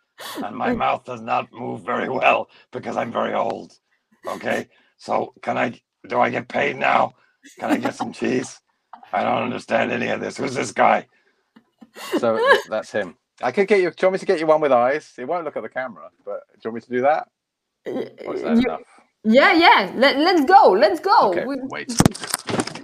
and 0.44 0.56
my 0.56 0.74
mouth 0.84 1.04
does 1.04 1.22
not 1.22 1.52
move 1.52 1.84
very 1.86 2.10
well 2.10 2.50
because 2.72 2.96
I'm 2.98 3.12
very 3.12 3.34
old. 3.34 3.74
Okay. 4.28 4.68
So 4.98 5.34
can 5.42 5.58
I? 5.58 5.80
Do 6.08 6.20
I 6.20 6.30
get 6.30 6.48
paid 6.48 6.78
now? 6.78 7.14
Can 7.60 7.72
I 7.72 7.78
get 7.78 7.96
some 7.96 8.14
cheese? 8.14 8.60
I 9.14 9.24
don't 9.24 9.44
understand 9.44 9.92
any 9.92 10.08
of 10.08 10.22
this. 10.22 10.38
Who's 10.38 10.56
this 10.56 10.72
guy? 10.72 11.08
So 12.20 12.40
that's 12.70 12.92
him. 12.92 13.18
I 13.42 13.52
could 13.52 13.68
get 13.68 13.82
you. 13.82 13.90
Do 13.90 13.96
you 14.02 14.08
want 14.08 14.14
me 14.14 14.20
to 14.20 14.26
get 14.26 14.40
you 14.40 14.48
one 14.48 14.62
with 14.62 14.72
eyes? 14.72 15.14
It 15.18 15.28
won't 15.28 15.44
look 15.44 15.58
at 15.58 15.64
the 15.64 15.70
camera, 15.70 16.10
but 16.24 16.42
do 16.54 16.60
you 16.64 16.72
want 16.72 16.76
me 16.76 16.82
to 16.82 16.90
do 16.90 17.02
that? 17.02 17.28
That 17.86 18.62
you, 18.62 18.78
yeah, 19.24 19.54
yeah. 19.54 19.92
Let, 19.96 20.18
let's 20.18 20.46
go. 20.46 20.72
Let's 20.72 21.00
go. 21.00 21.30
Okay, 21.30 21.46
we, 21.46 21.56
wait. 21.64 21.94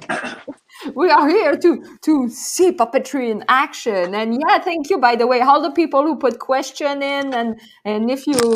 we 0.95 1.09
are 1.09 1.27
here 1.27 1.57
to 1.57 1.83
to 2.01 2.29
see 2.29 2.71
puppetry 2.71 3.29
in 3.31 3.43
action 3.49 4.13
and 4.13 4.35
yeah 4.35 4.59
thank 4.59 4.89
you 4.91 4.99
by 4.99 5.15
the 5.15 5.25
way 5.25 5.41
all 5.41 5.61
the 5.61 5.71
people 5.71 6.03
who 6.03 6.15
put 6.15 6.39
question 6.39 7.01
in 7.01 7.33
and 7.33 7.59
and 7.83 8.11
if 8.11 8.27
you 8.27 8.55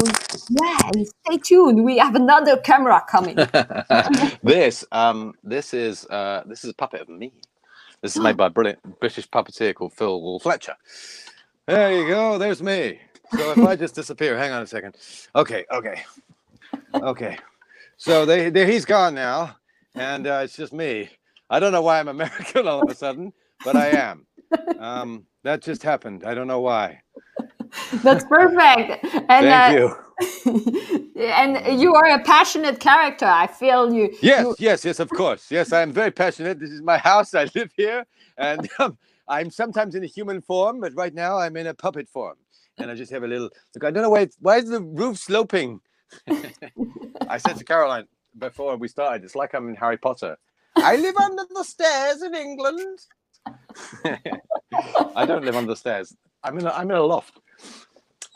yeah 0.61 0.91
stay 1.25 1.37
tuned 1.43 1.83
we 1.83 1.97
have 1.97 2.15
another 2.15 2.57
camera 2.57 3.03
coming 3.09 3.35
this 4.43 4.85
um 4.91 5.33
this 5.43 5.73
is 5.73 6.05
uh 6.05 6.43
this 6.45 6.63
is 6.63 6.69
a 6.69 6.73
puppet 6.75 7.01
of 7.01 7.09
me 7.09 7.33
this 8.01 8.15
is 8.15 8.21
made 8.21 8.35
by 8.35 8.47
a 8.47 8.49
brilliant 8.49 8.99
British 8.99 9.29
puppeteer 9.29 9.75
called 9.75 9.93
Phil 9.93 10.39
Fletcher. 10.39 10.75
There 11.67 11.93
you 11.93 12.07
go. 12.07 12.39
There's 12.39 12.61
me. 12.61 12.99
So 13.31 13.51
if 13.51 13.59
I 13.59 13.75
just 13.75 13.93
disappear, 13.93 14.37
hang 14.37 14.51
on 14.51 14.63
a 14.63 14.67
second. 14.67 14.97
Okay, 15.35 15.65
okay, 15.71 16.03
okay. 16.93 17.37
So 17.97 18.25
they, 18.25 18.49
they 18.49 18.71
he's 18.71 18.85
gone 18.85 19.13
now, 19.13 19.55
and 19.95 20.27
uh, 20.27 20.41
it's 20.43 20.55
just 20.55 20.73
me. 20.73 21.09
I 21.49 21.59
don't 21.59 21.71
know 21.71 21.81
why 21.81 21.99
I'm 21.99 22.07
American 22.17 22.67
all 22.67 22.81
of 22.81 22.89
a 22.89 22.95
sudden, 22.95 23.33
but 23.63 23.75
I 23.75 23.89
am. 23.89 24.25
Um, 24.79 25.25
that 25.43 25.61
just 25.61 25.83
happened. 25.83 26.23
I 26.23 26.33
don't 26.33 26.47
know 26.47 26.61
why. 26.61 27.01
That's 28.03 28.25
perfect. 28.25 29.03
And, 29.03 29.27
Thank 29.27 29.75
uh, 29.75 29.77
you. 29.77 31.11
and 31.15 31.81
you 31.81 31.93
are 31.95 32.09
a 32.11 32.23
passionate 32.23 32.79
character. 32.79 33.25
I 33.25 33.47
feel 33.47 33.93
you. 33.93 34.13
Yes, 34.21 34.43
you... 34.43 34.55
yes, 34.59 34.85
yes. 34.85 34.99
Of 34.99 35.09
course, 35.09 35.49
yes. 35.49 35.73
I 35.73 35.81
am 35.81 35.91
very 35.91 36.11
passionate. 36.11 36.59
This 36.59 36.71
is 36.71 36.81
my 36.81 36.97
house. 36.97 37.33
I 37.33 37.47
live 37.55 37.71
here, 37.75 38.05
and 38.37 38.67
um, 38.79 38.97
I'm 39.27 39.49
sometimes 39.49 39.95
in 39.95 40.03
a 40.03 40.07
human 40.07 40.41
form, 40.41 40.79
but 40.79 40.93
right 40.95 41.13
now 41.13 41.37
I'm 41.37 41.55
in 41.57 41.67
a 41.67 41.73
puppet 41.73 42.09
form, 42.09 42.35
and 42.77 42.91
I 42.91 42.95
just 42.95 43.11
have 43.11 43.23
a 43.23 43.27
little. 43.27 43.49
Look, 43.73 43.83
I 43.83 43.91
don't 43.91 44.03
know 44.03 44.09
why. 44.09 44.27
why 44.39 44.57
is 44.57 44.69
the 44.69 44.81
roof 44.81 45.17
sloping? 45.17 45.79
I 47.27 47.37
said 47.37 47.57
to 47.57 47.63
Caroline 47.63 48.07
before 48.37 48.75
we 48.77 48.87
started, 48.87 49.23
it's 49.23 49.35
like 49.35 49.53
I'm 49.53 49.69
in 49.69 49.75
Harry 49.75 49.97
Potter. 49.97 50.37
I 50.75 50.95
live 50.95 51.17
under 51.17 51.43
the 51.53 51.63
stairs 51.63 52.21
in 52.21 52.33
England. 52.33 52.99
I 55.15 55.25
don't 55.25 55.43
live 55.43 55.55
under 55.55 55.71
the 55.71 55.75
stairs. 55.75 56.15
I'm 56.43 56.57
in 56.57 56.65
a, 56.65 56.71
I'm 56.71 56.89
in 56.89 56.97
a 56.97 57.01
loft. 57.01 57.39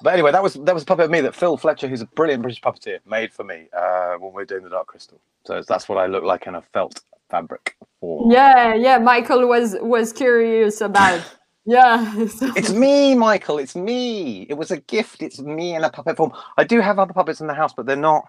but 0.01 0.13
anyway, 0.13 0.31
that 0.31 0.43
was 0.43 0.55
that 0.55 0.73
was 0.73 0.83
a 0.83 0.85
puppet 0.85 1.05
of 1.05 1.11
me 1.11 1.21
that 1.21 1.35
Phil 1.35 1.57
Fletcher, 1.57 1.87
who's 1.87 2.01
a 2.01 2.07
brilliant 2.07 2.41
British 2.41 2.61
puppeteer, 2.61 2.99
made 3.05 3.31
for 3.31 3.43
me 3.43 3.67
uh, 3.77 4.15
when 4.19 4.31
we 4.31 4.35
were 4.35 4.45
doing 4.45 4.63
the 4.63 4.69
Dark 4.69 4.87
Crystal. 4.87 5.19
So 5.45 5.61
that's 5.67 5.87
what 5.87 5.97
I 5.97 6.07
look 6.07 6.23
like 6.23 6.47
in 6.47 6.55
a 6.55 6.61
felt 6.61 7.01
fabric 7.29 7.77
form. 7.99 8.31
Yeah, 8.31 8.73
yeah. 8.73 8.97
Michael 8.97 9.47
was 9.47 9.75
was 9.81 10.11
curious 10.11 10.81
about. 10.81 11.23
Yeah. 11.65 12.13
it's 12.17 12.71
me, 12.73 13.15
Michael. 13.15 13.57
It's 13.57 13.75
me. 13.75 14.43
It 14.49 14.53
was 14.53 14.71
a 14.71 14.77
gift. 14.77 15.21
It's 15.21 15.39
me 15.39 15.75
in 15.75 15.83
a 15.83 15.89
puppet 15.89 16.17
form. 16.17 16.31
I 16.57 16.63
do 16.63 16.79
have 16.79 16.99
other 16.99 17.13
puppets 17.13 17.41
in 17.41 17.47
the 17.47 17.53
house, 17.53 17.73
but 17.73 17.85
they're 17.85 17.95
not. 17.95 18.25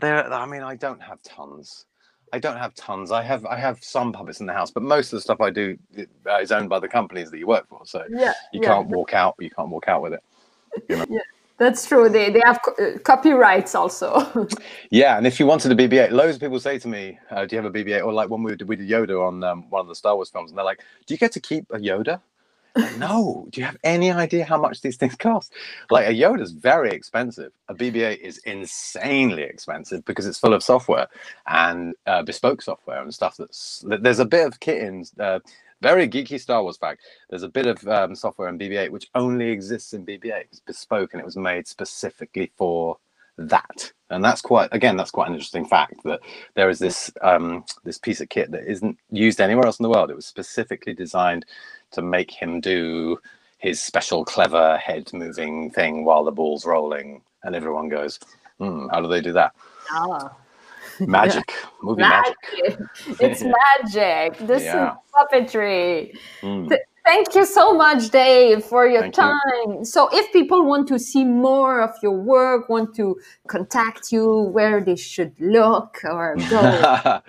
They're. 0.00 0.32
I 0.32 0.46
mean, 0.46 0.62
I 0.62 0.76
don't 0.76 1.02
have 1.02 1.22
tons. 1.22 1.86
I 2.32 2.38
don't 2.38 2.56
have 2.56 2.74
tons. 2.74 3.12
I 3.12 3.22
have 3.22 3.46
I 3.46 3.56
have 3.56 3.82
some 3.82 4.12
puppets 4.12 4.40
in 4.40 4.46
the 4.46 4.52
house, 4.52 4.70
but 4.70 4.82
most 4.82 5.12
of 5.12 5.16
the 5.16 5.20
stuff 5.20 5.40
I 5.40 5.50
do 5.50 5.78
uh, 6.26 6.38
is 6.38 6.52
owned 6.52 6.68
by 6.68 6.78
the 6.78 6.88
companies 6.88 7.30
that 7.30 7.38
you 7.38 7.46
work 7.46 7.68
for. 7.68 7.80
So 7.84 8.04
yeah, 8.08 8.32
you 8.52 8.60
yeah. 8.62 8.68
can't 8.68 8.88
walk 8.88 9.14
out. 9.14 9.36
You 9.38 9.50
can't 9.50 9.68
walk 9.68 9.88
out 9.88 10.02
with 10.02 10.12
it. 10.12 10.22
You 10.88 10.96
know? 10.96 11.06
Yeah, 11.08 11.20
that's 11.58 11.86
true. 11.86 12.08
They 12.08 12.30
they 12.30 12.42
have 12.44 12.60
co- 12.62 12.74
uh, 12.84 12.98
copyrights 12.98 13.74
also. 13.74 14.48
yeah, 14.90 15.16
and 15.16 15.26
if 15.26 15.38
you 15.40 15.46
wanted 15.46 15.72
a 15.72 15.74
BB-8, 15.74 16.10
loads 16.10 16.34
of 16.34 16.40
people 16.40 16.60
say 16.60 16.78
to 16.78 16.88
me, 16.88 17.18
uh, 17.30 17.46
"Do 17.46 17.56
you 17.56 17.62
have 17.62 17.74
a 17.74 17.76
BB-8?" 17.76 18.04
Or 18.04 18.12
like 18.12 18.28
when 18.28 18.42
we 18.42 18.56
did, 18.56 18.68
we 18.68 18.76
did 18.76 18.88
Yoda 18.88 19.26
on 19.26 19.42
um, 19.44 19.70
one 19.70 19.80
of 19.80 19.88
the 19.88 19.94
Star 19.94 20.14
Wars 20.16 20.28
films, 20.28 20.50
and 20.50 20.58
they're 20.58 20.64
like, 20.64 20.80
"Do 21.06 21.14
you 21.14 21.18
get 21.18 21.32
to 21.32 21.40
keep 21.40 21.66
a 21.70 21.78
Yoda?" 21.78 22.20
Like, 22.76 22.98
no. 22.98 23.46
Do 23.50 23.60
you 23.60 23.66
have 23.66 23.78
any 23.84 24.10
idea 24.10 24.44
how 24.44 24.60
much 24.60 24.82
these 24.82 24.96
things 24.96 25.16
cost? 25.16 25.52
Like 25.90 26.06
a 26.06 26.12
Yoda 26.12 26.42
is 26.42 26.52
very 26.52 26.90
expensive. 26.90 27.52
A 27.68 27.74
BB-8 27.74 28.18
is 28.18 28.38
insanely 28.38 29.42
expensive 29.42 30.04
because 30.04 30.26
it's 30.26 30.38
full 30.38 30.54
of 30.54 30.62
software 30.62 31.08
and 31.46 31.94
uh, 32.06 32.22
bespoke 32.22 32.62
software 32.62 33.02
and 33.02 33.14
stuff. 33.14 33.36
That's 33.38 33.84
there's 33.86 34.18
a 34.18 34.26
bit 34.26 34.46
of 34.46 34.60
kit 34.60 34.82
in. 34.82 35.04
Uh, 35.18 35.40
very 35.82 36.08
geeky 36.08 36.40
Star 36.40 36.62
Wars 36.62 36.78
fact. 36.78 37.02
There's 37.28 37.42
a 37.42 37.50
bit 37.50 37.66
of 37.66 37.86
um, 37.86 38.14
software 38.14 38.48
in 38.48 38.58
BB-8 38.58 38.90
which 38.90 39.10
only 39.14 39.50
exists 39.50 39.92
in 39.92 40.06
BB-8. 40.06 40.44
It's 40.50 40.60
bespoke 40.60 41.12
and 41.12 41.20
it 41.20 41.26
was 41.26 41.36
made 41.36 41.66
specifically 41.66 42.50
for 42.56 42.96
that 43.38 43.92
and 44.10 44.24
that's 44.24 44.40
quite 44.40 44.68
again 44.72 44.96
that's 44.96 45.10
quite 45.10 45.28
an 45.28 45.34
interesting 45.34 45.66
fact 45.66 46.02
that 46.04 46.20
there 46.54 46.70
is 46.70 46.78
this 46.78 47.10
um, 47.22 47.64
this 47.84 47.98
piece 47.98 48.20
of 48.20 48.28
kit 48.28 48.50
that 48.50 48.64
isn't 48.70 48.98
used 49.10 49.40
anywhere 49.40 49.66
else 49.66 49.78
in 49.78 49.82
the 49.82 49.90
world 49.90 50.10
it 50.10 50.16
was 50.16 50.26
specifically 50.26 50.94
designed 50.94 51.44
to 51.90 52.02
make 52.02 52.30
him 52.30 52.60
do 52.60 53.18
his 53.58 53.80
special 53.82 54.24
clever 54.24 54.76
head 54.78 55.10
moving 55.12 55.70
thing 55.70 56.04
while 56.04 56.24
the 56.24 56.32
ball's 56.32 56.64
rolling 56.64 57.22
and 57.42 57.54
everyone 57.54 57.88
goes 57.88 58.18
hmm, 58.58 58.86
how 58.90 59.00
do 59.00 59.08
they 59.08 59.20
do 59.20 59.32
that 59.32 59.52
ah. 59.90 60.34
magic 61.00 61.52
movie 61.82 62.00
magic, 62.00 62.36
magic. 62.62 62.80
it's 63.20 63.42
magic 63.42 64.38
this 64.46 64.64
yeah. 64.64 64.92
is 64.92 64.98
puppetry 65.14 66.16
mm. 66.40 66.76
Thank 67.06 67.36
you 67.36 67.46
so 67.46 67.72
much, 67.72 68.10
Dave, 68.10 68.64
for 68.64 68.88
your 68.88 69.02
Thank 69.02 69.14
time. 69.14 69.38
You. 69.68 69.84
So, 69.84 70.08
if 70.12 70.32
people 70.32 70.64
want 70.64 70.88
to 70.88 70.98
see 70.98 71.24
more 71.24 71.80
of 71.80 71.94
your 72.02 72.18
work, 72.18 72.68
want 72.68 72.96
to 72.96 73.16
contact 73.46 74.10
you, 74.10 74.40
where 74.52 74.80
they 74.80 74.96
should 74.96 75.32
look 75.38 76.00
or 76.02 76.34
go? 76.50 77.20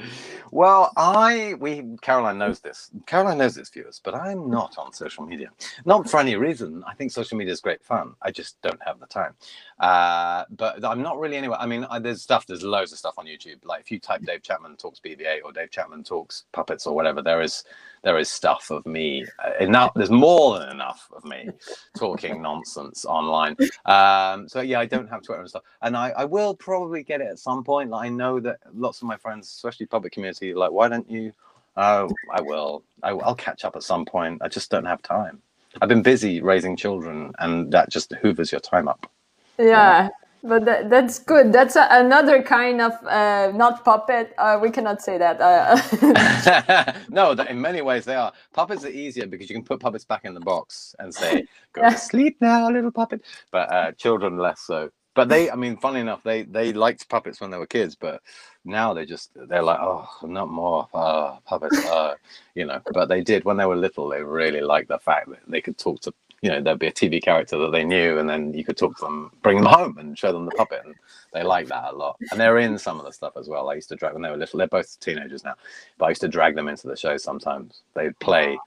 well, 0.52 0.92
I 0.98 1.54
we 1.60 1.96
Caroline 2.02 2.40
knows 2.40 2.60
this. 2.60 2.90
Caroline 3.06 3.38
knows 3.38 3.56
its 3.56 3.70
viewers, 3.70 4.02
but 4.04 4.16
I'm 4.16 4.50
not 4.50 4.76
on 4.80 4.94
social 4.94 5.28
media. 5.28 5.52
Not 5.86 6.10
for 6.10 6.20
any 6.20 6.36
reason. 6.36 6.84
I 6.88 6.96
think 6.96 7.12
social 7.12 7.38
media 7.38 7.54
is 7.54 7.62
great 7.62 7.84
fun. 7.84 8.16
I 8.24 8.32
just 8.32 8.60
don't 8.64 8.82
have 8.84 9.00
the 9.00 9.06
time. 9.06 9.36
Uh, 9.80 10.46
but 10.50 10.84
I'm 10.84 11.04
not 11.04 11.20
really 11.20 11.38
anywhere. 11.38 11.60
I 11.62 11.68
mean, 11.68 11.86
I, 11.88 12.00
there's 12.00 12.24
stuff. 12.24 12.48
There's 12.48 12.64
loads 12.64 12.94
of 12.94 12.98
stuff 12.98 13.14
on 13.20 13.28
YouTube. 13.28 13.64
Like 13.64 13.82
if 13.82 13.92
you 13.92 14.00
type 14.00 14.24
Dave 14.24 14.42
Chapman 14.42 14.78
talks 14.78 15.00
BB-8 15.00 15.42
or 15.46 15.52
Dave 15.52 15.70
Chapman 15.70 16.04
talks 16.04 16.46
puppets 16.52 16.88
or 16.88 16.96
whatever, 16.96 17.22
there 17.22 17.42
is 17.42 17.64
there 18.08 18.18
is 18.18 18.30
stuff 18.30 18.72
of 18.72 18.86
me 18.86 19.26
uh, 19.44 19.52
enough 19.60 19.92
there's 19.94 20.10
more 20.10 20.60
than 20.60 20.70
enough 20.70 21.10
of 21.14 21.26
me 21.26 21.50
talking 21.98 22.42
nonsense 22.50 23.04
online. 23.04 23.54
Um, 23.86 24.48
so 24.48 24.62
yeah 24.62 24.80
i 24.80 24.86
don't 24.86 25.10
have 25.10 25.24
twitter 25.24 25.42
and 25.42 25.50
stuff. 25.50 25.64
And 25.82 25.98
I, 25.98 26.12
I 26.12 26.24
will 26.24 26.56
probably 26.56 27.04
get 27.04 27.20
it 27.20 27.28
at 27.28 27.38
some 27.38 27.66
point. 27.66 27.90
Like 27.90 28.06
i 28.06 28.10
know 28.10 28.40
that 28.40 28.60
lots 28.74 29.02
of 29.02 29.10
my 29.10 29.18
friends 29.18 29.48
especially 29.50 29.88
public 29.88 30.14
community 30.14 30.54
like 30.54 30.72
why 30.72 30.88
don't 30.88 31.10
you? 31.12 31.34
Oh 31.76 32.10
i 32.32 32.40
will. 32.42 32.84
I, 33.04 33.10
i'll 33.10 33.36
catch 33.36 33.66
up 33.66 33.76
at 33.76 33.84
some 33.84 34.06
point. 34.06 34.42
I 34.42 34.48
just 34.48 34.72
don't 34.72 34.86
have 34.86 35.02
time. 35.02 35.42
I've 35.82 35.90
been 35.90 36.02
busy 36.02 36.42
raising 36.42 36.78
children 36.78 37.34
and 37.40 37.74
that 37.74 37.90
just 37.90 38.14
hoovers 38.22 38.54
your 38.54 38.62
time 38.62 38.88
up. 38.88 39.12
Yeah 39.60 40.10
but 40.48 40.66
that, 40.66 40.90
that's 40.90 41.20
good. 41.20 41.52
That's 41.52 41.76
a, 41.76 41.88
another 41.92 42.42
kind 42.42 42.82
of 42.82 42.94
uh, 43.06 43.52
not 43.54 43.84
puppet. 43.84 44.34
Uh, 44.38 44.60
we 44.62 44.72
cannot 44.72 45.02
say 45.02 45.18
that. 45.18 45.40
Uh, 45.40 46.94
no, 47.10 47.32
in 47.32 47.60
many 47.60 47.82
ways 47.82 48.06
they 48.06 48.16
are. 48.16 48.32
Puppets 48.54 48.86
are 48.86 48.90
easier 48.90 49.28
because 49.28 49.50
you 49.50 49.56
can 49.56 49.64
put 49.64 49.80
puppets 49.80 50.06
back 50.06 50.26
in 50.26 50.34
the 50.34 50.40
box 50.40 50.96
and 51.00 51.14
say, 51.14 51.46
"Go 51.74 51.82
yeah. 51.82 51.90
to 51.90 51.98
sleep 51.98 52.38
now, 52.42 52.70
little 52.70 52.92
puppet." 52.92 53.24
But 53.52 53.72
uh, 53.72 53.92
children 53.94 54.38
less 54.38 54.62
so. 54.62 54.90
But 55.14 55.30
they, 55.30 55.50
I 55.50 55.56
mean, 55.56 55.78
funny 55.78 56.00
enough, 56.00 56.22
they 56.24 56.44
they 56.44 56.74
liked 56.74 57.10
puppets 57.10 57.42
when 57.42 57.50
they 57.50 57.58
were 57.58 57.66
kids, 57.66 57.96
but 57.96 58.22
now 58.66 58.94
they 58.94 59.06
just 59.06 59.32
they're 59.50 59.64
like, 59.64 59.80
"Oh, 59.82 60.08
not 60.24 60.50
more 60.50 60.88
uh, 60.94 61.38
puppets," 61.46 61.84
uh, 61.86 62.14
you 62.54 62.66
know. 62.66 62.82
But 62.94 63.10
they 63.10 63.22
did 63.22 63.44
when 63.44 63.58
they 63.58 63.66
were 63.66 63.76
little. 63.76 64.10
They 64.10 64.22
really 64.22 64.62
liked 64.62 64.90
the 64.90 65.00
fact 65.00 65.30
that 65.30 65.40
they 65.48 65.62
could 65.62 65.78
talk 65.78 66.02
to 66.02 66.14
you 66.42 66.50
know 66.50 66.62
there'd 66.62 66.80
be 66.80 66.88
a 66.88 66.92
TV 66.92 67.22
character 67.22 67.58
that 67.58 67.72
they 67.72 67.84
knew, 67.84 68.20
and 68.20 68.30
then 68.30 68.54
you 68.54 68.64
could 68.64 68.78
talk 68.78 68.98
to 68.98 69.06
them, 69.06 69.32
bring 69.42 69.58
them 69.58 69.66
home, 69.66 69.98
and 69.98 70.18
show 70.18 70.32
them 70.32 70.46
the 70.46 70.52
puppet, 70.52 70.82
and 70.86 70.96
they 71.34 71.44
like 71.44 71.68
that 71.68 71.94
a 71.94 71.96
lot. 71.96 72.18
And 72.32 72.40
they're 72.40 72.60
in 72.60 72.78
some 72.78 73.00
of 73.00 73.06
the 73.06 73.12
stuff 73.12 73.34
as 73.38 73.48
well. 73.48 73.70
I 73.70 73.76
used 73.76 73.90
to 73.90 73.96
drag 73.96 74.14
them 74.14 74.22
when 74.22 74.30
they 74.30 74.34
were 74.34 74.38
little. 74.38 74.58
They're 74.58 74.68
both 74.68 75.00
teenagers 75.00 75.44
now, 75.44 75.56
but 75.98 76.06
I 76.06 76.10
used 76.10 76.22
to 76.22 76.28
drag 76.28 76.56
them 76.56 76.68
into 76.68 76.88
the 76.88 76.96
show 76.96 77.18
sometimes. 77.18 77.82
They'd 77.96 78.18
play 78.20 78.58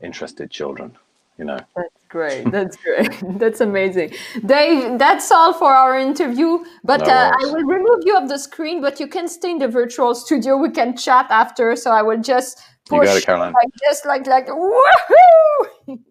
interested 0.00 0.50
children. 0.50 0.96
You 1.36 1.44
know. 1.44 1.60
That's 1.76 2.04
great. 2.08 2.50
That's 2.50 2.76
great. 2.76 3.22
that's 3.38 3.60
amazing. 3.60 4.12
Dave, 4.44 4.98
that's 4.98 5.30
all 5.30 5.52
for 5.52 5.72
our 5.72 5.96
interview. 5.96 6.64
But 6.82 7.00
no 7.00 7.06
uh, 7.06 7.30
I 7.32 7.44
will 7.44 7.62
remove 7.62 8.00
you 8.04 8.16
of 8.16 8.28
the 8.28 8.38
screen, 8.38 8.80
but 8.80 8.98
you 8.98 9.06
can 9.06 9.28
stay 9.28 9.52
in 9.52 9.58
the 9.58 9.68
virtual 9.68 10.14
studio. 10.16 10.56
We 10.56 10.70
can 10.70 10.96
chat 10.96 11.26
after. 11.30 11.76
So 11.76 11.92
I 11.92 12.02
will 12.02 12.20
just 12.20 12.58
push 12.88 12.98
you 12.98 13.04
got 13.04 13.16
it, 13.18 13.24
Caroline. 13.24 13.52
like 13.52 13.68
this, 13.86 14.04
like 14.04 14.26
like 14.26 14.48
woohoo! 14.48 15.98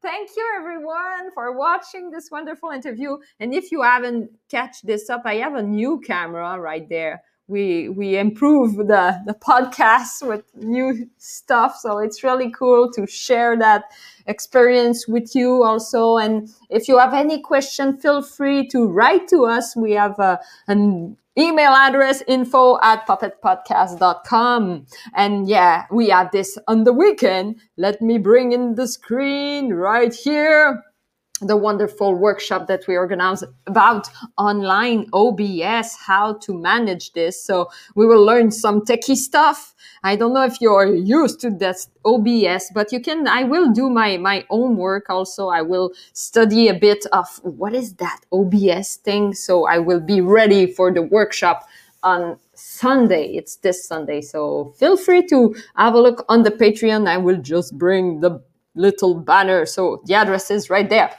Thank 0.00 0.30
you 0.36 0.46
everyone 0.56 1.32
for 1.34 1.56
watching 1.56 2.10
this 2.10 2.30
wonderful 2.30 2.70
interview. 2.70 3.16
And 3.40 3.52
if 3.52 3.72
you 3.72 3.82
haven't 3.82 4.30
catch 4.48 4.82
this 4.82 5.10
up, 5.10 5.22
I 5.24 5.34
have 5.36 5.54
a 5.54 5.62
new 5.62 6.00
camera 6.00 6.58
right 6.58 6.88
there. 6.88 7.22
We 7.48 7.88
we 7.88 8.18
improve 8.18 8.76
the 8.76 9.20
the 9.26 9.34
podcast 9.34 10.26
with 10.26 10.44
new 10.54 11.08
stuff, 11.16 11.76
so 11.76 11.98
it's 11.98 12.22
really 12.22 12.50
cool 12.50 12.92
to 12.92 13.06
share 13.06 13.56
that 13.58 13.84
experience 14.26 15.08
with 15.08 15.34
you 15.34 15.64
also. 15.64 16.18
And 16.18 16.48
if 16.68 16.88
you 16.88 16.98
have 16.98 17.14
any 17.14 17.40
question, 17.40 17.96
feel 17.96 18.22
free 18.22 18.68
to 18.68 18.86
write 18.86 19.28
to 19.28 19.46
us. 19.46 19.74
We 19.74 19.92
have 19.92 20.18
a, 20.18 20.38
an 20.68 21.16
email 21.38 21.72
address 21.72 22.22
info 22.26 22.78
at 22.82 23.06
puppetpodcast.com. 23.06 24.86
And 25.14 25.48
yeah, 25.48 25.86
we 25.90 26.08
have 26.10 26.30
this 26.32 26.58
on 26.68 26.84
the 26.84 26.92
weekend. 26.92 27.56
Let 27.76 28.02
me 28.02 28.18
bring 28.18 28.52
in 28.52 28.74
the 28.74 28.86
screen 28.86 29.72
right 29.72 30.12
here 30.12 30.84
the 31.40 31.56
wonderful 31.56 32.14
workshop 32.14 32.66
that 32.66 32.86
we 32.88 32.96
organize 32.96 33.44
about 33.66 34.08
online 34.36 35.06
OBS, 35.12 35.96
how 35.96 36.34
to 36.34 36.52
manage 36.52 37.12
this. 37.12 37.42
So 37.42 37.70
we 37.94 38.06
will 38.06 38.24
learn 38.24 38.50
some 38.50 38.80
techie 38.82 39.16
stuff. 39.16 39.74
I 40.02 40.16
don't 40.16 40.34
know 40.34 40.44
if 40.44 40.60
you're 40.60 40.94
used 40.94 41.40
to 41.40 41.50
that 41.50 41.76
OBS, 42.04 42.70
but 42.74 42.92
you 42.92 43.00
can, 43.00 43.28
I 43.28 43.44
will 43.44 43.72
do 43.72 43.88
my, 43.90 44.16
my 44.16 44.44
own 44.50 44.76
work 44.76 45.10
also. 45.10 45.48
I 45.48 45.62
will 45.62 45.92
study 46.12 46.68
a 46.68 46.74
bit 46.74 47.06
of 47.12 47.26
what 47.42 47.74
is 47.74 47.94
that 47.94 48.20
OBS 48.32 48.96
thing. 48.96 49.34
So 49.34 49.66
I 49.66 49.78
will 49.78 50.00
be 50.00 50.20
ready 50.20 50.66
for 50.66 50.92
the 50.92 51.02
workshop 51.02 51.66
on 52.02 52.38
Sunday. 52.54 53.34
It's 53.34 53.56
this 53.56 53.86
Sunday. 53.86 54.20
So 54.20 54.74
feel 54.78 54.96
free 54.96 55.26
to 55.28 55.54
have 55.76 55.94
a 55.94 56.00
look 56.00 56.24
on 56.28 56.42
the 56.42 56.50
Patreon. 56.50 57.08
I 57.08 57.16
will 57.16 57.38
just 57.38 57.76
bring 57.76 58.20
the 58.20 58.42
little 58.74 59.14
banner. 59.14 59.66
So 59.66 60.02
the 60.06 60.14
address 60.14 60.50
is 60.50 60.70
right 60.70 60.88
there. 60.88 61.10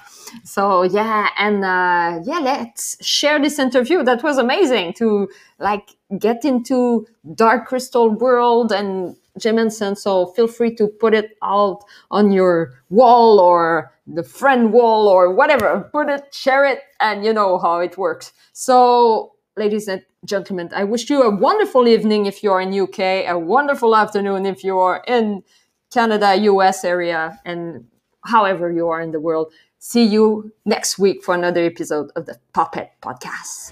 So 0.44 0.84
yeah, 0.84 1.30
and 1.38 1.64
uh, 1.64 2.22
yeah, 2.24 2.40
let's 2.40 3.04
share 3.06 3.40
this 3.40 3.60
interview. 3.60 4.04
That 4.04 4.24
was 4.24 4.38
amazing 4.38 4.94
to 4.94 5.30
like 5.60 5.96
get 6.18 6.46
into 6.46 7.08
Dark 7.36 7.68
Crystal 7.68 8.10
world 8.10 8.72
and 8.72 9.16
Jim 9.38 9.58
Henson. 9.58 9.96
So 9.96 10.28
feel 10.28 10.48
free 10.48 10.76
to 10.76 10.88
put 10.88 11.14
it 11.14 11.38
out 11.44 11.84
on 12.12 12.32
your 12.32 12.74
wall 12.90 13.40
or 13.40 13.94
the 14.08 14.24
friend 14.24 14.74
wall 14.74 15.08
or 15.08 15.34
whatever. 15.34 15.90
Put 15.92 16.10
it, 16.10 16.34
share 16.34 16.66
it, 16.66 16.80
and 17.00 17.24
you 17.24 17.34
know 17.34 17.58
how 17.58 17.80
it 17.80 17.98
works. 17.98 18.34
So 18.54 19.34
ladies 19.56 19.88
and 19.88 20.04
gentlemen, 20.26 20.70
I 20.76 20.84
wish 20.84 21.10
you 21.10 21.22
a 21.24 21.36
wonderful 21.36 21.88
evening 21.88 22.26
if 22.26 22.44
you 22.44 22.52
are 22.52 22.62
in 22.62 22.78
UK, 22.78 23.00
a 23.28 23.38
wonderful 23.38 23.96
afternoon 23.96 24.46
if 24.46 24.64
you 24.64 24.80
are 24.80 25.04
in 25.08 25.44
Canada, 25.92 26.36
US 26.36 26.84
area, 26.84 27.40
and 27.46 27.86
however 28.26 28.72
you 28.72 28.90
are 28.90 29.02
in 29.02 29.12
the 29.12 29.20
world. 29.20 29.52
See 29.80 30.04
you 30.04 30.52
next 30.66 31.00
week 31.00 31.24
for 31.24 31.34
another 31.34 31.64
episode 31.64 32.12
of 32.18 32.26
the 32.26 32.38
Puppet 32.54 32.92
Podcast. 33.02 33.72